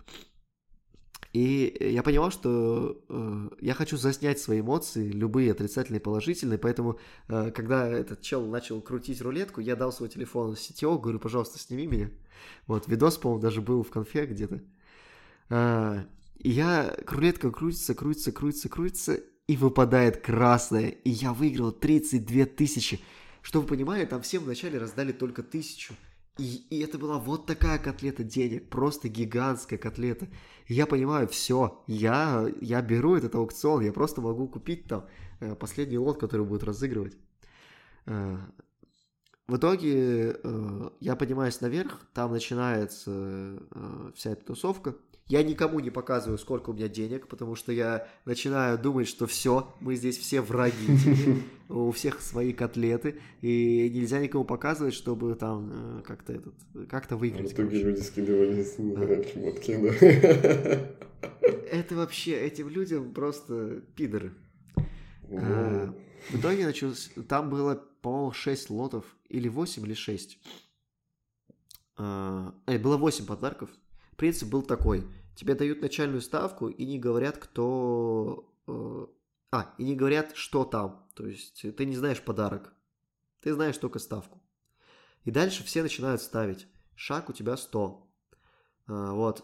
И 1.35 1.75
я 1.81 2.01
понимал, 2.01 2.31
что 2.31 2.97
э, 3.09 3.49
я 3.59 3.73
хочу 3.73 3.97
заснять 3.97 4.39
свои 4.39 4.61
эмоции, 4.61 5.11
любые 5.11 5.51
отрицательные, 5.51 5.99
положительные, 5.99 6.57
поэтому, 6.57 6.97
э, 7.27 7.51
когда 7.51 7.89
этот 7.89 8.21
чел 8.21 8.47
начал 8.47 8.79
крутить 8.79 9.19
рулетку, 9.19 9.59
я 9.59 9.75
дал 9.75 9.91
свой 9.91 10.07
телефон 10.07 10.55
сетевого, 10.55 10.97
говорю, 10.97 11.19
пожалуйста, 11.19 11.59
сними 11.59 11.87
меня. 11.87 12.09
Вот, 12.67 12.87
видос, 12.87 13.17
по-моему, 13.17 13.41
даже 13.41 13.59
был 13.59 13.83
в 13.83 13.89
конфе 13.89 14.27
где-то. 14.27 14.61
А, 15.49 16.05
и 16.37 16.51
я, 16.51 16.95
рулетка 17.05 17.51
крутится, 17.51 17.95
крутится, 17.95 18.31
крутится, 18.31 18.69
крутится, 18.69 19.19
и 19.47 19.57
выпадает 19.57 20.21
красная, 20.21 20.87
и 20.87 21.09
я 21.09 21.33
выиграл 21.33 21.73
32 21.73 22.45
тысячи. 22.45 23.01
Что 23.41 23.59
вы 23.59 23.67
понимали, 23.67 24.05
там 24.05 24.21
всем 24.21 24.45
вначале 24.45 24.79
раздали 24.79 25.11
только 25.11 25.43
тысячу. 25.43 25.95
И, 26.37 26.65
и 26.69 26.81
это 26.81 26.97
была 26.97 27.17
вот 27.17 27.45
такая 27.45 27.79
котлета 27.79 28.23
денег, 28.23 28.69
просто 28.69 29.07
гигантская 29.07 29.79
котлета. 29.79 30.27
И 30.67 30.73
я 30.73 30.85
понимаю, 30.85 31.27
все, 31.27 31.81
я, 31.87 32.47
я 32.59 32.81
беру 32.81 33.15
этот 33.15 33.35
аукцион, 33.35 33.81
я 33.81 33.93
просто 33.93 34.21
могу 34.21 34.47
купить 34.47 34.85
там 34.87 35.05
э, 35.39 35.55
последний 35.55 35.97
лот, 35.97 36.19
который 36.19 36.45
будет 36.45 36.63
разыгрывать. 36.63 37.15
Э, 38.05 38.37
в 39.47 39.55
итоге 39.55 40.37
э, 40.43 40.89
я 40.99 41.15
поднимаюсь 41.15 41.61
наверх, 41.61 42.01
там 42.13 42.31
начинается 42.31 43.59
вся 44.15 44.31
эта 44.31 44.45
тусовка. 44.45 44.95
Я 45.27 45.41
никому 45.41 45.79
не 45.79 45.89
показываю, 45.89 46.37
сколько 46.37 46.69
у 46.69 46.73
меня 46.73 46.87
денег, 46.87 47.27
потому 47.27 47.55
что 47.55 47.71
я 47.71 48.07
начинаю 48.25 48.77
думать, 48.77 49.07
что 49.07 49.25
все, 49.25 49.73
мы 49.79 49.95
здесь 49.95 50.19
все 50.19 50.39
враги, 50.39 51.41
у 51.69 51.89
всех 51.91 52.21
свои 52.21 52.53
котлеты, 52.53 53.19
и 53.41 53.89
нельзя 53.91 54.19
никому 54.19 54.45
показывать, 54.45 54.93
чтобы 54.93 55.33
там 55.33 55.71
э, 55.73 56.01
как-то 56.03 56.33
этот, 56.33 56.53
как-то 56.91 57.17
В 57.17 57.21
выиграть. 57.21 57.53
итоге 57.53 57.69
короче. 57.69 57.83
люди 57.83 57.99
скидывались 58.01 58.77
на 58.77 59.23
шмотки, 59.23 59.77
да. 59.81 60.91
Это 61.71 61.95
вообще, 61.95 62.39
этим 62.39 62.69
людям 62.69 63.11
просто 63.11 63.81
пидоры. 63.95 64.31
А, 65.31 65.91
В 66.29 66.35
итоге 66.39 66.65
началось, 66.67 67.09
там 67.27 67.49
было, 67.49 67.83
по-моему, 68.03 68.31
6 68.31 68.69
лотов, 68.69 69.05
или 69.29 69.47
8, 69.47 69.83
или 69.87 69.95
6. 69.95 70.37
Э, 71.97 72.51
было 72.79 72.97
8 72.97 73.25
подарков. 73.25 73.71
Принцип 74.17 74.49
был 74.49 74.61
такой. 74.63 75.05
Тебе 75.35 75.55
дают 75.55 75.81
начальную 75.81 76.21
ставку 76.21 76.67
и 76.69 76.85
не 76.85 76.97
говорят, 76.99 77.37
кто... 77.37 78.53
э, 78.67 79.05
А, 79.51 79.73
и 79.77 79.83
не 79.83 79.95
говорят, 79.95 80.35
что 80.35 80.63
там. 80.65 81.07
То 81.15 81.27
есть 81.27 81.65
ты 81.75 81.85
не 81.85 81.95
знаешь 81.95 82.21
подарок. 82.21 82.73
Ты 83.41 83.53
знаешь 83.53 83.77
только 83.77 83.99
ставку. 83.99 84.41
И 85.23 85.31
дальше 85.31 85.63
все 85.63 85.81
начинают 85.83 86.21
ставить. 86.21 86.67
Шаг 86.95 87.29
у 87.29 87.33
тебя 87.33 87.57
100. 87.57 88.09
А, 88.87 89.11
Вот. 89.13 89.43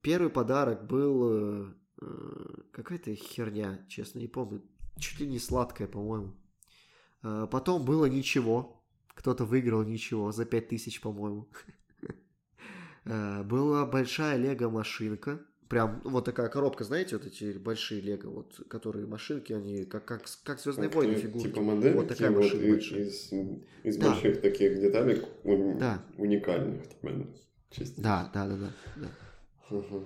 Первый 0.00 0.30
подарок 0.30 0.86
был... 0.86 1.64
э, 1.68 1.74
э, 2.00 2.54
Какая-то 2.72 3.14
херня, 3.14 3.84
честно, 3.88 4.20
не 4.20 4.28
помню. 4.28 4.62
Чуть 4.98 5.20
ли 5.20 5.26
не 5.26 5.38
сладкая, 5.38 5.88
по-моему. 5.88 6.34
А, 7.22 7.46
Потом 7.48 7.84
было 7.84 8.06
ничего. 8.06 8.84
Кто-то 9.14 9.44
выиграл 9.44 9.82
ничего 9.82 10.32
за 10.32 10.44
5000, 10.44 11.00
по-моему. 11.00 11.50
А, 13.04 13.42
Была 13.42 13.86
большая 13.86 14.36
лего-машинка. 14.36 15.40
Прям 15.68 16.02
ну, 16.04 16.10
вот 16.10 16.26
такая 16.26 16.50
коробка, 16.50 16.84
знаете, 16.84 17.16
вот 17.16 17.26
эти 17.26 17.56
большие 17.56 18.02
лего, 18.02 18.28
вот, 18.30 18.60
которые 18.68 19.06
машинки, 19.06 19.54
они 19.54 19.84
как, 19.86 20.04
как, 20.04 20.22
как 20.44 20.60
Звездные 20.60 20.88
как 20.90 20.96
войны 20.96 21.14
ты- 21.14 21.20
фигурки. 21.22 21.48
Типа 21.48 21.62
модельки, 21.62 21.96
Вот 21.96 22.08
такая 22.08 22.30
вот 22.30 22.42
машина 22.44 22.72
большая. 22.72 23.00
из, 23.04 23.32
из 23.82 23.96
Да. 23.96 24.10
больших 24.10 24.40
таких 24.42 24.78
деталек 24.80 25.24
уни- 25.44 25.78
Да. 25.78 26.02
уникальных. 26.18 26.86
типа, 26.88 27.26
частей. 27.70 28.02
Да, 28.02 28.30
да, 28.34 28.46
да, 28.48 28.56
да. 28.56 28.70
да. 28.96 29.08
Ага. 29.70 30.04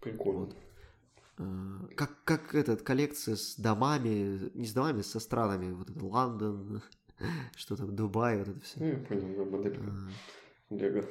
Прикольно. 0.00 0.38
Вот. 0.40 0.56
А, 1.36 1.86
Как, 1.94 2.24
как 2.24 2.54
этот, 2.54 2.80
коллекция 2.80 3.36
с 3.36 3.56
домами, 3.56 4.50
не 4.54 4.64
с 4.66 4.72
домами, 4.72 5.02
со 5.02 5.20
странами, 5.20 5.70
вот 5.72 5.90
это 5.90 6.02
Лондон, 6.02 6.80
что 7.56 7.76
там, 7.76 7.94
Дубай, 7.94 8.38
вот 8.38 8.48
это 8.48 8.56
Ну, 8.56 8.62
все. 8.64 8.86
я 8.88 8.96
понял, 9.00 9.36
да, 9.36 9.44
моделька. 9.44 9.82
Лего. 10.70 11.04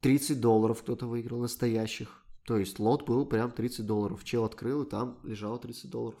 30 0.00 0.40
долларов 0.40 0.82
кто-то 0.82 1.06
выиграл 1.06 1.40
настоящих. 1.40 2.24
То 2.44 2.56
есть 2.56 2.78
лот 2.78 3.06
был 3.06 3.26
прям 3.26 3.50
30 3.50 3.86
долларов. 3.86 4.24
Чел 4.24 4.44
открыл, 4.44 4.82
и 4.82 4.88
там 4.88 5.18
лежало 5.22 5.58
30 5.58 5.90
долларов. 5.90 6.18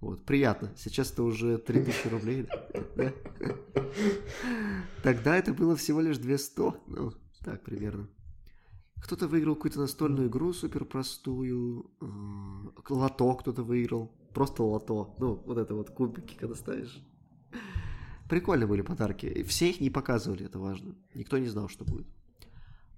Вот, 0.00 0.24
приятно. 0.24 0.72
Сейчас 0.76 1.12
это 1.12 1.22
уже 1.22 1.58
3000 1.58 2.08
рублей. 2.08 2.48
да? 2.96 3.12
Тогда 5.04 5.36
это 5.36 5.54
было 5.54 5.76
всего 5.76 6.00
лишь 6.00 6.18
200. 6.18 6.60
Ну, 6.88 7.12
так 7.44 7.62
примерно. 7.62 8.08
Кто-то 9.00 9.28
выиграл 9.28 9.54
какую-то 9.54 9.80
настольную 9.80 10.28
игру 10.28 10.52
супер 10.52 10.84
простую. 10.84 11.90
Лото 12.88 13.34
кто-то 13.34 13.62
выиграл. 13.62 14.10
Просто 14.34 14.62
лото. 14.62 15.14
Ну, 15.18 15.34
вот 15.46 15.58
это 15.58 15.74
вот 15.74 15.90
кубики, 15.90 16.34
когда 16.34 16.54
ставишь. 16.54 17.00
Прикольные 18.28 18.66
были 18.66 18.82
подарки. 18.82 19.42
Все 19.44 19.70
их 19.70 19.80
не 19.80 19.90
показывали, 19.90 20.46
это 20.46 20.58
важно. 20.58 20.96
Никто 21.14 21.38
не 21.38 21.48
знал, 21.48 21.68
что 21.68 21.84
будет. 21.84 22.06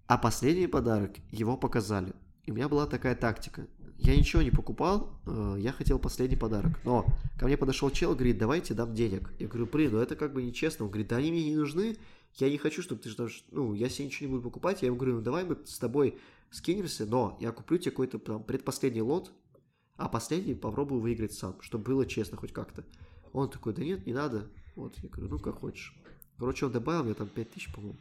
А 0.06 0.18
последний 0.18 0.66
подарок, 0.66 1.12
его 1.30 1.56
показали. 1.56 2.12
И 2.44 2.50
у 2.50 2.54
меня 2.54 2.68
была 2.68 2.86
такая 2.86 3.14
тактика. 3.14 3.66
Я 3.96 4.16
ничего 4.16 4.42
не 4.42 4.50
покупал, 4.50 5.18
э, 5.24 5.56
я 5.60 5.72
хотел 5.72 5.98
последний 5.98 6.36
подарок. 6.36 6.78
Но 6.84 7.06
ко 7.38 7.46
мне 7.46 7.56
подошел 7.56 7.90
чел, 7.90 8.14
говорит, 8.14 8.36
давайте 8.36 8.74
дам 8.74 8.94
денег. 8.94 9.32
Я 9.38 9.48
говорю, 9.48 9.66
блин, 9.66 9.92
ну 9.92 9.98
это 9.98 10.14
как 10.14 10.34
бы 10.34 10.42
нечестно. 10.42 10.84
Он 10.84 10.90
говорит, 10.90 11.08
да 11.08 11.16
они 11.16 11.30
мне 11.30 11.44
не 11.44 11.56
нужны, 11.56 11.96
я 12.34 12.50
не 12.50 12.58
хочу, 12.58 12.82
чтобы 12.82 13.00
ты 13.00 13.08
ждал, 13.08 13.28
ну, 13.50 13.72
я 13.74 13.88
себе 13.88 14.06
ничего 14.06 14.28
не 14.28 14.32
буду 14.32 14.42
покупать. 14.42 14.82
Я 14.82 14.86
ему 14.86 14.96
говорю, 14.96 15.16
ну 15.16 15.22
давай 15.22 15.44
мы 15.44 15.56
с 15.64 15.78
тобой 15.78 16.18
скинемся, 16.50 17.06
но 17.06 17.38
я 17.40 17.52
куплю 17.52 17.78
тебе 17.78 17.92
какой-то 17.92 18.18
там 18.18 18.42
предпоследний 18.42 19.00
лот, 19.00 19.32
а 19.96 20.08
последний 20.08 20.54
попробую 20.54 21.00
выиграть 21.00 21.32
сам, 21.32 21.60
чтобы 21.62 21.84
было 21.84 22.04
честно 22.04 22.36
хоть 22.36 22.52
как-то. 22.52 22.84
Он 23.32 23.48
такой, 23.48 23.72
да 23.72 23.82
нет, 23.82 24.06
не 24.06 24.12
надо. 24.12 24.50
Вот, 24.74 24.98
я 24.98 25.08
говорю, 25.08 25.30
ну 25.30 25.38
как 25.38 25.60
хочешь. 25.60 25.96
Короче, 26.38 26.66
он 26.66 26.72
добавил 26.72 27.04
мне 27.04 27.14
там 27.14 27.28
5000, 27.28 27.72
по-моему. 27.72 27.98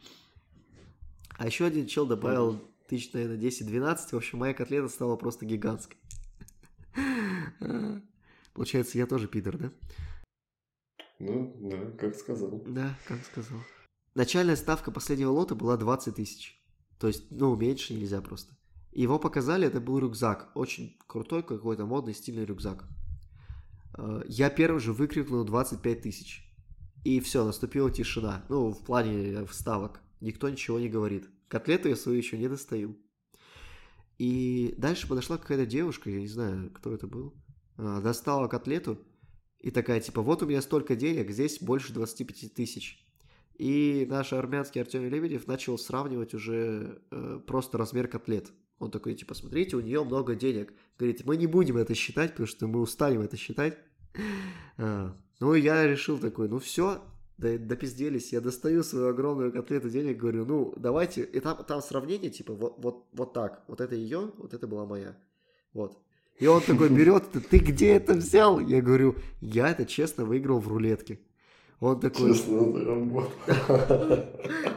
А 1.36 1.46
еще 1.46 1.64
один 1.66 1.86
чел 1.86 2.06
добавил 2.06 2.60
тысяч, 2.88 3.12
наверное, 3.12 3.38
10-12. 3.38 3.96
В 4.10 4.14
общем, 4.14 4.38
моя 4.38 4.54
котлета 4.54 4.88
стала 4.88 5.16
просто 5.16 5.46
гигантской. 5.46 5.98
Получается, 8.54 8.98
я 8.98 9.06
тоже 9.06 9.26
пидор, 9.26 9.58
да? 9.58 9.72
Ну, 11.18 11.56
да, 11.60 11.90
как 11.98 12.14
сказал. 12.14 12.62
Да, 12.66 12.96
как 13.06 13.24
сказал. 13.24 13.58
Начальная 14.14 14.56
ставка 14.56 14.90
последнего 14.92 15.30
лота 15.30 15.54
была 15.54 15.76
20 15.76 16.14
тысяч. 16.14 16.62
То 16.98 17.08
есть, 17.08 17.30
ну, 17.30 17.56
меньше 17.56 17.94
нельзя 17.94 18.20
просто. 18.20 18.54
Его 18.92 19.18
показали, 19.18 19.66
это 19.66 19.80
был 19.80 19.98
рюкзак. 19.98 20.52
Очень 20.54 20.96
крутой 21.08 21.42
какой-то 21.42 21.84
модный, 21.84 22.14
стильный 22.14 22.44
рюкзак. 22.44 22.84
Э, 23.98 24.22
Я 24.28 24.50
первый 24.50 24.78
же 24.78 24.92
выкрикнул 24.92 25.44
25 25.44 26.02
тысяч. 26.02 26.48
И 27.02 27.18
все, 27.20 27.44
наступила 27.44 27.90
тишина. 27.90 28.44
Ну, 28.48 28.70
в 28.72 28.84
плане 28.84 29.44
вставок. 29.46 30.00
Никто 30.20 30.48
ничего 30.48 30.78
не 30.78 30.88
говорит. 30.88 31.28
Котлету 31.48 31.88
я 31.88 31.96
свою 31.96 32.18
еще 32.18 32.38
не 32.38 32.48
достаю. 32.48 32.96
И 34.18 34.74
дальше 34.78 35.08
подошла 35.08 35.38
какая-то 35.38 35.66
девушка, 35.66 36.10
я 36.10 36.20
не 36.20 36.28
знаю, 36.28 36.70
кто 36.70 36.92
это 36.92 37.06
был. 37.06 37.34
А, 37.76 38.00
Достала 38.00 38.48
котлету 38.48 38.98
и 39.58 39.70
такая, 39.70 40.00
типа, 40.00 40.22
вот 40.22 40.42
у 40.42 40.46
меня 40.46 40.60
столько 40.62 40.94
денег, 40.94 41.30
здесь 41.30 41.58
больше 41.60 41.92
25 41.92 42.54
тысяч. 42.54 43.04
И 43.56 44.06
наш 44.10 44.32
армянский 44.32 44.80
Артемий 44.80 45.08
Лебедев 45.08 45.46
начал 45.46 45.78
сравнивать 45.78 46.34
уже 46.34 47.00
э, 47.10 47.40
просто 47.46 47.78
размер 47.78 48.08
котлет. 48.08 48.52
Он 48.78 48.90
такой, 48.90 49.14
типа, 49.14 49.34
смотрите, 49.34 49.76
у 49.76 49.80
нее 49.80 50.02
много 50.04 50.34
денег. 50.34 50.74
Говорит, 50.98 51.24
мы 51.24 51.36
не 51.36 51.46
будем 51.46 51.76
это 51.76 51.94
считать, 51.94 52.32
потому 52.32 52.46
что 52.46 52.66
мы 52.66 52.80
устанем 52.80 53.22
это 53.22 53.36
считать. 53.36 53.78
А, 54.76 55.16
ну, 55.38 55.54
я 55.54 55.86
решил 55.86 56.18
такой, 56.18 56.48
ну 56.48 56.58
все, 56.58 57.00
да, 57.38 57.58
допизделись. 57.58 58.32
Я 58.32 58.40
достаю 58.40 58.82
свою 58.82 59.08
огромную 59.08 59.52
котлету 59.52 59.90
денег, 59.90 60.18
говорю, 60.18 60.44
ну, 60.44 60.74
давайте. 60.76 61.22
И 61.22 61.40
там, 61.40 61.64
там 61.64 61.82
сравнение, 61.82 62.30
типа, 62.30 62.54
вот, 62.54 62.76
вот, 62.78 63.06
вот 63.12 63.32
так. 63.32 63.64
Вот 63.66 63.80
это 63.80 63.94
ее, 63.94 64.30
вот 64.38 64.54
это 64.54 64.66
была 64.66 64.86
моя. 64.86 65.16
Вот. 65.72 65.98
И 66.38 66.46
он 66.46 66.60
такой 66.62 66.88
берет, 66.96 67.24
ты, 67.50 67.58
где 67.58 67.94
это 67.94 68.14
взял? 68.14 68.60
Я 68.60 68.80
говорю, 68.80 69.16
я 69.40 69.68
это 69.68 69.84
честно 69.84 70.24
выиграл 70.24 70.60
в 70.60 70.68
рулетке. 70.68 71.18
Он 71.80 72.00
такой, 72.00 72.30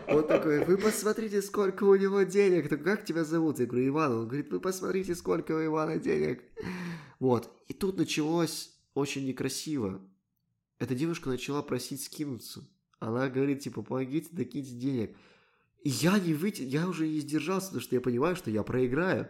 он 0.08 0.28
такой, 0.28 0.66
вы 0.66 0.78
посмотрите, 0.78 1.42
сколько 1.42 1.84
у 1.84 1.96
него 1.96 2.24
денег. 2.24 2.70
Так 2.70 2.84
как 2.84 3.06
тебя 3.06 3.24
зовут? 3.24 3.60
Я 3.60 3.68
говорю, 3.68 3.88
Иван. 3.88 4.12
Он 4.14 4.28
говорит, 4.28 4.52
вы 4.52 4.60
посмотрите, 4.60 5.14
сколько 5.16 5.52
у 5.54 5.64
Ивана 5.64 6.00
денег. 6.00 6.44
Вот. 7.20 7.52
И 7.68 7.74
тут 7.74 7.98
началось 7.98 8.72
очень 8.94 9.26
некрасиво. 9.28 10.02
Эта 10.80 10.96
девушка 10.96 11.30
начала 11.30 11.62
просить 11.62 12.04
скинуться. 12.04 12.68
Она 13.00 13.30
говорит, 13.30 13.62
типа, 13.62 13.82
помогите, 13.82 14.30
докиньте 14.32 14.72
денег. 14.72 15.16
И 15.84 15.90
я 15.90 16.20
не 16.20 16.34
выйти, 16.34 16.64
я 16.64 16.88
уже 16.88 17.08
не 17.08 17.20
сдержался, 17.20 17.68
потому 17.68 17.82
что 17.82 17.96
я 17.96 18.02
понимаю, 18.02 18.36
что 18.36 18.52
я 18.52 18.64
проиграю. 18.64 19.30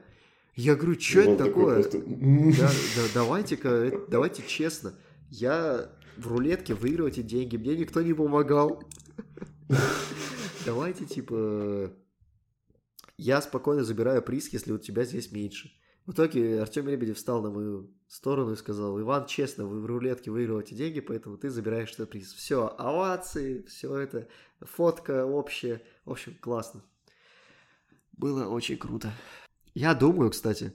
Я 0.56 0.76
говорю, 0.76 1.00
что 1.00 1.22
Он 1.22 1.36
это 1.36 1.46
такое? 1.46 1.84
просто, 1.84 2.00
Да, 2.00 2.72
да, 2.96 3.02
давайте-ка, 3.14 3.70
э, 3.70 4.08
давайте 4.10 4.44
честно. 4.48 4.96
Я 5.30 5.92
в 6.18 6.28
рулетке 6.28 6.74
выиграл 6.74 7.08
эти 7.08 7.22
деньги, 7.22 7.58
мне 7.58 7.78
никто 7.78 8.02
не 8.02 8.14
помогал. 8.14 8.84
Давайте, 10.66 11.06
типа, 11.06 11.94
я 13.18 13.42
спокойно 13.42 13.84
забираю 13.84 14.22
приз, 14.22 14.52
если 14.52 14.72
у 14.72 14.78
тебя 14.80 15.04
здесь 15.06 15.32
меньше. 15.32 15.72
В 16.08 16.14
итоге 16.14 16.62
Артем 16.62 16.88
Лебедев 16.88 17.18
встал 17.18 17.42
на 17.42 17.52
мою 17.52 17.94
сторону 18.08 18.54
и 18.54 18.56
сказал, 18.56 18.98
Иван, 18.98 19.26
честно, 19.26 19.66
вы 19.66 19.82
в 19.82 19.86
рулетке 19.86 20.32
выиграл 20.32 20.62
эти 20.62 20.74
деньги, 20.74 21.02
поэтому 21.02 21.38
ты 21.38 21.50
забираешь 21.50 21.92
этот 21.92 22.10
приз. 22.10 22.32
Все, 22.32 22.74
овации, 22.78 23.64
все 23.64 23.94
это, 23.94 24.30
фотка 24.62 25.26
общая. 25.26 25.82
В 26.06 26.12
общем, 26.12 26.34
классно. 26.40 26.82
Было 28.14 28.48
очень 28.48 28.78
круто. 28.78 29.12
Я 29.74 29.94
думаю, 29.94 30.32
кстати, 30.32 30.72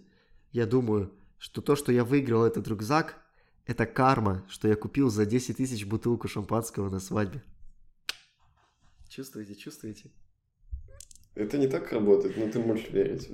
я 0.51 0.67
думаю, 0.67 1.11
что 1.39 1.63
то, 1.63 1.77
что 1.77 1.93
я 1.93 2.05
выиграл 2.05 2.45
этот 2.45 2.69
рюкзак, 2.69 3.17
это 3.65 3.87
карма, 3.87 4.45
что 4.51 4.69
я 4.69 4.77
купил 4.77 5.09
за 5.09 5.25
10 5.25 5.57
тысяч 5.57 5.87
бутылку 5.87 6.29
шампанского 6.29 6.91
на 6.91 7.01
свадьбе. 7.01 7.43
Чувствуете, 9.09 9.55
чувствуете? 9.55 10.11
Это 11.35 11.57
не 11.57 11.67
так 11.67 11.91
работает, 11.93 12.37
но 12.37 12.49
ты 12.51 12.59
можешь 12.59 12.91
верить. 12.91 13.29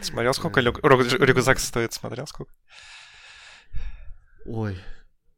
Смотрел, 0.00 0.34
сколько 0.34 0.60
рюкзак 0.60 1.58
стоит? 1.58 1.92
Смотрел, 1.92 2.26
сколько? 2.26 2.52
Ой, 4.46 4.76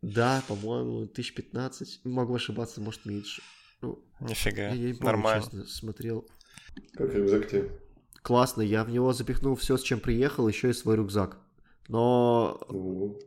да, 0.03 0.43
по-моему, 0.49 1.07
тысяч 1.07 1.35
пятнадцать. 1.35 2.01
Могу 2.05 2.35
ошибаться, 2.35 2.81
может, 2.81 3.07
меньше. 3.07 3.43
Ну, 3.81 4.03
Нифига, 4.21 4.73
нормально. 5.05 5.65
смотрел. 5.67 6.27
Как 6.93 7.15
рюкзак 7.15 7.49
тебе? 7.49 7.71
Классно, 8.23 8.63
я 8.63 8.85
в 8.85 8.91
него 8.91 9.13
запихнул 9.13 9.55
все, 9.57 9.77
с 9.77 9.83
чем 9.83 10.01
приехал, 10.01 10.49
еще 10.49 10.71
и 10.71 10.75
свой 10.75 10.97
рюкзак. 10.97 11.39
Но 11.89 12.55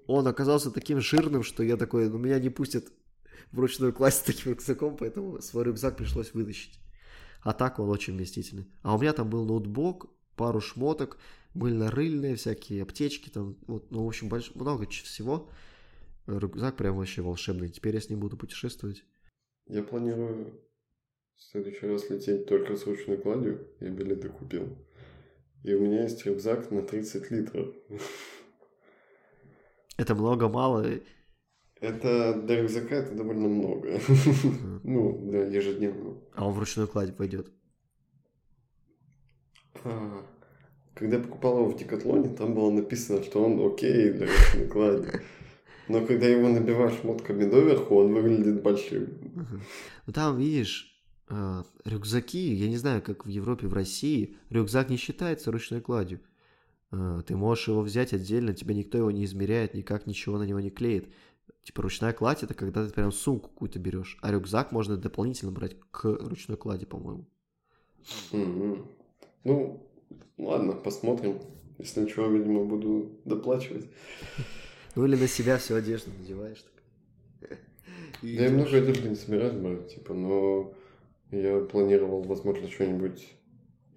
он 0.07 0.27
оказался 0.27 0.71
таким 0.71 0.99
жирным, 0.99 1.43
что 1.43 1.61
я 1.61 1.77
такой, 1.77 2.09
ну 2.09 2.17
меня 2.17 2.39
не 2.39 2.49
пустят 2.49 2.85
в 3.51 3.59
ручную 3.59 3.93
класть 3.93 4.25
таким 4.25 4.51
рюкзаком, 4.51 4.97
поэтому 4.97 5.41
свой 5.41 5.65
рюкзак 5.65 5.97
пришлось 5.97 6.33
вытащить. 6.33 6.79
А 7.41 7.53
так 7.53 7.79
он 7.79 7.89
очень 7.89 8.15
вместительный. 8.15 8.67
А 8.81 8.95
у 8.95 8.99
меня 8.99 9.13
там 9.13 9.29
был 9.29 9.45
ноутбук, 9.45 10.09
пару 10.35 10.59
шмоток, 10.59 11.17
мыльно-рыльные 11.53 12.35
всякие 12.35 12.83
аптечки, 12.83 13.29
там, 13.29 13.57
вот, 13.67 13.91
ну, 13.91 14.03
в 14.03 14.07
общем, 14.07 14.29
больш... 14.29 14.53
много 14.55 14.87
всего. 14.87 15.49
Рюкзак 16.27 16.75
прям 16.75 16.97
вообще 16.97 17.21
волшебный. 17.21 17.69
Теперь 17.69 17.95
я 17.95 18.01
с 18.01 18.09
ним 18.09 18.19
буду 18.19 18.37
путешествовать. 18.37 19.03
Я 19.65 19.83
планирую 19.83 20.61
в 21.35 21.43
следующий 21.43 21.87
раз 21.87 22.09
лететь 22.09 22.47
только 22.47 22.75
с 22.75 22.85
ручной 22.85 23.17
кладью. 23.17 23.67
Я 23.79 23.89
билеты 23.89 24.29
купил. 24.29 24.77
И 25.63 25.73
у 25.73 25.81
меня 25.81 26.03
есть 26.03 26.25
рюкзак 26.25 26.71
на 26.71 26.81
30 26.81 27.31
литров. 27.31 27.73
Это 29.97 30.15
много-мало. 30.15 30.85
Это 31.79 32.33
для 32.41 32.61
рюкзака 32.61 32.95
это 32.95 33.13
довольно 33.13 33.47
много. 33.47 33.99
Ну, 34.83 35.19
для 35.29 35.45
ежедневного. 35.45 36.17
А 36.33 36.47
он 36.47 36.53
в 36.53 36.59
ручную 36.59 36.87
кладь 36.87 37.15
пойдет. 37.15 37.51
А, 39.83 40.25
Когда 40.95 41.17
я 41.17 41.23
покупал 41.23 41.59
его 41.59 41.69
в 41.69 41.77
Декатлоне, 41.77 42.29
там 42.35 42.53
было 42.55 42.71
написано, 42.71 43.21
что 43.23 43.43
он 43.43 43.65
окей 43.71 44.11
для 44.11 44.27
ручной 44.27 44.67
клади. 44.67 45.07
Но 45.87 46.05
когда 46.05 46.25
его 46.27 46.49
набиваешь 46.49 47.03
мотками 47.03 47.45
доверху, 47.49 47.95
он 47.95 48.13
выглядит 48.13 48.61
большим. 48.61 49.07
Ну 50.05 50.13
там, 50.13 50.37
видишь, 50.37 50.93
э, 51.29 51.63
рюкзаки, 51.85 52.53
я 52.53 52.67
не 52.67 52.77
знаю, 52.77 53.01
как 53.01 53.25
в 53.25 53.29
Европе, 53.29 53.67
в 53.67 53.73
России, 53.73 54.35
рюкзак 54.49 54.89
не 54.89 54.97
считается 54.97 55.51
ручной 55.51 55.79
кладью. 55.81 56.19
Э, 56.91 57.21
Ты 57.25 57.37
можешь 57.37 57.67
его 57.69 57.81
взять 57.81 58.13
отдельно, 58.13 58.53
тебе 58.53 58.75
никто 58.75 58.97
его 58.97 59.11
не 59.11 59.23
измеряет, 59.25 59.73
никак 59.75 60.07
ничего 60.07 60.37
на 60.37 60.43
него 60.43 60.59
не 60.59 60.71
клеит. 60.71 61.09
Типа 61.67 61.81
ручная 61.81 62.13
кладь 62.13 62.43
это 62.43 62.53
когда 62.53 62.87
ты 62.87 62.93
прям 62.93 63.11
сумку 63.11 63.49
какую-то 63.49 63.77
берешь, 63.77 64.17
а 64.21 64.31
рюкзак 64.31 64.71
можно 64.71 64.95
дополнительно 64.95 65.51
брать 65.51 65.75
к 65.91 66.05
ручной 66.05 66.55
клади, 66.55 66.85
по-моему. 66.85 67.27
Мгм. 68.31 68.87
Ну, 69.43 69.85
ладно, 70.37 70.71
посмотрим. 70.71 71.41
Если 71.77 71.99
ничего, 71.99 72.27
видимо, 72.27 72.63
буду 72.63 73.19
доплачивать. 73.25 73.85
Ну 74.95 75.05
или 75.05 75.17
на 75.17 75.27
себя 75.27 75.57
всю 75.57 75.75
одежду 75.75 76.09
надеваешь. 76.17 76.63
так. 77.41 77.59
И 78.21 78.35
Я 78.35 78.49
много 78.49 78.77
одежды 78.77 79.09
не 79.09 79.15
собираюсь 79.15 79.55
брать, 79.55 79.93
типа, 79.93 80.13
но 80.13 80.73
я 81.31 81.59
планировал, 81.65 82.23
возможно, 82.23 82.69
что-нибудь 82.69 83.27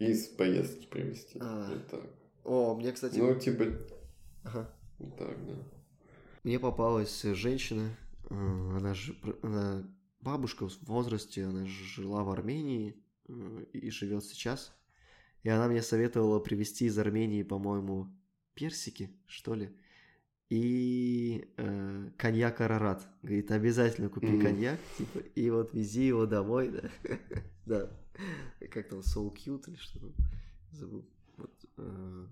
из 0.01 0.27
поездки 0.27 0.89
привезти. 0.89 1.39
А. 1.41 1.71
Вот 1.71 1.87
так. 1.87 2.11
О, 2.43 2.75
мне, 2.75 2.91
кстати... 2.91 3.17
Ну, 3.17 3.33
типа, 3.37 3.67
Ага. 4.43 4.75
так, 5.17 5.47
да. 5.47 5.80
Мне 6.43 6.59
попалась 6.59 7.23
женщина, 7.23 7.95
э, 8.31 8.35
она 8.35 8.95
же, 8.95 9.15
она 9.43 9.85
бабушка 10.21 10.69
в 10.69 10.83
возрасте, 10.85 11.45
она 11.45 11.67
жила 11.67 12.25
в 12.25 12.31
Армении 12.31 12.97
э, 13.29 13.65
и 13.73 13.91
живет 13.91 14.25
сейчас. 14.25 14.73
И 15.43 15.49
она 15.49 15.69
мне 15.69 15.83
советовала 15.83 16.39
привезти 16.39 16.87
из 16.87 16.99
Армении, 16.99 17.43
по-моему, 17.43 18.09
персики, 18.55 19.11
что 19.27 19.55
ли, 19.55 19.71
и 20.51 21.49
э, 21.57 22.11
коньяк 22.17 22.61
Арарат. 22.61 23.07
Говорит, 23.23 23.51
обязательно 23.51 24.09
купи 24.09 24.27
Мгм. 24.29 24.43
коньяк, 24.43 24.81
типа, 24.99 25.19
и 25.19 25.51
вот 25.51 25.73
вези 25.75 26.07
его 26.07 26.27
домой, 26.27 26.69
да. 26.71 26.91
Да. 27.67 27.91
Как 28.71 28.89
там, 28.89 28.99
Soul 29.01 29.33
Cute 29.33 29.69
или 29.69 29.77
что 29.77 29.99
там? 30.01 30.13
Забыл. 30.73 31.07
Вот, 31.37 31.53
э, 31.77 32.27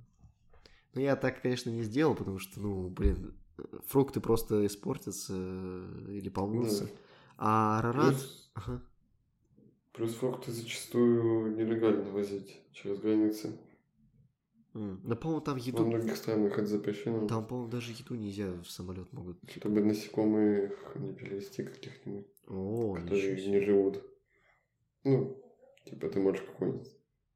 ну, 0.95 1.01
я 1.01 1.15
так, 1.17 1.41
конечно, 1.41 1.71
не 1.71 1.83
сделал, 1.83 2.15
потому 2.15 2.39
что, 2.39 2.61
ну, 2.61 2.89
блин, 2.89 3.38
фрукты 3.87 4.21
просто 4.21 4.67
испортятся 4.67 5.35
э, 5.37 6.13
или 6.13 6.29
помнутся. 6.29 6.85
Да. 6.85 6.91
А 7.39 7.79
Арарат... 7.79 8.15
Плюс, 8.15 8.51
Ага. 8.55 8.83
плюс 9.93 10.15
фрукты 10.15 10.51
зачастую 10.53 11.57
нелегально 11.57 12.11
возить 12.11 12.61
через 12.73 12.99
границы. 12.99 13.57
Да, 14.75 15.17
по-моему, 15.17 15.41
там 15.41 15.55
Во 15.55 15.61
еду... 15.61 15.87
многих 15.87 16.17
странах 16.17 16.59
это 16.59 16.67
запрещено. 16.67 17.27
Там, 17.27 17.47
по-моему, 17.47 17.71
даже 17.71 17.93
еду 17.93 18.15
нельзя 18.15 18.53
в 18.63 18.71
самолет 18.71 19.13
могут. 19.13 19.39
Чтобы 19.51 19.81
насекомых 19.83 20.95
не 20.97 21.13
перевести 21.15 21.65
каких-нибудь, 21.65 22.27
О, 22.47 22.95
которые 22.95 23.49
не 23.49 23.61
живут. 23.61 24.03
Ну, 25.05 25.37
типа 25.85 26.09
ты 26.09 26.21
можешь 26.21 26.43
какую-нибудь 26.43 26.89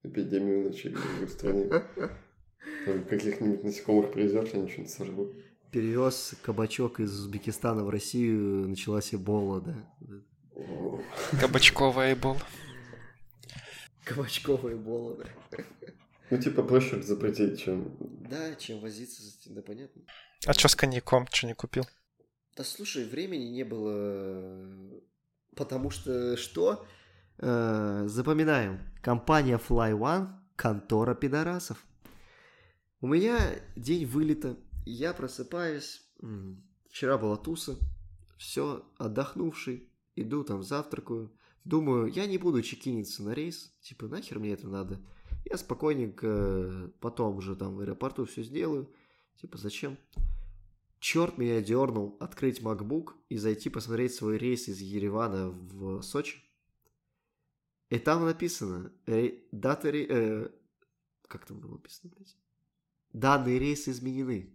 эпидемию 0.02 0.64
начать 0.64 0.92
в 0.92 1.02
другой 1.02 1.28
стране. 1.28 1.68
Там 2.86 3.04
каких-нибудь 3.04 3.64
насекомых 3.64 4.12
привезешь, 4.12 4.54
они 4.54 4.68
что-нибудь 4.68 4.92
сожрут. 4.92 5.34
Перевез 5.72 6.34
кабачок 6.42 7.00
из 7.00 7.18
Узбекистана 7.18 7.82
в 7.82 7.88
Россию, 7.88 8.68
началась 8.68 9.14
эбола, 9.14 9.62
да. 9.62 9.74
Кабачковая 11.40 12.12
эбола. 12.12 12.42
Кабачковая 14.04 14.74
эбола, 14.74 15.16
да. 15.16 15.64
Ну, 16.28 16.38
типа, 16.38 16.62
проще 16.62 17.00
запретить, 17.02 17.58
чем... 17.58 17.96
Да, 18.30 18.54
чем 18.56 18.80
возиться 18.80 19.22
с 19.22 19.40
этим, 19.40 19.54
да 19.54 19.62
понятно. 19.62 20.02
А 20.46 20.52
чё 20.52 20.68
с 20.68 20.76
коньяком? 20.76 21.26
Чё 21.28 21.46
не 21.46 21.54
купил? 21.54 21.84
Да 22.54 22.64
слушай, 22.64 23.04
времени 23.08 23.44
не 23.44 23.64
было, 23.64 25.00
потому 25.56 25.88
что 25.88 26.36
что? 26.36 26.86
Э, 27.38 28.04
запоминаем. 28.08 28.80
Компания 29.00 29.56
Fly 29.56 29.98
One– 29.98 30.28
контора 30.56 31.14
пидорасов. 31.14 31.82
У 33.00 33.06
меня 33.06 33.38
день 33.74 34.04
вылета, 34.04 34.56
я 34.84 35.12
просыпаюсь, 35.12 36.02
вчера 36.88 37.18
была 37.18 37.36
туса, 37.36 37.78
все, 38.36 38.84
отдохнувший, 38.98 39.88
иду 40.16 40.44
там 40.44 40.62
завтракаю, 40.62 41.32
думаю, 41.64 42.06
я 42.08 42.26
не 42.26 42.38
буду 42.38 42.62
чекиниться 42.62 43.22
на 43.22 43.34
рейс, 43.34 43.72
типа 43.80 44.08
нахер 44.08 44.38
мне 44.38 44.52
это 44.52 44.68
надо. 44.68 45.00
Я 45.44 45.56
спокойненько 45.56 46.26
э, 46.28 46.88
потом 47.00 47.36
уже 47.36 47.56
там 47.56 47.74
в 47.76 47.80
аэропорту 47.80 48.24
все 48.24 48.42
сделаю, 48.42 48.92
типа 49.36 49.58
зачем? 49.58 49.98
Черт 51.00 51.36
меня 51.36 51.60
дернул 51.60 52.16
открыть 52.20 52.60
MacBook 52.60 53.14
и 53.28 53.36
зайти 53.36 53.68
посмотреть 53.70 54.14
свой 54.14 54.38
рейс 54.38 54.68
из 54.68 54.80
Еревана 54.80 55.48
в 55.50 56.00
Сочи. 56.02 56.38
И 57.90 57.98
там 57.98 58.24
написано, 58.24 58.92
ре- 59.06 59.42
дата 59.50 59.88
э, 59.88 60.48
как 61.26 61.44
там 61.44 61.58
было 61.58 61.72
написано? 61.72 62.12
Данные 63.12 63.58
рейсы 63.58 63.90
изменены. 63.90 64.54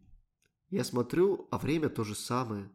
Я 0.70 0.84
смотрю, 0.84 1.48
а 1.52 1.58
время 1.58 1.90
то 1.90 2.04
же 2.04 2.16
самое. 2.16 2.70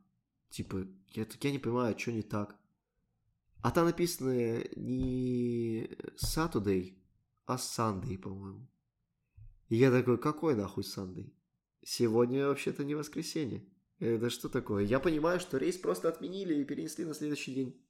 Типа, 0.49 0.87
я, 1.09 1.25
так 1.25 1.43
я 1.45 1.51
не 1.51 1.59
понимаю, 1.59 1.99
что 1.99 2.13
не 2.13 2.23
так. 2.23 2.57
А 3.63 3.71
там 3.71 3.87
написано 3.87 4.65
не 4.77 5.85
Saturday, 6.17 6.95
а 7.47 7.57
Sunday, 7.57 8.19
по-моему. 8.19 8.67
И 9.69 9.77
я 9.77 9.91
такой, 9.91 10.19
какой 10.19 10.55
нахуй 10.55 10.85
Sunday? 10.85 11.33
Сегодня 11.85 12.47
вообще-то 12.47 12.85
не 12.85 12.95
воскресенье. 12.95 13.65
Это 13.99 14.31
что 14.31 14.49
такое? 14.49 14.85
Я 14.85 14.99
понимаю, 14.99 15.39
что 15.39 15.59
рейс 15.59 15.77
просто 15.77 16.09
отменили 16.09 16.55
и 16.61 16.65
перенесли 16.65 17.05
на 17.05 17.15
следующий 17.15 17.55
день. 17.55 17.81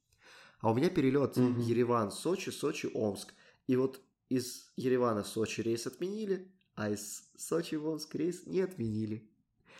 А 0.59 0.71
у 0.71 0.75
меня 0.75 0.89
перелет 0.89 1.37
Мгм. 1.37 1.59
Ереван, 1.59 2.11
Сочи, 2.11 2.51
Сочи, 2.51 2.89
Омск. 2.93 3.33
И 3.67 3.75
вот 3.75 3.99
из 4.29 4.71
Еревана 4.75 5.23
в 5.23 5.27
Сочи 5.27 5.61
рейс 5.61 5.87
отменили, 5.87 6.51
а 6.75 6.89
из 6.89 7.31
Сочи 7.35 7.75
в 7.75 7.87
Омск 7.87 8.13
рейс 8.15 8.45
не 8.45 8.61
отменили. 8.61 9.29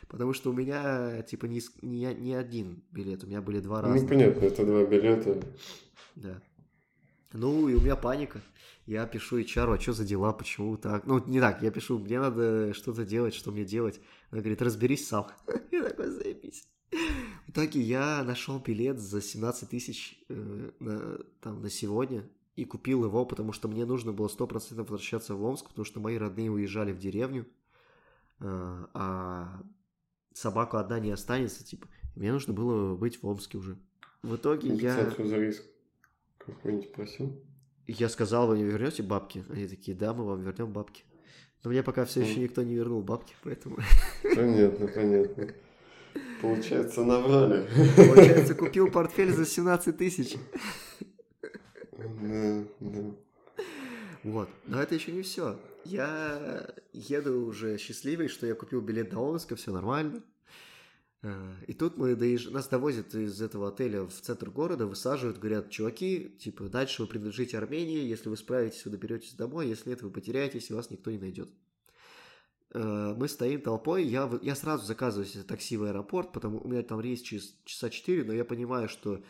Потому 0.08 0.34
что 0.34 0.50
у 0.52 0.54
меня, 0.54 1.22
типа, 1.24 1.46
не, 1.46 1.62
не, 1.82 2.14
не 2.14 2.34
один 2.34 2.84
билет, 2.91 3.24
у 3.24 3.28
меня 3.28 3.41
были 3.41 3.60
два 3.60 3.82
Ну, 3.82 3.88
разных. 3.89 4.10
понятно, 4.10 4.41
это 4.41 4.66
два 4.66 4.84
билета. 4.86 5.41
Да. 6.16 6.41
Ну, 7.34 7.68
и 7.68 7.74
у 7.74 7.82
меня 7.82 7.96
паника. 7.96 8.41
Я 8.86 9.06
пишу 9.08 9.39
HR, 9.39 9.76
а 9.76 9.80
что 9.80 9.94
за 9.94 10.06
дела, 10.06 10.34
почему 10.34 10.76
так? 10.78 11.06
Ну, 11.06 11.24
не 11.26 11.39
так, 11.39 11.64
я 11.64 11.72
пишу, 11.72 11.98
мне 12.00 12.20
надо 12.20 12.74
что-то 12.74 13.06
делать, 13.06 13.34
что 13.34 13.52
мне 13.52 13.64
делать. 13.66 14.02
Она 14.30 14.41
говорит, 14.41 14.62
разберись 14.62 15.08
сам. 15.08 15.28
Я 15.72 15.84
такой, 15.84 16.10
заебись. 16.10 16.68
В 17.48 17.50
итоге 17.50 17.82
я 17.82 18.24
нашел 18.24 18.60
билет 18.60 19.00
за 19.00 19.20
17 19.22 19.68
тысяч 19.70 20.24
э, 20.30 20.72
на, 20.80 21.18
там, 21.41 21.62
на 21.62 21.70
сегодня 21.72 22.24
и 22.56 22.66
купил 22.66 23.04
его, 23.04 23.26
потому 23.26 23.52
что 23.52 23.68
мне 23.68 23.84
нужно 23.86 24.12
было 24.14 24.28
100% 24.28 24.76
возвращаться 24.78 25.34
в 25.34 25.44
Омск, 25.44 25.70
потому 25.70 25.86
что 25.86 26.00
мои 26.00 26.18
родные 26.18 26.52
уезжали 26.52 26.91
в 26.91 27.00
деревню, 27.00 27.48
э, 28.39 28.86
а 28.94 29.60
собака 30.34 30.79
одна 30.79 30.99
не 30.99 31.11
останется, 31.11 31.65
типа. 31.65 31.88
Мне 32.15 32.31
нужно 32.31 32.53
было 32.53 32.95
быть 32.95 33.21
в 33.21 33.27
Омске 33.27 33.57
уже. 33.57 33.77
В 34.21 34.36
итоге 34.36 34.69
я... 34.69 34.95
Компенсацию 34.95 35.27
за 35.27 35.38
риск 35.38 35.63
какой-нибудь 36.38 36.93
просил? 36.93 37.41
Я 37.88 38.09
сказал, 38.09 38.47
вы 38.47 38.57
не 38.57 38.63
вернете 38.63 39.03
бабки? 39.03 39.43
Они 39.49 39.67
такие, 39.67 39.95
да, 39.95 40.13
мы 40.13 40.25
вам 40.25 40.41
вернем 40.41 40.71
бабки. 40.71 41.03
Но 41.63 41.71
мне 41.71 41.84
пока 41.84 42.05
все 42.05 42.21
еще 42.21 42.39
никто 42.39 42.61
не 42.61 42.75
вернул 42.75 43.01
бабки, 43.01 43.34
поэтому... 43.43 43.77
Понятно, 44.36 44.88
понятно. 44.88 45.53
Получается, 46.41 47.03
наврали. 47.03 47.67
Получается, 47.95 48.55
купил 48.55 48.91
портфель 48.91 49.31
за 49.31 49.45
17 49.45 49.97
тысяч. 49.97 50.38
Да, 51.91 52.63
да. 52.79 53.15
Вот. 54.23 54.49
Но 54.67 54.81
это 54.81 54.95
еще 54.95 55.11
не 55.11 55.21
все. 55.21 55.57
Я 55.86 56.73
еду 56.93 57.45
уже 57.45 57.77
счастливый, 57.77 58.27
что 58.27 58.47
я 58.47 58.55
купил 58.55 58.81
билет 58.81 59.09
до 59.09 59.19
Омска, 59.19 59.55
все 59.55 59.71
нормально. 59.71 60.23
Э, 61.21 61.55
И 61.67 61.73
тут 61.73 61.97
мы 61.97 62.15
доезж... 62.15 62.49
нас 62.49 62.67
довозят 62.67 63.15
из 63.15 63.41
этого 63.41 63.69
отеля 63.69 64.03
в 64.03 64.11
центр 64.11 64.49
города, 64.49 64.86
высаживают, 64.86 65.39
говорят, 65.39 65.69
чуваки, 65.69 66.36
типа, 66.39 66.65
дальше 66.65 67.01
вы 67.01 67.07
принадлежите 67.07 67.57
Армении, 67.57 68.05
если 68.05 68.29
вы 68.29 68.38
справитесь, 68.38 68.86
вы 68.86 68.91
доберетесь 68.91 69.34
домой, 69.34 69.67
если 69.67 69.89
нет, 69.89 70.01
вы 70.01 70.11
потеряетесь, 70.11 70.69
и 70.69 70.73
вас 70.73 70.89
никто 70.89 71.11
не 71.11 71.17
найдет. 71.19 71.49
Э, 72.73 73.13
Мы 73.17 73.27
стоим 73.27 73.61
толпой, 73.61 74.03
я, 74.05 74.29
я 74.41 74.55
сразу 74.55 74.86
заказываю 74.86 75.25
себе 75.25 75.43
такси 75.43 75.77
в 75.77 75.84
аэропорт, 75.84 76.31
потому 76.34 76.59
у 76.59 76.67
меня 76.67 76.81
там 76.84 76.99
рейс 76.99 77.21
через 77.21 77.55
часа 77.65 77.89
4, 77.89 78.23
но 78.23 78.34
я 78.34 78.45
понимаю, 78.45 78.89
что 78.89 79.23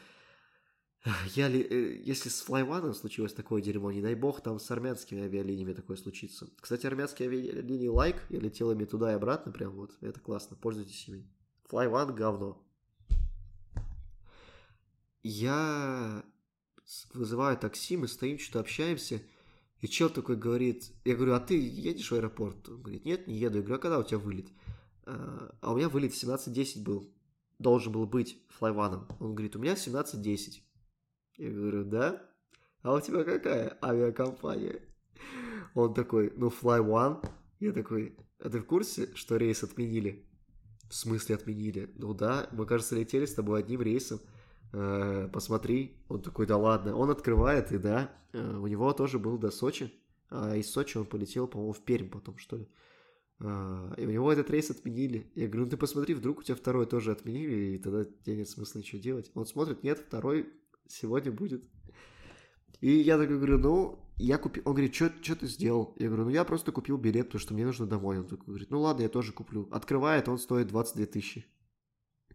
я 1.36 1.48
ли, 1.48 1.62
э, 1.62 2.02
если 2.04 2.30
с 2.30 2.42
Флайваном 2.42 2.94
случилось 2.94 3.34
такое 3.34 3.62
дерьмо, 3.62 3.92
не 3.92 4.02
дай 4.02 4.16
бог, 4.16 4.42
там 4.42 4.60
с 4.60 4.72
армянскими 4.72 5.24
авиалиниями 5.24 5.74
такое 5.74 5.98
случится. 5.98 6.50
Кстати, 6.60 6.86
армянские 6.86 7.28
авиалинии 7.28 7.88
лайк, 7.88 8.24
я 8.30 8.40
летел 8.40 8.72
ими 8.72 8.86
туда 8.86 9.12
и 9.12 9.16
обратно, 9.16 9.52
прям 9.52 9.72
вот, 9.72 9.98
это 10.02 10.20
классно, 10.20 10.56
пользуйтесь 10.56 11.08
ими. 11.08 11.28
Флайван 11.66 12.16
говно. 12.16 12.62
Я 15.24 16.24
вызываю 17.14 17.58
такси, 17.58 17.98
мы 17.98 18.08
стоим, 18.08 18.40
что-то 18.40 18.60
общаемся, 18.60 19.22
и 19.80 19.88
чел 19.88 20.10
такой 20.10 20.38
говорит, 20.38 20.92
я 21.04 21.16
говорю, 21.16 21.34
а 21.34 21.40
ты 21.40 21.60
едешь 21.60 22.12
в 22.12 22.16
аэропорт? 22.16 22.70
Он 22.70 22.82
говорит, 22.82 23.06
нет, 23.06 23.28
не 23.28 23.36
еду. 23.36 23.58
Я 23.58 23.64
говорю, 23.64 23.76
а 23.76 23.82
когда 23.82 24.00
у 24.00 24.04
тебя 24.04 24.18
вылет? 24.18 24.48
А 25.06 25.54
а 25.64 25.72
у 25.72 25.78
меня 25.78 25.90
вылет 25.90 26.14
в 26.14 26.22
17.10 26.22 26.84
был, 26.84 27.10
должен 27.60 27.92
был 27.92 28.06
быть 28.06 28.38
флайваном. 28.50 29.08
Он 29.20 29.34
говорит, 29.34 29.56
у 29.56 29.60
меня 29.60 29.76
в 29.76 29.78
17.10. 29.78 30.62
Я 31.38 31.50
говорю, 31.52 31.84
да? 31.86 32.22
А 32.82 32.94
у 32.94 33.02
тебя 33.02 33.24
какая 33.24 33.78
авиакомпания? 33.82 34.82
Он 35.74 35.94
такой, 35.94 36.32
ну, 36.36 36.50
Fly 36.50 36.86
One. 36.86 37.26
Я 37.60 37.72
такой, 37.72 38.18
а 38.40 38.50
ты 38.50 38.60
в 38.60 38.66
курсе, 38.66 39.10
что 39.16 39.38
рейс 39.38 39.64
отменили? 39.64 40.28
В 40.90 40.96
смысле 40.96 41.36
отменили? 41.36 41.92
Ну 41.96 42.14
да, 42.14 42.48
мы, 42.52 42.66
кажется, 42.66 42.96
летели 42.96 43.26
с 43.26 43.34
тобой 43.34 43.60
одним 43.60 43.82
рейсом. 43.82 44.20
Э, 44.74 45.30
посмотри. 45.32 45.98
Он 46.10 46.22
такой, 46.22 46.46
да 46.46 46.58
ладно. 46.58 46.96
Он 46.96 47.10
открывает, 47.10 47.72
и 47.72 47.78
да, 47.78 48.12
э, 48.34 48.58
у 48.58 48.68
него 48.68 48.92
тоже 48.94 49.18
был 49.18 49.38
до 49.38 49.50
Сочи. 49.50 49.92
А 50.30 50.56
из 50.56 50.70
Сочи 50.70 50.98
он 50.98 51.06
полетел, 51.06 51.48
по-моему, 51.48 51.74
в 51.74 51.82
Пермь 51.82 52.10
потом, 52.10 52.38
что 52.38 52.58
ли. 52.58 52.68
А, 53.40 53.94
И 53.98 54.06
у 54.06 54.10
него 54.10 54.32
этот 54.32 54.50
рейс 54.50 54.70
отменили. 54.70 55.32
Я 55.36 55.48
говорю, 55.48 55.66
ну 55.66 55.70
ты 55.72 55.78
посмотри, 55.78 56.16
вдруг 56.16 56.40
у 56.40 56.44
тебя 56.44 56.56
второй 56.56 56.86
тоже 56.86 57.12
отменили, 57.12 57.76
и 57.76 57.78
тогда 57.78 58.04
тебе 58.04 58.38
нет 58.38 58.50
смысла 58.50 58.80
ничего 58.80 59.02
делать. 59.02 59.32
Он 59.36 59.46
смотрит, 59.46 59.84
нет, 59.84 60.00
второй 60.00 60.52
сегодня 60.88 61.32
будет. 61.32 61.64
И 62.82 62.92
я 62.92 63.18
такой 63.18 63.38
говорю, 63.38 63.58
ну, 63.60 64.00
я 64.18 64.38
купил... 64.38 64.64
Он 64.66 64.74
говорит, 64.74 64.94
что 64.94 65.10
ты 65.10 65.48
сделал? 65.48 65.96
Я 65.98 66.08
говорю, 66.08 66.26
ну, 66.26 66.30
я 66.30 66.44
просто 66.44 66.72
купил 66.72 66.98
билет, 66.98 67.28
потому 67.28 67.40
что 67.40 67.54
мне 67.54 67.66
нужно 67.66 67.88
домой. 67.88 68.20
Он 68.20 68.28
такой 68.28 68.46
говорит, 68.48 68.72
ну, 68.72 68.82
ладно, 68.82 69.04
я 69.04 69.10
тоже 69.10 69.32
куплю. 69.32 69.68
Открывает, 69.72 70.28
он 70.28 70.38
стоит 70.38 70.68
22 70.68 71.06
тысячи. 71.06 71.46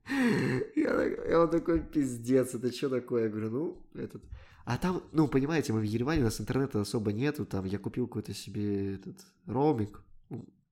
Я 0.74 1.40
он 1.42 1.51
такой, 1.51 1.82
пиздец, 1.82 2.55
это 2.55 2.72
что 2.72 2.88
такое? 2.88 3.24
Я 3.24 3.28
говорю, 3.28 3.51
ну, 3.51 3.86
этот... 3.94 4.24
А 4.64 4.76
там, 4.78 5.03
ну, 5.12 5.28
понимаете, 5.28 5.72
мы 5.72 5.80
в 5.80 5.84
Ереване, 5.84 6.22
у 6.22 6.24
нас 6.24 6.40
интернета 6.40 6.80
особо 6.80 7.12
нету, 7.12 7.46
там 7.46 7.64
я 7.64 7.78
купил 7.78 8.07
какой-то 8.07 8.34
себе 8.34 8.94
этот 8.94 9.16
роуминг, 9.46 10.03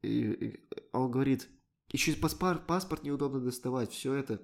и, 0.03 0.31
и 0.33 0.68
он 0.93 1.11
говорит, 1.11 1.49
еще 1.91 2.12
паспорт, 2.14 2.66
паспорт 2.66 3.05
неудобно 3.05 3.41
доставать, 3.41 3.93
все 3.93 4.14
это. 4.14 4.41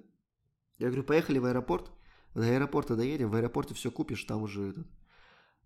Я 0.77 0.87
говорю, 0.87 1.03
поехали 1.03 1.39
в 1.39 1.45
аэропорт, 1.45 1.91
до 2.33 2.41
аэропорта 2.43 2.95
доедем, 2.95 3.29
в 3.29 3.35
аэропорте 3.35 3.73
все 3.73 3.91
купишь, 3.91 4.23
там 4.23 4.43
уже 4.43 4.69
этот. 4.69 4.87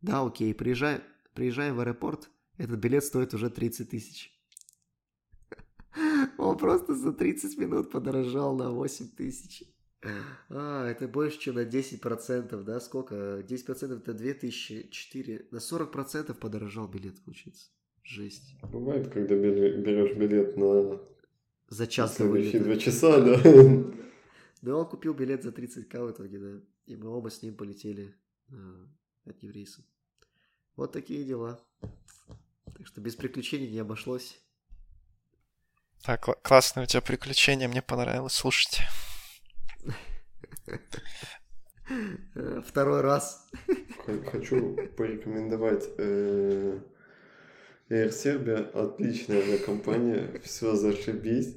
Да, 0.02 0.22
окей, 0.26 0.54
приезжаем, 0.54 1.02
приезжаем 1.34 1.76
в 1.76 1.80
аэропорт, 1.80 2.30
этот 2.58 2.80
билет 2.80 3.04
стоит 3.04 3.34
уже 3.34 3.50
30 3.50 3.90
тысяч. 3.90 4.34
Он 6.38 6.58
просто 6.58 6.96
за 6.96 7.14
30 7.14 7.58
минут 7.58 7.92
подорожал 7.92 8.56
на 8.56 8.72
8 8.72 9.10
тысяч. 9.16 9.64
А, 10.50 10.88
это 10.88 11.08
больше, 11.08 11.40
чем 11.40 11.56
на 11.56 11.66
10%, 11.66 12.64
да? 12.64 12.80
Сколько? 12.80 13.44
10% 13.48 13.98
это 13.98 14.14
2004. 14.14 15.48
На 15.52 15.58
40% 15.58 16.34
подорожал 16.36 16.88
билет, 16.88 17.20
получается. 17.24 17.70
Жесть. 18.04 18.56
Бывает, 18.72 19.10
когда 19.10 19.36
берешь 19.36 20.16
билет 20.16 20.56
на 20.56 21.00
За 21.70 21.88
час 21.88 22.16
следующие 22.16 22.62
два 22.62 22.78
часа, 22.78 23.20
да. 23.20 23.42
Да 24.68 24.76
он 24.76 24.86
купил 24.86 25.14
билет 25.14 25.44
за 25.44 25.52
30к 25.52 25.98
в 25.98 26.12
итоге, 26.12 26.40
да. 26.40 26.60
И 26.88 26.98
мы 26.98 27.08
оба 27.08 27.30
с 27.30 27.42
ним 27.42 27.56
полетели 27.56 28.14
э, 28.50 28.54
одним 29.24 29.52
рейсом. 29.52 29.86
Вот 30.76 30.92
такие 30.92 31.24
дела. 31.24 31.58
Так 32.76 32.86
что 32.86 33.00
без 33.00 33.16
приключений 33.16 33.72
не 33.72 33.80
обошлось. 33.80 34.38
Так, 36.04 36.28
классное 36.44 36.84
у 36.84 36.86
тебя 36.86 37.02
приключение, 37.02 37.70
мне 37.70 37.82
понравилось, 37.82 38.34
слушайте. 38.34 38.84
Э, 41.86 42.62
Второй 42.68 43.00
раз. 43.00 43.50
Хочу 44.30 44.76
порекомендовать 44.98 45.86
э, 45.98 46.82
Air 47.88 48.10
Serbia. 48.10 48.70
Отличная 48.72 49.38
авиакомпания, 49.38 50.42
все 50.42 50.76
зашибись. 50.76 51.56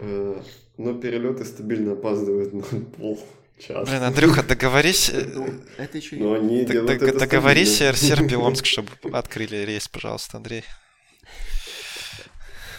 Э, 0.00 0.42
Но 0.78 0.94
перелеты 0.94 1.44
стабильно 1.44 1.92
опаздывают 1.92 2.52
на 2.54 2.62
полчаса. 2.62 3.84
Блин, 3.84 4.02
Андрюха, 4.02 4.42
договорись, 4.42 5.10
э, 5.10 5.24
Ну, 5.34 5.46
это 5.76 5.98
еще 5.98 6.16
Но 6.16 6.34
они 6.34 6.64
д- 6.64 6.72
делают 6.72 7.00
д- 7.00 7.06
это 7.08 7.18
договорись 7.18 7.80
Serbia 7.82 8.36
Омск, 8.36 8.64
чтобы 8.66 8.90
открыли 9.12 9.56
рейс, 9.64 9.88
пожалуйста, 9.88 10.38
Андрей. 10.38 10.64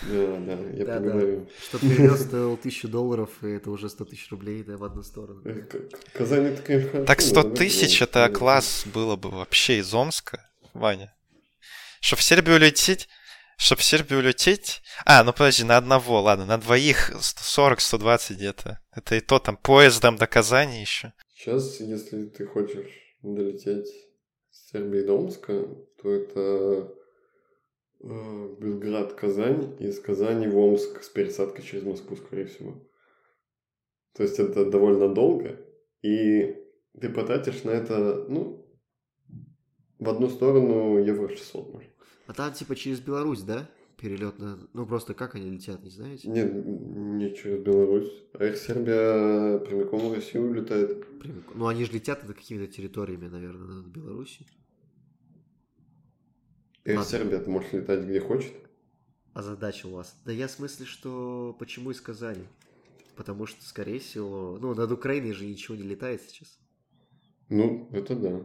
Да, 0.03 0.37
да, 0.39 0.53
я 0.73 0.85
Да, 0.85 0.99
да. 0.99 1.11
поговорю. 1.11 1.47
Чтоб 1.61 1.81
перелет 1.81 2.19
стоил 2.27 2.57
тысячу 2.57 2.87
долларов, 2.87 3.29
и 3.43 3.49
это 3.49 3.69
уже 3.69 3.87
100 3.87 4.05
тысяч 4.05 4.31
рублей, 4.31 4.63
да, 4.63 4.75
в 4.77 4.83
одну 4.83 5.03
сторону. 5.03 5.41
Э, 5.45 5.61
Казань 6.13 6.45
это, 6.47 6.61
конечно. 6.63 7.05
Так 7.05 7.19
но 7.19 7.25
100 7.27 7.43
давай 7.43 7.57
тысяч 7.57 8.01
это 8.01 8.25
э, 8.25 8.29
класс 8.29 8.83
было 8.91 9.15
бы 9.15 9.29
вообще 9.29 9.77
из 9.77 9.93
Омска, 9.93 10.43
Ваня. 10.73 11.13
Чтоб 11.99 12.17
в 12.17 12.23
Сербию 12.23 12.55
улететь, 12.55 13.07
чтоб 13.61 13.77
в 13.77 13.83
Сербию 13.83 14.19
улететь... 14.19 14.81
А, 15.05 15.23
ну 15.23 15.33
подожди, 15.33 15.63
на 15.63 15.77
одного, 15.77 16.19
ладно, 16.19 16.45
на 16.45 16.57
двоих 16.57 17.11
140-120 17.11 18.33
где-то. 18.33 18.79
Это 18.91 19.15
и 19.15 19.19
то 19.19 19.37
там 19.37 19.55
поездом 19.55 20.15
до 20.15 20.25
Казани 20.25 20.81
еще. 20.81 21.13
Сейчас, 21.35 21.79
если 21.79 22.25
ты 22.25 22.47
хочешь 22.47 22.89
долететь 23.21 23.87
с 24.49 24.71
Сербии 24.71 25.01
до 25.01 25.13
Омска, 25.13 25.67
то 26.01 26.11
это 26.11 26.91
э, 28.03 28.55
Белград, 28.59 29.13
Казань, 29.13 29.77
и 29.79 29.89
из 29.89 29.99
Казани 29.99 30.47
в 30.47 30.57
Омск 30.57 31.03
с 31.03 31.09
пересадкой 31.09 31.63
через 31.63 31.83
Москву, 31.83 32.15
скорее 32.15 32.47
всего. 32.47 32.83
То 34.15 34.23
есть 34.23 34.39
это 34.39 34.65
довольно 34.65 35.13
долго, 35.13 35.63
и 36.01 36.55
ты 36.99 37.09
потратишь 37.09 37.63
на 37.63 37.69
это, 37.69 38.25
ну, 38.27 38.67
в 39.99 40.09
одну 40.09 40.29
сторону 40.29 40.97
евро 40.97 41.29
600, 41.29 41.73
может. 41.73 41.90
А 42.31 42.33
там 42.33 42.53
типа 42.53 42.77
через 42.77 43.01
Беларусь, 43.01 43.41
да? 43.41 43.69
Перелет 43.97 44.39
на... 44.39 44.57
Ну 44.71 44.85
просто 44.85 45.13
как 45.13 45.35
они 45.35 45.49
летят, 45.49 45.83
не 45.83 45.89
знаете? 45.89 46.29
Нет, 46.29 46.65
не 46.65 47.35
через 47.35 47.61
Беларусь. 47.61 48.09
Air 48.35 48.55
Сербия 48.55 49.59
прямиком 49.59 49.99
в 50.07 50.13
Россию 50.13 50.49
улетает. 50.49 51.19
Прямиком. 51.19 51.57
Ну 51.57 51.67
они 51.67 51.83
же 51.83 51.91
летят 51.91 52.25
над 52.25 52.37
какими-то 52.37 52.71
территориями, 52.71 53.27
наверное, 53.27 53.81
над 53.81 53.87
Беларусью. 53.87 54.45
Air 56.85 56.95
Ладно. 56.95 57.03
Сербия 57.03 57.39
ты 57.39 57.49
можешь 57.49 57.73
летать 57.73 58.05
где 58.05 58.21
хочет. 58.21 58.53
А 59.33 59.41
задача 59.41 59.87
у 59.87 59.91
вас? 59.91 60.15
Да 60.23 60.31
я 60.31 60.47
в 60.47 60.51
смысле, 60.51 60.85
что 60.85 61.53
почему 61.59 61.91
из 61.91 61.99
Казани? 61.99 62.47
Потому 63.17 63.45
что, 63.45 63.61
скорее 63.65 63.99
всего, 63.99 64.57
ну, 64.61 64.73
над 64.73 64.89
Украиной 64.89 65.33
же 65.33 65.45
ничего 65.45 65.75
не 65.75 65.83
летает 65.83 66.21
сейчас. 66.21 66.57
Ну, 67.49 67.89
это 67.91 68.15
да. 68.15 68.41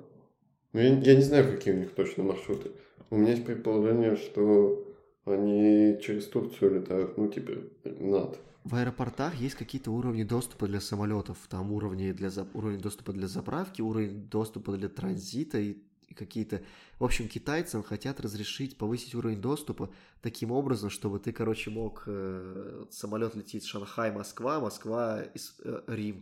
Но 0.72 0.80
я, 0.80 0.98
я 0.98 1.14
не 1.14 1.22
знаю, 1.22 1.50
какие 1.52 1.74
у 1.74 1.78
них 1.78 1.94
точно 1.94 2.24
маршруты. 2.24 2.70
У 3.10 3.16
меня 3.16 3.32
есть 3.32 3.44
предположение, 3.44 4.16
что 4.16 4.84
они 5.24 5.98
через 6.02 6.26
Турцию 6.26 6.80
летают, 6.80 7.16
ну, 7.18 7.28
типа, 7.28 7.52
над. 7.84 8.38
В 8.64 8.74
аэропортах 8.74 9.34
есть 9.36 9.54
какие-то 9.54 9.92
уровни 9.92 10.24
доступа 10.24 10.66
для 10.66 10.80
самолетов. 10.80 11.38
Там 11.48 11.72
уровни 11.72 12.12
для 12.12 12.28
зап- 12.28 12.50
уровень 12.54 12.80
доступа 12.80 13.12
для 13.12 13.28
заправки, 13.28 13.80
уровень 13.80 14.28
доступа 14.28 14.76
для 14.76 14.88
транзита 14.88 15.58
и, 15.58 15.76
какие-то... 16.14 16.62
В 16.98 17.04
общем, 17.04 17.28
китайцам 17.28 17.82
хотят 17.82 18.20
разрешить 18.20 18.76
повысить 18.78 19.14
уровень 19.14 19.40
доступа 19.40 19.90
таким 20.20 20.50
образом, 20.50 20.90
чтобы 20.90 21.18
ты, 21.20 21.32
короче, 21.32 21.70
мог... 21.70 22.04
э, 22.06 22.84
самолет 22.90 23.36
летит 23.36 23.64
Шанхай, 23.64 24.12
Москва, 24.12 24.60
Москва, 24.60 25.22
Ис- 25.34 25.60
э. 25.64 26.12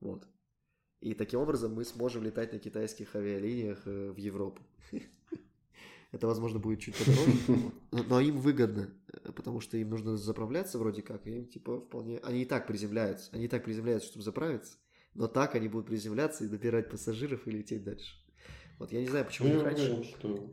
Вот. 0.00 0.26
И 1.00 1.14
таким 1.14 1.40
образом 1.40 1.74
мы 1.74 1.84
сможем 1.84 2.22
летать 2.22 2.52
на 2.52 2.58
китайских 2.58 3.16
авиалиниях 3.16 3.82
э, 3.86 4.10
в 4.10 4.16
Европу. 4.18 4.62
Это, 6.12 6.26
возможно, 6.26 6.58
будет 6.58 6.80
чуть 6.80 6.96
подороже, 6.96 7.72
но- 8.08 8.20
им 8.20 8.38
выгодно, 8.38 8.90
э, 9.12 9.32
потому 9.32 9.60
что 9.60 9.76
им 9.76 9.90
нужно 9.90 10.16
заправляться 10.16 10.78
вроде 10.78 11.02
как, 11.02 11.26
и 11.26 11.30
им 11.38 11.46
типа 11.46 11.80
вполне... 11.80 12.18
Они 12.18 12.42
и 12.42 12.44
так 12.44 12.66
приземляются, 12.66 13.30
они 13.32 13.44
и 13.44 13.48
так 13.48 13.64
приземляются, 13.64 14.08
чтобы 14.08 14.24
заправиться, 14.24 14.76
но 15.14 15.28
так 15.28 15.54
они 15.54 15.68
будут 15.68 15.86
приземляться 15.86 16.44
и 16.44 16.48
добирать 16.48 16.90
пассажиров 16.90 17.46
и 17.46 17.50
лететь 17.50 17.84
дальше. 17.84 18.16
Вот 18.78 18.92
я 18.92 19.00
не 19.00 19.06
знаю, 19.06 19.24
почему 19.24 19.54
Ну, 19.54 19.62
раньше. 19.62 20.04
что 20.04 20.50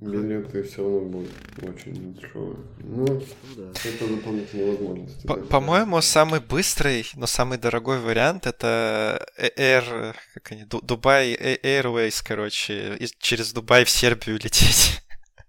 билеты 0.00 0.62
все 0.62 0.82
равно 0.82 1.00
будут 1.00 1.30
очень 1.62 2.14
дешевые. 2.14 2.56
Ну, 2.80 3.06
Ну 3.06 3.26
да. 3.56 3.70
это 3.84 4.08
дополнительные 4.08 4.72
возможности. 4.72 5.26
По-. 5.26 5.36
По-моему, 5.36 6.00
самый 6.02 6.40
быстрый, 6.40 7.08
но 7.14 7.26
самый 7.26 7.58
дорогой 7.58 8.00
вариант 8.00 8.46
это 8.46 9.26
э- 9.36 9.50
Air, 9.56 10.14
как 10.34 10.52
они, 10.52 10.64
Ду- 10.64 10.82
Дубай 10.82 11.32
э- 11.32 11.58
Airways, 11.62 12.22
короче, 12.24 12.98
через 13.18 13.52
Дубай 13.52 13.84
в 13.84 13.90
Сербию 13.90 14.36
лететь. 14.42 15.02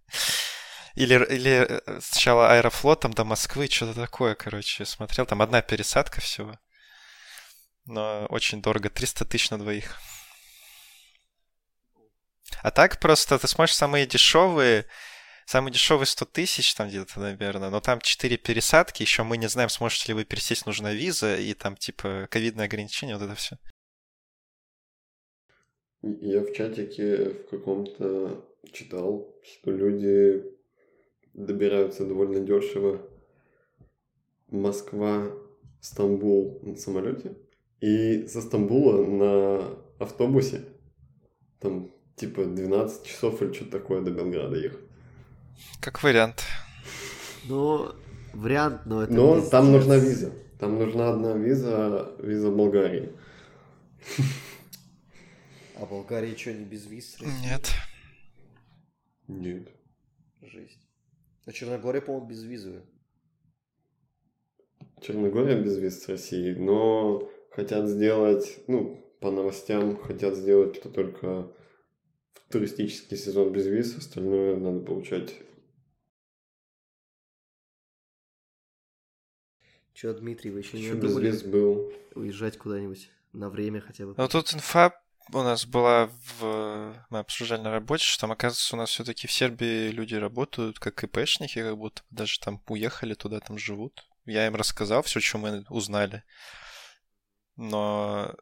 Или, 0.95 1.13
или 1.31 1.67
э, 1.69 1.99
сначала 2.01 2.53
аэрофлотом 2.53 3.13
до 3.13 3.23
Москвы, 3.23 3.67
что-то 3.69 3.93
такое, 3.93 4.33
короче, 4.33 4.83
смотрел. 4.83 5.27
Там 5.27 5.43
одна 5.43 5.61
пересадка 5.61 6.21
всего. 6.21 6.57
Но 7.85 8.25
очень 8.31 8.63
дорого, 8.63 8.89
300 8.89 9.25
тысяч 9.25 9.51
на 9.51 9.59
двоих. 9.59 9.95
А 12.67 12.71
так 12.71 12.99
просто 12.99 13.39
ты 13.39 13.47
смотришь 13.47 13.75
самые 13.75 14.05
дешевые, 14.05 14.85
Самый 15.45 15.71
дешевый 15.71 16.05
100 16.05 16.25
тысяч 16.25 16.75
там 16.75 16.89
где-то, 16.89 17.21
наверное, 17.21 17.69
но 17.69 17.79
там 17.79 18.01
4 18.01 18.35
пересадки, 18.35 19.03
еще 19.03 19.23
мы 19.23 19.37
не 19.37 19.47
знаем, 19.47 19.69
сможете 19.69 20.09
ли 20.09 20.13
вы 20.13 20.25
пересесть, 20.25 20.65
нужна 20.65 20.91
виза, 20.91 21.37
и 21.37 21.53
там 21.53 21.77
типа 21.77 22.27
ковидные 22.29 22.65
ограничения, 22.65 23.15
вот 23.15 23.23
это 23.23 23.35
все. 23.35 23.55
Я 26.01 26.41
в 26.41 26.51
чатике 26.51 27.29
в 27.29 27.49
каком-то 27.49 28.45
читал, 28.73 29.33
что 29.45 29.71
люди 29.71 30.43
добираются 31.33 32.05
довольно 32.05 32.41
дешево. 32.41 33.01
Москва, 34.47 35.31
Стамбул 35.79 36.59
на 36.63 36.75
самолете. 36.75 37.37
И 37.79 38.27
со 38.27 38.41
Стамбула 38.41 39.05
на 39.05 39.77
автобусе 39.99 40.65
там 41.61 41.93
типа 42.17 42.45
12 42.45 43.05
часов 43.05 43.41
или 43.41 43.53
что-то 43.53 43.71
такое 43.71 44.01
до 44.01 44.11
Белграда 44.11 44.57
ехать. 44.57 44.79
Как 45.79 46.03
вариант. 46.03 46.43
Ну, 47.45 47.93
вариант, 48.33 48.81
но 48.85 49.03
это... 49.03 49.13
Но 49.13 49.41
там 49.49 49.71
нужна 49.71 49.97
виза. 49.97 50.33
Там 50.59 50.79
нужна 50.79 51.11
одна 51.11 51.33
виза, 51.33 52.11
виза 52.19 52.51
Болгарии. 52.51 53.13
А 55.75 55.85
Болгария 55.85 56.35
что, 56.35 56.53
не 56.53 56.65
без 56.65 56.87
виз? 56.87 57.17
Нет. 57.21 57.71
Нет. 59.27 59.69
Жесть. 60.41 60.81
А 61.45 61.51
Черногория, 61.51 62.01
по-моему, 62.01 62.27
безвизовая. 62.27 62.83
Черногория 65.01 65.61
без 65.61 65.77
виз 65.77 66.03
с 66.03 66.09
Россией, 66.09 66.55
но 66.55 67.29
хотят 67.51 67.87
сделать, 67.87 68.59
ну, 68.67 69.03
по 69.19 69.29
новостям, 69.29 69.97
хотят 69.97 70.35
сделать 70.35 70.77
это 70.77 70.89
только 70.89 71.51
туристический 72.49 73.17
сезон 73.17 73.51
без 73.51 73.65
виз, 73.67 73.97
остальное 73.97 74.57
надо 74.57 74.79
получать. 74.79 75.33
Че, 79.93 80.13
Дмитрий, 80.13 80.51
вы 80.51 80.59
еще 80.59 80.77
не 80.77 80.83
Еще 80.83 80.93
без 80.93 81.13
думали 81.13 81.31
виз 81.31 81.43
был. 81.43 81.91
уезжать 82.13 82.57
куда-нибудь 82.57 83.09
на 83.33 83.49
время 83.49 83.81
хотя 83.81 84.05
бы? 84.05 84.13
Но 84.15 84.27
тут 84.27 84.53
инфа 84.53 84.93
у 85.33 85.41
нас 85.41 85.65
была 85.65 86.09
в... 86.39 87.05
Мы 87.09 87.19
обсуждали 87.19 87.61
на 87.61 87.71
работе, 87.71 88.03
что 88.03 88.21
там, 88.21 88.31
оказывается, 88.31 88.75
у 88.75 88.77
нас 88.79 88.91
все-таки 88.91 89.27
в 89.27 89.31
Сербии 89.31 89.89
люди 89.89 90.15
работают 90.15 90.79
как 90.79 91.03
ИПшники, 91.03 91.61
как 91.61 91.77
будто 91.77 92.03
бы 92.09 92.17
даже 92.17 92.39
там 92.39 92.61
уехали 92.67 93.13
туда, 93.13 93.39
там 93.39 93.57
живут. 93.57 94.07
Я 94.25 94.45
им 94.47 94.55
рассказал 94.55 95.01
все, 95.01 95.19
что 95.19 95.37
мы 95.39 95.65
узнали. 95.69 96.23
Но, 97.55 98.35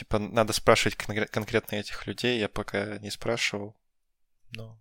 типа, 0.00 0.18
надо 0.18 0.54
спрашивать 0.54 0.96
кон- 0.96 1.26
конкретно 1.26 1.76
этих 1.76 2.06
людей, 2.06 2.40
я 2.40 2.48
пока 2.48 2.98
не 2.98 3.10
спрашивал. 3.10 3.76
Но... 4.56 4.80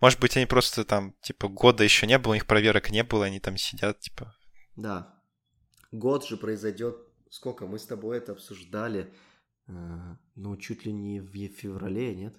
Может 0.00 0.18
быть, 0.18 0.34
они 0.36 0.46
просто 0.46 0.84
там, 0.84 1.14
типа, 1.20 1.48
года 1.48 1.84
еще 1.84 2.06
не 2.06 2.18
было, 2.18 2.32
у 2.32 2.34
них 2.34 2.46
проверок 2.46 2.90
не 2.90 3.04
было, 3.04 3.26
они 3.26 3.38
там 3.38 3.58
сидят, 3.58 4.00
типа... 4.00 4.34
Да. 4.76 5.22
Год 5.92 6.26
же 6.26 6.38
произойдет. 6.38 6.96
Сколько? 7.28 7.66
Мы 7.66 7.78
с 7.78 7.84
тобой 7.84 8.16
это 8.16 8.32
обсуждали. 8.32 9.12
э, 9.68 10.16
ну, 10.36 10.56
чуть 10.56 10.86
ли 10.86 10.92
не 10.92 11.20
в 11.20 11.48
феврале, 11.48 12.14
нет? 12.14 12.34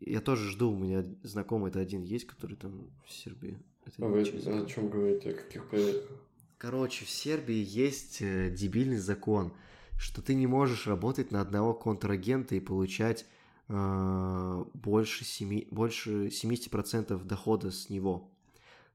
Я 0.00 0.20
тоже 0.20 0.50
жду, 0.50 0.72
у 0.72 0.76
меня 0.76 1.04
знакомый 1.22 1.70
это 1.70 1.78
один 1.78 2.02
есть, 2.02 2.26
который 2.26 2.56
там 2.56 2.90
в 3.06 3.12
Сербии. 3.12 3.58
Это 3.84 4.04
А 4.04 4.08
вы 4.08 4.20
о 4.20 4.66
чем 4.66 4.90
говорите? 4.90 5.30
О 5.30 5.34
каких 5.34 5.68
проектах? 5.70 6.18
Короче, 6.58 7.04
в 7.04 7.10
Сербии 7.10 7.64
есть 7.64 8.20
э, 8.20 8.50
дебильный 8.50 8.98
закон, 8.98 9.52
что 9.96 10.22
ты 10.22 10.34
не 10.34 10.48
можешь 10.48 10.88
работать 10.88 11.30
на 11.30 11.40
одного 11.40 11.72
контрагента 11.72 12.56
и 12.56 12.60
получать 12.60 13.26
э, 13.68 14.64
больше, 14.74 15.24
семи, 15.24 15.68
больше 15.70 16.26
70% 16.26 17.24
дохода 17.24 17.70
с 17.70 17.88
него. 17.90 18.32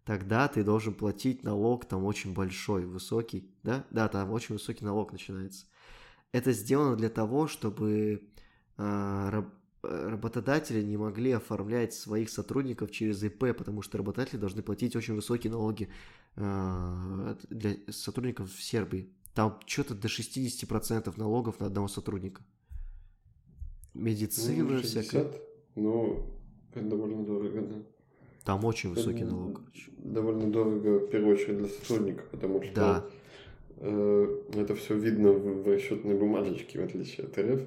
тогда 0.03 0.49
ты 0.49 0.65
должен 0.65 0.93
платить 0.93 1.43
налог 1.43 1.85
там 1.85 2.03
очень 2.03 2.33
большой, 2.33 2.85
высокий, 2.85 3.49
да? 3.63 3.85
Да, 3.91 4.09
там 4.09 4.31
очень 4.31 4.55
высокий 4.55 4.83
налог 4.83 5.13
начинается. 5.13 5.65
Это 6.33 6.51
сделано 6.51 6.97
для 6.97 7.09
того, 7.09 7.47
чтобы 7.47 8.27
раб, 8.75 9.53
работодатели 9.83 10.81
не 10.81 10.97
могли 10.97 11.31
оформлять 11.31 11.93
своих 11.93 12.29
сотрудников 12.29 12.91
через 12.91 13.21
ИП, 13.23 13.55
потому 13.57 13.81
что 13.81 13.97
работодатели 13.97 14.39
должны 14.39 14.61
платить 14.61 14.95
очень 14.95 15.13
высокие 15.13 15.51
налоги 15.51 15.89
а, 16.35 17.35
для 17.49 17.75
сотрудников 17.89 18.51
в 18.51 18.63
Сербии. 18.63 19.09
Там 19.35 19.59
что-то 19.65 19.93
до 19.93 20.07
60% 20.07 21.13
налогов 21.17 21.59
на 21.59 21.65
одного 21.65 21.87
сотрудника. 21.87 22.41
Медицина 23.93 24.63
ну, 24.63 24.77
60, 24.77 25.03
всякая. 25.03 25.31
Ну, 25.75 26.25
это 26.73 26.85
довольно 26.85 27.25
дорого, 27.25 27.61
да. 27.61 27.75
Там 28.45 28.65
очень 28.65 28.89
высокий 28.89 29.23
это 29.23 29.31
налог. 29.31 29.61
Довольно 29.97 30.51
дорого, 30.51 30.99
в 30.99 31.09
первую 31.09 31.35
очередь, 31.35 31.57
для 31.57 31.67
сотрудника, 31.67 32.23
потому 32.31 32.61
что 32.61 32.73
да. 32.73 33.05
э, 33.77 34.41
это 34.55 34.75
все 34.75 34.97
видно 34.97 35.31
в, 35.31 35.63
в 35.63 35.67
расчетной 35.67 36.15
бумажечке, 36.15 36.79
в 36.79 36.83
отличие 36.83 37.27
от 37.27 37.37
РФ. 37.37 37.61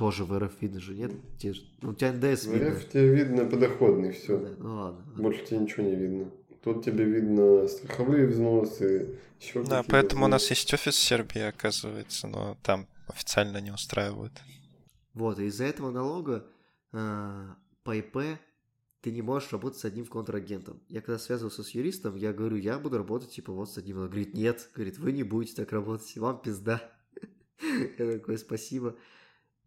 Тоже 0.00 0.24
в 0.24 0.38
РФ 0.38 0.50
видно 0.62 0.80
же, 0.80 0.94
нет? 0.94 1.12
Те 1.38 1.52
же... 1.52 1.62
Ну, 1.82 1.90
у 1.90 1.94
тебя 1.94 2.12
НДС 2.12 2.46
в 2.46 2.54
видно. 2.54 2.70
В 2.70 2.74
РФ 2.78 2.88
тебе 2.88 3.14
видно 3.14 3.44
подоходный, 3.44 4.12
все. 4.12 4.38
Да, 4.38 4.48
ну 4.58 4.74
ладно. 4.76 5.04
Больше 5.22 5.44
тебе 5.44 5.58
ничего 5.58 5.82
не 5.82 5.94
видно. 5.94 6.30
Тут 6.64 6.82
тебе 6.82 7.04
видно 7.04 7.68
страховые 7.68 8.26
взносы, 8.26 9.18
еще 9.38 9.62
Да, 9.62 9.82
поэтому 9.86 10.22
взносы. 10.22 10.24
у 10.24 10.28
нас 10.28 10.48
есть 10.48 10.72
офис 10.72 10.94
в 10.94 11.02
Сербии, 11.02 11.42
оказывается, 11.42 12.28
но 12.28 12.56
там 12.62 12.86
официально 13.08 13.58
не 13.58 13.72
устраивают. 13.72 14.32
Вот, 15.12 15.38
и 15.38 15.44
из-за 15.44 15.64
этого 15.64 15.90
налога 15.90 16.46
э, 16.94 17.46
по 17.84 17.94
ИП 17.94 18.38
ты 19.02 19.10
не 19.10 19.20
можешь 19.20 19.52
работать 19.52 19.80
с 19.80 19.84
одним 19.84 20.06
контрагентом. 20.06 20.80
Я 20.88 21.02
когда 21.02 21.18
связывался 21.18 21.62
с 21.62 21.72
юристом, 21.72 22.16
я 22.16 22.32
говорю, 22.32 22.56
я 22.56 22.78
буду 22.78 22.96
работать 22.96 23.32
типа 23.32 23.52
вот 23.52 23.70
с 23.70 23.76
одним. 23.76 23.98
Он 23.98 24.06
говорит, 24.06 24.32
нет, 24.32 24.70
говорит, 24.74 24.96
вы 24.96 25.12
не 25.12 25.24
будете 25.24 25.56
так 25.56 25.70
работать, 25.72 26.16
вам 26.16 26.40
пизда. 26.40 26.90
Я 27.98 28.12
такой, 28.12 28.38
спасибо. 28.38 28.96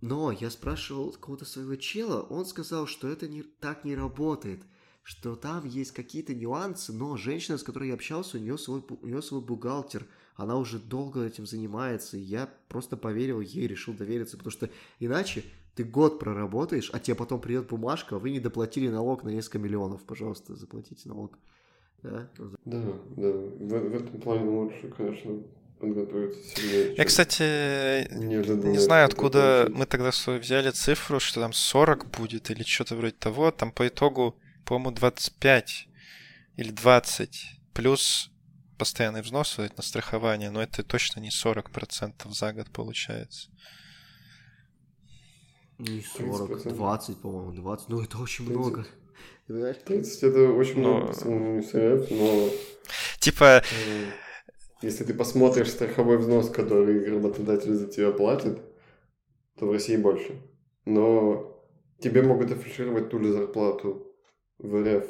Но 0.03 0.33
я 0.33 0.49
спрашивал 0.49 1.13
какого-то 1.13 1.45
своего 1.45 1.77
чела, 1.77 2.23
он 2.23 2.45
сказал, 2.45 2.87
что 2.87 3.07
это 3.07 3.29
не, 3.29 3.41
так 3.41 3.85
не 3.85 3.95
работает, 3.95 4.59
что 5.01 5.37
там 5.37 5.63
есть 5.65 5.91
какие-то 5.91 6.35
нюансы, 6.35 6.91
но 6.91 7.15
женщина, 7.15 7.57
с 7.57 7.63
которой 7.63 7.87
я 7.87 7.93
общался, 7.93 8.35
у 8.35 8.41
нее 8.41 8.57
свой, 8.57 8.83
у 9.01 9.07
нее 9.07 9.21
свой 9.21 9.39
бухгалтер, 9.39 10.05
она 10.35 10.57
уже 10.57 10.77
долго 10.77 11.23
этим 11.23 11.45
занимается, 11.45 12.17
и 12.17 12.19
я 12.19 12.49
просто 12.67 12.97
поверил 12.97 13.39
ей, 13.39 13.65
решил 13.65 13.93
довериться, 13.93 14.35
потому 14.35 14.51
что 14.51 14.69
иначе 14.99 15.45
ты 15.73 15.85
год 15.85 16.19
проработаешь, 16.19 16.89
а 16.91 16.99
тебе 16.99 17.15
потом 17.15 17.39
придет 17.39 17.69
бумажка, 17.69 18.19
вы 18.19 18.31
не 18.31 18.41
доплатили 18.41 18.89
налог 18.89 19.23
на 19.23 19.29
несколько 19.29 19.59
миллионов, 19.59 20.03
пожалуйста, 20.03 20.53
заплатите 20.57 21.07
налог. 21.07 21.39
Да, 22.01 22.29
да, 22.37 22.45
да. 22.65 22.81
В, 22.81 23.69
в 23.69 23.95
этом 23.95 24.19
плане 24.19 24.49
лучше, 24.49 24.89
конечно, 24.89 25.43
подготовиться 25.83 26.55
сильнее. 26.55 26.95
Я, 26.95 27.05
кстати, 27.05 28.07
не 28.13 28.77
знаю, 28.77 29.05
откуда 29.05 29.67
мы 29.69 29.85
тогда 29.85 30.09
взяли 30.09 30.71
цифру, 30.71 31.19
что 31.19 31.41
там 31.41 31.53
40 31.53 32.09
будет 32.09 32.49
или 32.49 32.63
что-то 32.63 32.95
вроде 32.95 33.15
того. 33.15 33.51
Там 33.51 33.71
по 33.71 33.87
итогу, 33.87 34.39
по-моему, 34.65 34.91
25 34.91 35.87
или 36.55 36.71
20. 36.71 37.45
Плюс 37.73 38.31
постоянные 38.77 39.23
взносы 39.23 39.69
на 39.75 39.83
страхование, 39.83 40.49
но 40.51 40.61
это 40.61 40.83
точно 40.83 41.19
не 41.19 41.29
40% 41.29 42.31
за 42.31 42.53
год 42.53 42.69
получается. 42.71 43.49
Не 45.79 46.01
40, 46.01 46.65
30%. 46.65 46.73
20, 46.73 47.21
по-моему, 47.21 47.51
20. 47.51 47.89
Ну, 47.89 48.01
это 48.01 48.17
очень 48.17 48.45
30. 48.45 48.57
много. 48.57 48.85
30 49.47 50.23
это 50.23 50.39
очень 50.49 50.79
но... 50.79 50.97
много 50.97 51.07
по 51.07 51.13
сравнению 51.13 51.63
с 51.63 51.73
РФ, 51.73 52.11
но... 52.11 52.49
Типа... 53.19 53.63
Если 54.83 55.05
ты 55.05 55.13
посмотришь 55.13 55.71
страховой 55.71 56.17
взнос, 56.17 56.49
который 56.49 57.09
работодатель 57.09 57.73
за 57.73 57.87
тебя 57.87 58.11
платит, 58.11 58.59
то 59.57 59.65
в 59.65 59.71
России 59.71 59.95
больше. 59.95 60.41
Но 60.83 61.65
тебе 61.99 62.21
могут 62.21 62.51
афишировать 62.51 63.09
ту 63.09 63.19
же 63.19 63.31
зарплату 63.31 64.13
в 64.57 64.83
РФ 64.83 65.09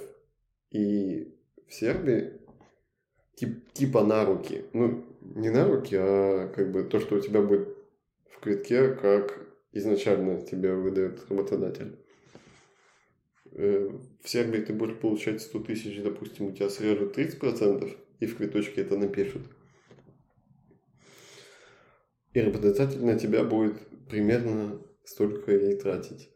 и 0.69 1.33
в 1.67 1.73
Сербии, 1.73 2.33
тип, 3.33 3.67
типа 3.73 4.03
на 4.03 4.23
руки. 4.25 4.65
Ну, 4.73 5.05
не 5.21 5.49
на 5.49 5.65
руки, 5.65 5.95
а 5.97 6.49
как 6.55 6.71
бы 6.71 6.83
то, 6.83 6.99
что 6.99 7.15
у 7.15 7.19
тебя 7.19 7.41
будет 7.41 7.67
в 8.29 8.41
квитке, 8.41 8.93
как 8.93 9.47
изначально 9.71 10.39
тебе 10.43 10.75
выдает 10.75 11.27
работодатель. 11.31 11.97
Э, 13.53 13.89
в 14.21 14.29
Сербии 14.29 14.59
ты 14.59 14.71
будешь 14.71 14.99
получать 14.99 15.41
100 15.41 15.59
тысяч, 15.61 15.99
допустим, 16.03 16.45
у 16.45 16.51
тебя 16.51 16.69
срежут 16.69 17.17
30%, 17.17 17.97
и 18.19 18.27
в 18.27 18.37
квиточке 18.37 18.81
это 18.81 18.99
напишут. 18.99 19.41
И 22.33 22.41
работодатель 22.41 23.03
на 23.05 23.17
тебя 23.17 23.43
будет 23.43 23.75
примерно 24.09 24.81
столько 25.03 25.55
и 25.55 25.75
тратить. 25.75 26.29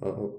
А, 0.00 0.32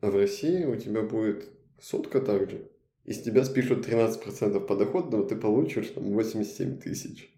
в 0.00 0.14
России 0.14 0.64
у 0.64 0.76
тебя 0.76 1.02
будет 1.02 1.48
сотка 1.80 2.20
также. 2.20 2.68
И 3.04 3.12
с 3.12 3.22
тебя 3.22 3.44
спишут 3.44 3.86
13% 3.86 4.66
подоходного, 4.66 5.28
ты 5.28 5.36
получишь 5.36 5.88
там 5.88 6.12
87 6.12 6.78
тысяч. 6.78 7.32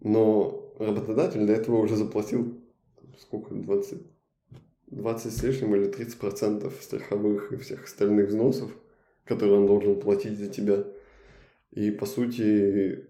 Но 0.00 0.72
работодатель 0.78 1.44
для 1.44 1.56
этого 1.56 1.78
уже 1.78 1.96
заплатил 1.96 2.60
сколько, 3.18 3.54
20, 3.54 4.00
20 4.86 5.32
с 5.32 5.42
лишним 5.42 5.74
или 5.74 5.90
30 5.90 6.18
процентов 6.18 6.78
страховых 6.80 7.52
и 7.52 7.56
всех 7.56 7.84
остальных 7.84 8.28
взносов, 8.28 8.70
которые 9.24 9.58
он 9.58 9.66
должен 9.66 9.98
платить 10.00 10.38
за 10.38 10.46
тебя. 10.46 10.84
И, 11.72 11.90
по 11.90 12.06
сути, 12.06 13.04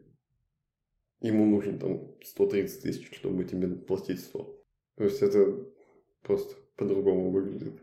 ему 1.20 1.44
нужен 1.44 1.78
там 1.78 2.07
130 2.24 2.82
тысяч, 2.82 3.14
чтобы 3.14 3.44
тебе 3.44 3.68
платить 3.68 4.20
100. 4.20 4.64
То 4.96 5.04
есть 5.04 5.22
это 5.22 5.66
просто 6.22 6.54
по-другому 6.76 7.30
выглядит. 7.30 7.80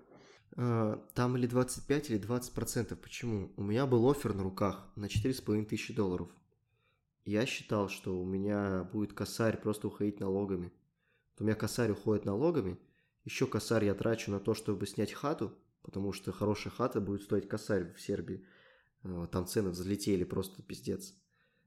А, 0.57 1.03
там 1.13 1.37
или 1.37 1.47
25, 1.47 2.09
или 2.09 2.17
20 2.17 2.53
процентов. 2.53 2.99
Почему? 2.99 3.51
У 3.57 3.63
меня 3.63 3.85
был 3.85 4.09
офер 4.09 4.33
на 4.33 4.43
руках 4.43 4.91
на 4.95 5.05
4,5 5.05 5.65
тысячи 5.65 5.93
долларов. 5.93 6.29
Я 7.23 7.45
считал, 7.45 7.89
что 7.89 8.19
у 8.19 8.25
меня 8.25 8.83
будет 8.91 9.13
косарь 9.13 9.59
просто 9.59 9.87
уходить 9.87 10.19
налогами 10.19 10.71
у 11.39 11.43
меня 11.43 11.55
косарь 11.55 11.91
уходит 11.91 12.25
налогами, 12.25 12.77
еще 13.25 13.45
косарь 13.45 13.85
я 13.85 13.93
трачу 13.93 14.31
на 14.31 14.39
то, 14.39 14.53
чтобы 14.53 14.87
снять 14.87 15.11
хату, 15.11 15.53
потому 15.81 16.13
что 16.13 16.31
хорошая 16.31 16.73
хата 16.73 17.01
будет 17.01 17.23
стоить 17.23 17.47
косарь 17.47 17.93
в 17.93 17.99
Сербии. 17.99 18.45
Э, 19.03 19.27
там 19.31 19.45
цены 19.45 19.71
взлетели 19.71 20.23
просто 20.23 20.61
пиздец. 20.61 21.13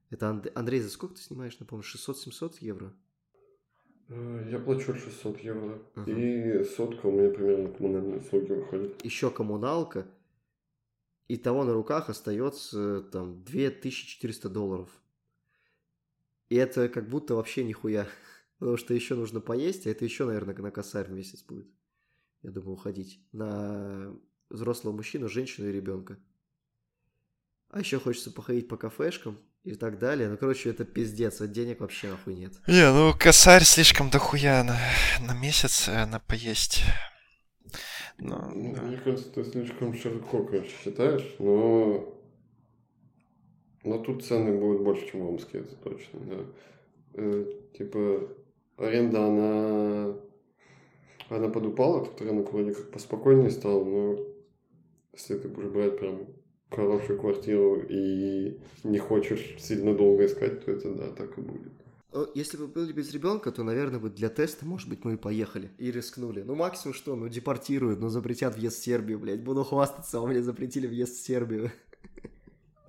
Это 0.09 0.41
Андрей, 0.55 0.81
за 0.81 0.89
сколько 0.89 1.15
ты 1.15 1.21
снимаешь, 1.21 1.59
напомню, 1.59 1.85
600-700 1.85 2.57
евро? 2.61 2.93
Э, 4.09 4.47
я 4.51 4.59
плачу 4.59 4.93
600 4.93 5.39
евро. 5.41 5.79
Ага. 5.95 6.11
И 6.11 6.63
сотка 6.63 7.05
у 7.05 7.11
меня 7.11 7.29
примерно 7.29 7.71
коммунальные 7.71 8.17
услуги 8.17 8.51
выходит. 8.51 9.05
Еще 9.05 9.29
коммуналка. 9.29 10.07
И 11.27 11.37
того 11.37 11.63
на 11.63 11.73
руках 11.73 12.09
остается 12.09 13.03
там 13.11 13.43
2400 13.43 14.49
долларов. 14.49 14.89
И 16.49 16.55
это 16.55 16.89
как 16.89 17.07
будто 17.07 17.35
вообще 17.35 17.63
нихуя. 17.63 18.07
Потому 18.57 18.77
что 18.77 18.95
еще 18.95 19.13
нужно 19.13 19.41
поесть, 19.41 19.85
а 19.85 19.91
это 19.91 20.05
еще, 20.05 20.25
наверное, 20.25 20.55
на 20.55 20.71
косарь 20.71 21.07
в 21.07 21.11
месяц 21.11 21.43
будет. 21.43 21.67
Я 22.41 22.49
думаю, 22.49 22.73
уходить. 22.73 23.23
На 23.31 24.11
взрослого 24.49 24.95
мужчину, 24.95 25.29
женщину 25.29 25.69
и 25.69 25.71
ребенка. 25.71 26.17
А 27.69 27.79
еще 27.79 27.99
хочется 27.99 28.31
походить 28.31 28.67
по 28.67 28.75
кафешкам 28.75 29.37
и 29.63 29.75
так 29.75 29.99
далее. 29.99 30.29
Ну, 30.29 30.37
короче, 30.37 30.69
это 30.69 30.85
пиздец, 30.85 31.41
а 31.41 31.47
денег 31.47 31.81
вообще 31.81 32.09
нахуй 32.09 32.35
нет. 32.35 32.53
Не, 32.67 32.91
ну 32.91 33.13
косарь 33.17 33.63
слишком 33.63 34.09
дохуя 34.09 34.63
на, 34.63 34.77
на 35.19 35.33
месяц 35.33 35.87
э, 35.89 36.05
на 36.05 36.19
поесть. 36.19 36.83
Но, 38.17 38.51
ну, 38.53 38.75
да. 38.75 38.81
Мне 38.81 38.97
кажется, 38.97 39.29
ты 39.31 39.43
слишком 39.43 39.93
широко, 39.93 40.43
короче, 40.43 40.71
считаешь, 40.83 41.35
но... 41.39 42.15
Но 43.83 43.97
тут 43.97 44.25
цены 44.25 44.57
будут 44.57 44.83
больше, 44.83 45.09
чем 45.09 45.21
в 45.21 45.29
Омске, 45.29 45.59
это 45.59 45.75
точно, 45.77 46.19
да. 46.19 46.45
Э, 47.13 47.45
типа, 47.77 48.27
аренда, 48.77 49.25
она, 49.25 50.15
она 51.29 51.49
подупала, 51.49 52.05
тут 52.05 52.21
рынок 52.21 52.51
вроде 52.51 52.73
как 52.73 52.91
поспокойнее 52.91 53.51
стал, 53.51 53.85
но 53.85 54.19
если 55.13 55.37
ты 55.37 55.47
будешь 55.47 55.69
брать 55.69 55.97
прям 55.97 56.27
хорошую 56.69 57.19
квартиру 57.19 57.81
и 57.87 58.59
не 58.83 58.99
хочешь 58.99 59.55
сильно 59.59 59.93
долго 59.93 60.25
искать, 60.25 60.65
то 60.65 60.71
это 60.71 60.93
да, 60.93 61.09
так 61.11 61.37
и 61.37 61.41
будет. 61.41 61.71
Если 62.33 62.57
бы 62.57 62.67
были 62.67 62.91
без 62.91 63.13
ребенка, 63.13 63.51
то, 63.51 63.63
наверное, 63.63 63.99
бы 63.99 64.09
для 64.09 64.29
теста, 64.29 64.65
может 64.65 64.89
быть, 64.89 65.05
мы 65.05 65.13
и 65.13 65.17
поехали. 65.17 65.69
И 65.77 65.91
рискнули. 65.91 66.41
Ну, 66.41 66.55
максимум 66.55 66.95
что? 66.95 67.15
Ну, 67.15 67.27
депортируют, 67.27 67.99
ну, 67.99 68.09
запретят 68.09 68.55
въезд 68.55 68.77
в 68.77 68.83
Сербию, 68.83 69.19
блядь. 69.19 69.43
Буду 69.43 69.63
хвастаться, 69.63 70.17
а 70.19 70.25
мне 70.25 70.41
запретили 70.41 70.87
въезд 70.87 71.17
в 71.17 71.23
Сербию. 71.23 71.71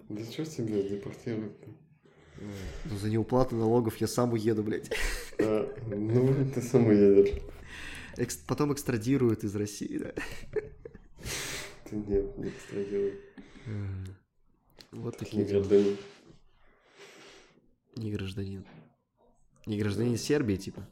Да 0.08 0.24
что 0.24 0.44
тебе 0.46 0.88
депортируют? 0.88 1.52
Ну, 2.40 2.96
за 2.96 3.10
неуплату 3.10 3.56
налогов 3.56 3.98
я 3.98 4.06
сам 4.06 4.32
уеду, 4.32 4.62
блядь. 4.62 4.90
А, 5.38 5.70
ну, 5.94 6.34
ты 6.54 6.62
сам 6.62 6.86
уедешь. 6.86 7.42
Экс... 8.16 8.36
Потом 8.36 8.72
экстрадируют 8.72 9.44
из 9.44 9.54
России, 9.54 9.98
да? 9.98 10.12
Ты 11.90 11.96
нет, 11.96 12.38
не 12.38 12.48
экстрадируют. 12.48 13.20
Вот 14.92 15.14
Не 15.14 15.18
такие 15.18 15.44
дела. 15.44 15.60
гражданин. 15.60 15.96
Не 17.96 18.12
гражданин. 18.12 18.64
Не 19.66 19.78
гражданин 19.78 20.16
Сербии, 20.16 20.56
типа. 20.56 20.88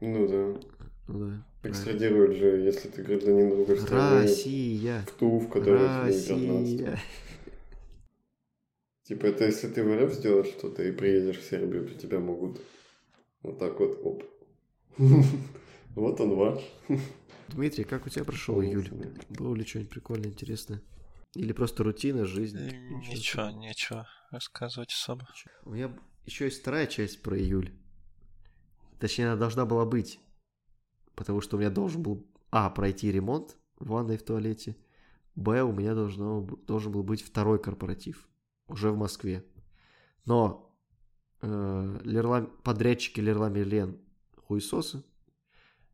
Ну 0.00 0.28
да. 0.28 0.60
Ну 1.08 1.18
да. 1.18 1.68
Экстрадируют 1.68 2.36
же, 2.36 2.46
если 2.60 2.88
ты 2.88 3.02
гражданин 3.02 3.50
другой 3.50 3.78
страны, 3.78 4.22
Россия. 4.22 5.02
в 5.02 5.12
ту, 5.12 5.38
в 5.38 5.48
которой. 5.48 6.06
Россия. 6.06 6.98
Типа, 9.04 9.26
это 9.26 9.44
если 9.46 9.68
ты 9.68 9.82
в 9.84 9.94
РФ 10.04 10.12
сделаешь 10.14 10.46
что-то 10.48 10.82
и 10.84 10.92
приедешь 10.92 11.38
в 11.38 11.48
Сербию, 11.48 11.88
то 11.88 11.94
тебя 11.94 12.18
могут 12.20 12.60
вот 13.42 13.58
так 13.58 13.78
вот, 13.80 13.98
оп. 14.02 14.24
Вот 15.94 16.18
он 16.20 16.36
ваш. 16.36 16.62
Дмитрий, 17.48 17.84
как 17.84 18.06
у 18.06 18.08
тебя 18.08 18.24
прошел 18.24 18.62
июль? 18.62 18.88
Было 19.28 19.54
ли 19.54 19.64
что-нибудь 19.64 19.90
прикольное, 19.90 20.30
интересное? 20.30 20.80
Или 21.34 21.52
просто 21.52 21.82
рутина, 21.82 22.26
жизнь? 22.26 22.58
Ничего, 22.58 23.50
ничего 23.50 24.06
рассказывать 24.30 24.92
особо. 24.92 25.26
У 25.64 25.70
меня 25.70 25.96
еще 26.26 26.44
есть 26.44 26.60
вторая 26.60 26.86
часть 26.86 27.22
про 27.22 27.38
июль. 27.38 27.72
Точнее, 28.98 29.28
она 29.28 29.36
должна 29.36 29.64
была 29.64 29.84
быть. 29.84 30.20
Потому 31.14 31.40
что 31.40 31.56
у 31.56 31.60
меня 31.60 31.70
должен 31.70 32.02
был, 32.02 32.26
а, 32.50 32.70
пройти 32.70 33.10
ремонт 33.10 33.56
в 33.78 33.88
ванной 33.88 34.18
в 34.18 34.22
туалете. 34.24 34.76
Б, 35.34 35.62
у 35.62 35.72
меня 35.72 35.94
должно, 35.94 36.42
должен 36.42 36.92
был 36.92 37.02
быть 37.02 37.22
второй 37.22 37.60
корпоратив. 37.60 38.28
Уже 38.68 38.90
в 38.90 38.96
Москве. 38.96 39.44
Но 40.24 40.78
э, 41.40 41.46
Лерла- 42.04 42.50
подрядчики 42.62 43.20
Лерла 43.20 43.48
Мерлен 43.48 43.98
хуесосы. 44.36 45.02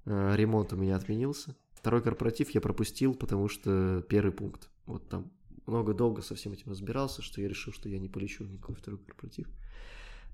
Э, 0.05 0.35
ремонт 0.37 0.73
у 0.73 0.77
меня 0.77 0.97
отменился. 0.97 1.57
Второй 1.73 2.03
корпоратив 2.03 2.51
я 2.51 2.61
пропустил, 2.61 3.15
потому 3.15 3.49
что 3.49 4.03
первый 4.09 4.33
пункт. 4.33 4.71
Вот 4.89 5.07
там 5.11 5.31
много 5.67 5.93
долго 5.93 6.23
со 6.23 6.35
всем 6.35 6.53
этим 6.53 6.71
разбирался, 6.71 7.21
что 7.21 7.43
я 7.43 7.49
решил, 7.49 7.75
что 7.75 7.91
я 7.91 7.99
не 7.99 8.09
полечу 8.09 8.45
в 8.45 8.51
никакой 8.51 8.75
второй 8.75 8.99
корпоратив. 8.99 9.47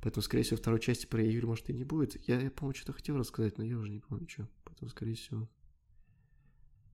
Поэтому, 0.00 0.22
скорее 0.22 0.44
всего, 0.44 0.58
второй 0.58 0.78
части 0.78 1.06
про 1.06 1.20
июль, 1.20 1.44
может, 1.44 1.68
и 1.70 1.72
не 1.72 1.82
будет. 1.82 2.16
Я, 2.28 2.40
я 2.40 2.52
по-моему, 2.52 2.76
что-то 2.76 2.92
хотел 2.92 3.16
рассказать, 3.16 3.58
но 3.58 3.64
я 3.64 3.76
уже 3.76 3.90
не 3.90 3.98
помню, 3.98 4.28
что. 4.28 4.48
Поэтому, 4.64 4.90
скорее 4.90 5.16
всего, 5.16 5.48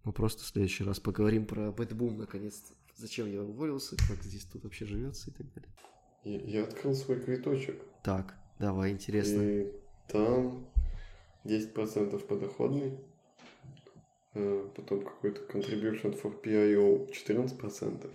мы 0.05 0.13
просто 0.15 0.43
в 0.43 0.47
следующий 0.47 0.85
раз 0.85 1.01
поговорим 1.01 1.45
про 1.45 1.71
BetBoom, 1.70 2.16
наконец-то. 2.17 2.73
Зачем 2.97 3.31
я 3.31 3.43
уволился, 3.43 3.97
как 4.09 4.23
здесь 4.23 4.45
тут 4.45 4.65
вообще 4.65 4.87
живется 4.87 5.31
и 5.31 5.35
так 5.35 5.53
далее. 5.53 5.71
Я 6.25 6.41
я 6.61 6.65
открыл 6.65 6.95
свой 6.95 7.21
квиточек. 7.21 7.83
Так, 8.03 8.35
давай, 8.59 8.93
интересно. 8.93 9.43
И 9.43 9.73
там 10.09 10.67
10% 11.45 12.27
подоходный, 12.27 13.01
потом 14.33 15.05
какой-то 15.05 15.43
contribution 15.43 16.20
for 16.20 16.33
PIO 16.41 17.09
14%, 17.11 18.11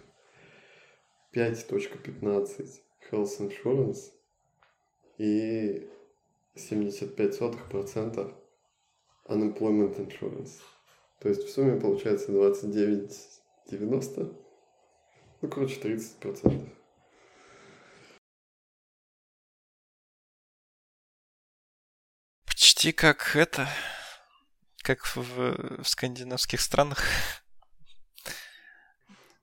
5.15 1.34 2.82
health 3.11 3.39
insurance 3.39 4.11
и 5.18 5.88
75% 6.55 8.34
unemployment 9.28 9.97
insurance. 9.97 10.61
То 11.20 11.30
есть 11.30 11.43
в 11.43 11.49
сумме 11.49 11.80
получается 11.80 12.32
29,90. 12.32 14.36
Ну, 15.41 15.49
короче, 15.49 15.80
30%. 15.80 16.70
Почти 22.45 22.91
как 22.91 23.36
это, 23.36 23.68
как 24.86 25.03
в, 25.15 25.81
в 25.81 25.83
скандинавских 25.83 26.61
странах. 26.61 27.03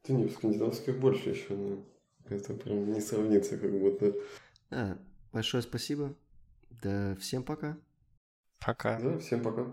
Да 0.07 0.15
не, 0.15 0.29
в 0.29 0.33
скандинавских 0.33 0.99
больше 0.99 1.31
еще, 1.31 1.55
но 1.55 1.85
это 2.29 2.55
прям 2.55 2.93
не 2.93 3.01
сравнится 3.01 3.59
как 3.59 3.73
будто. 3.73 4.15
А, 4.71 4.97
большое 5.33 5.63
спасибо. 5.65 6.15
Да, 6.71 7.17
всем 7.17 7.43
пока. 7.43 7.77
Пока. 8.61 9.01
Да, 9.01 9.19
всем 9.19 9.43
пока. 9.43 9.67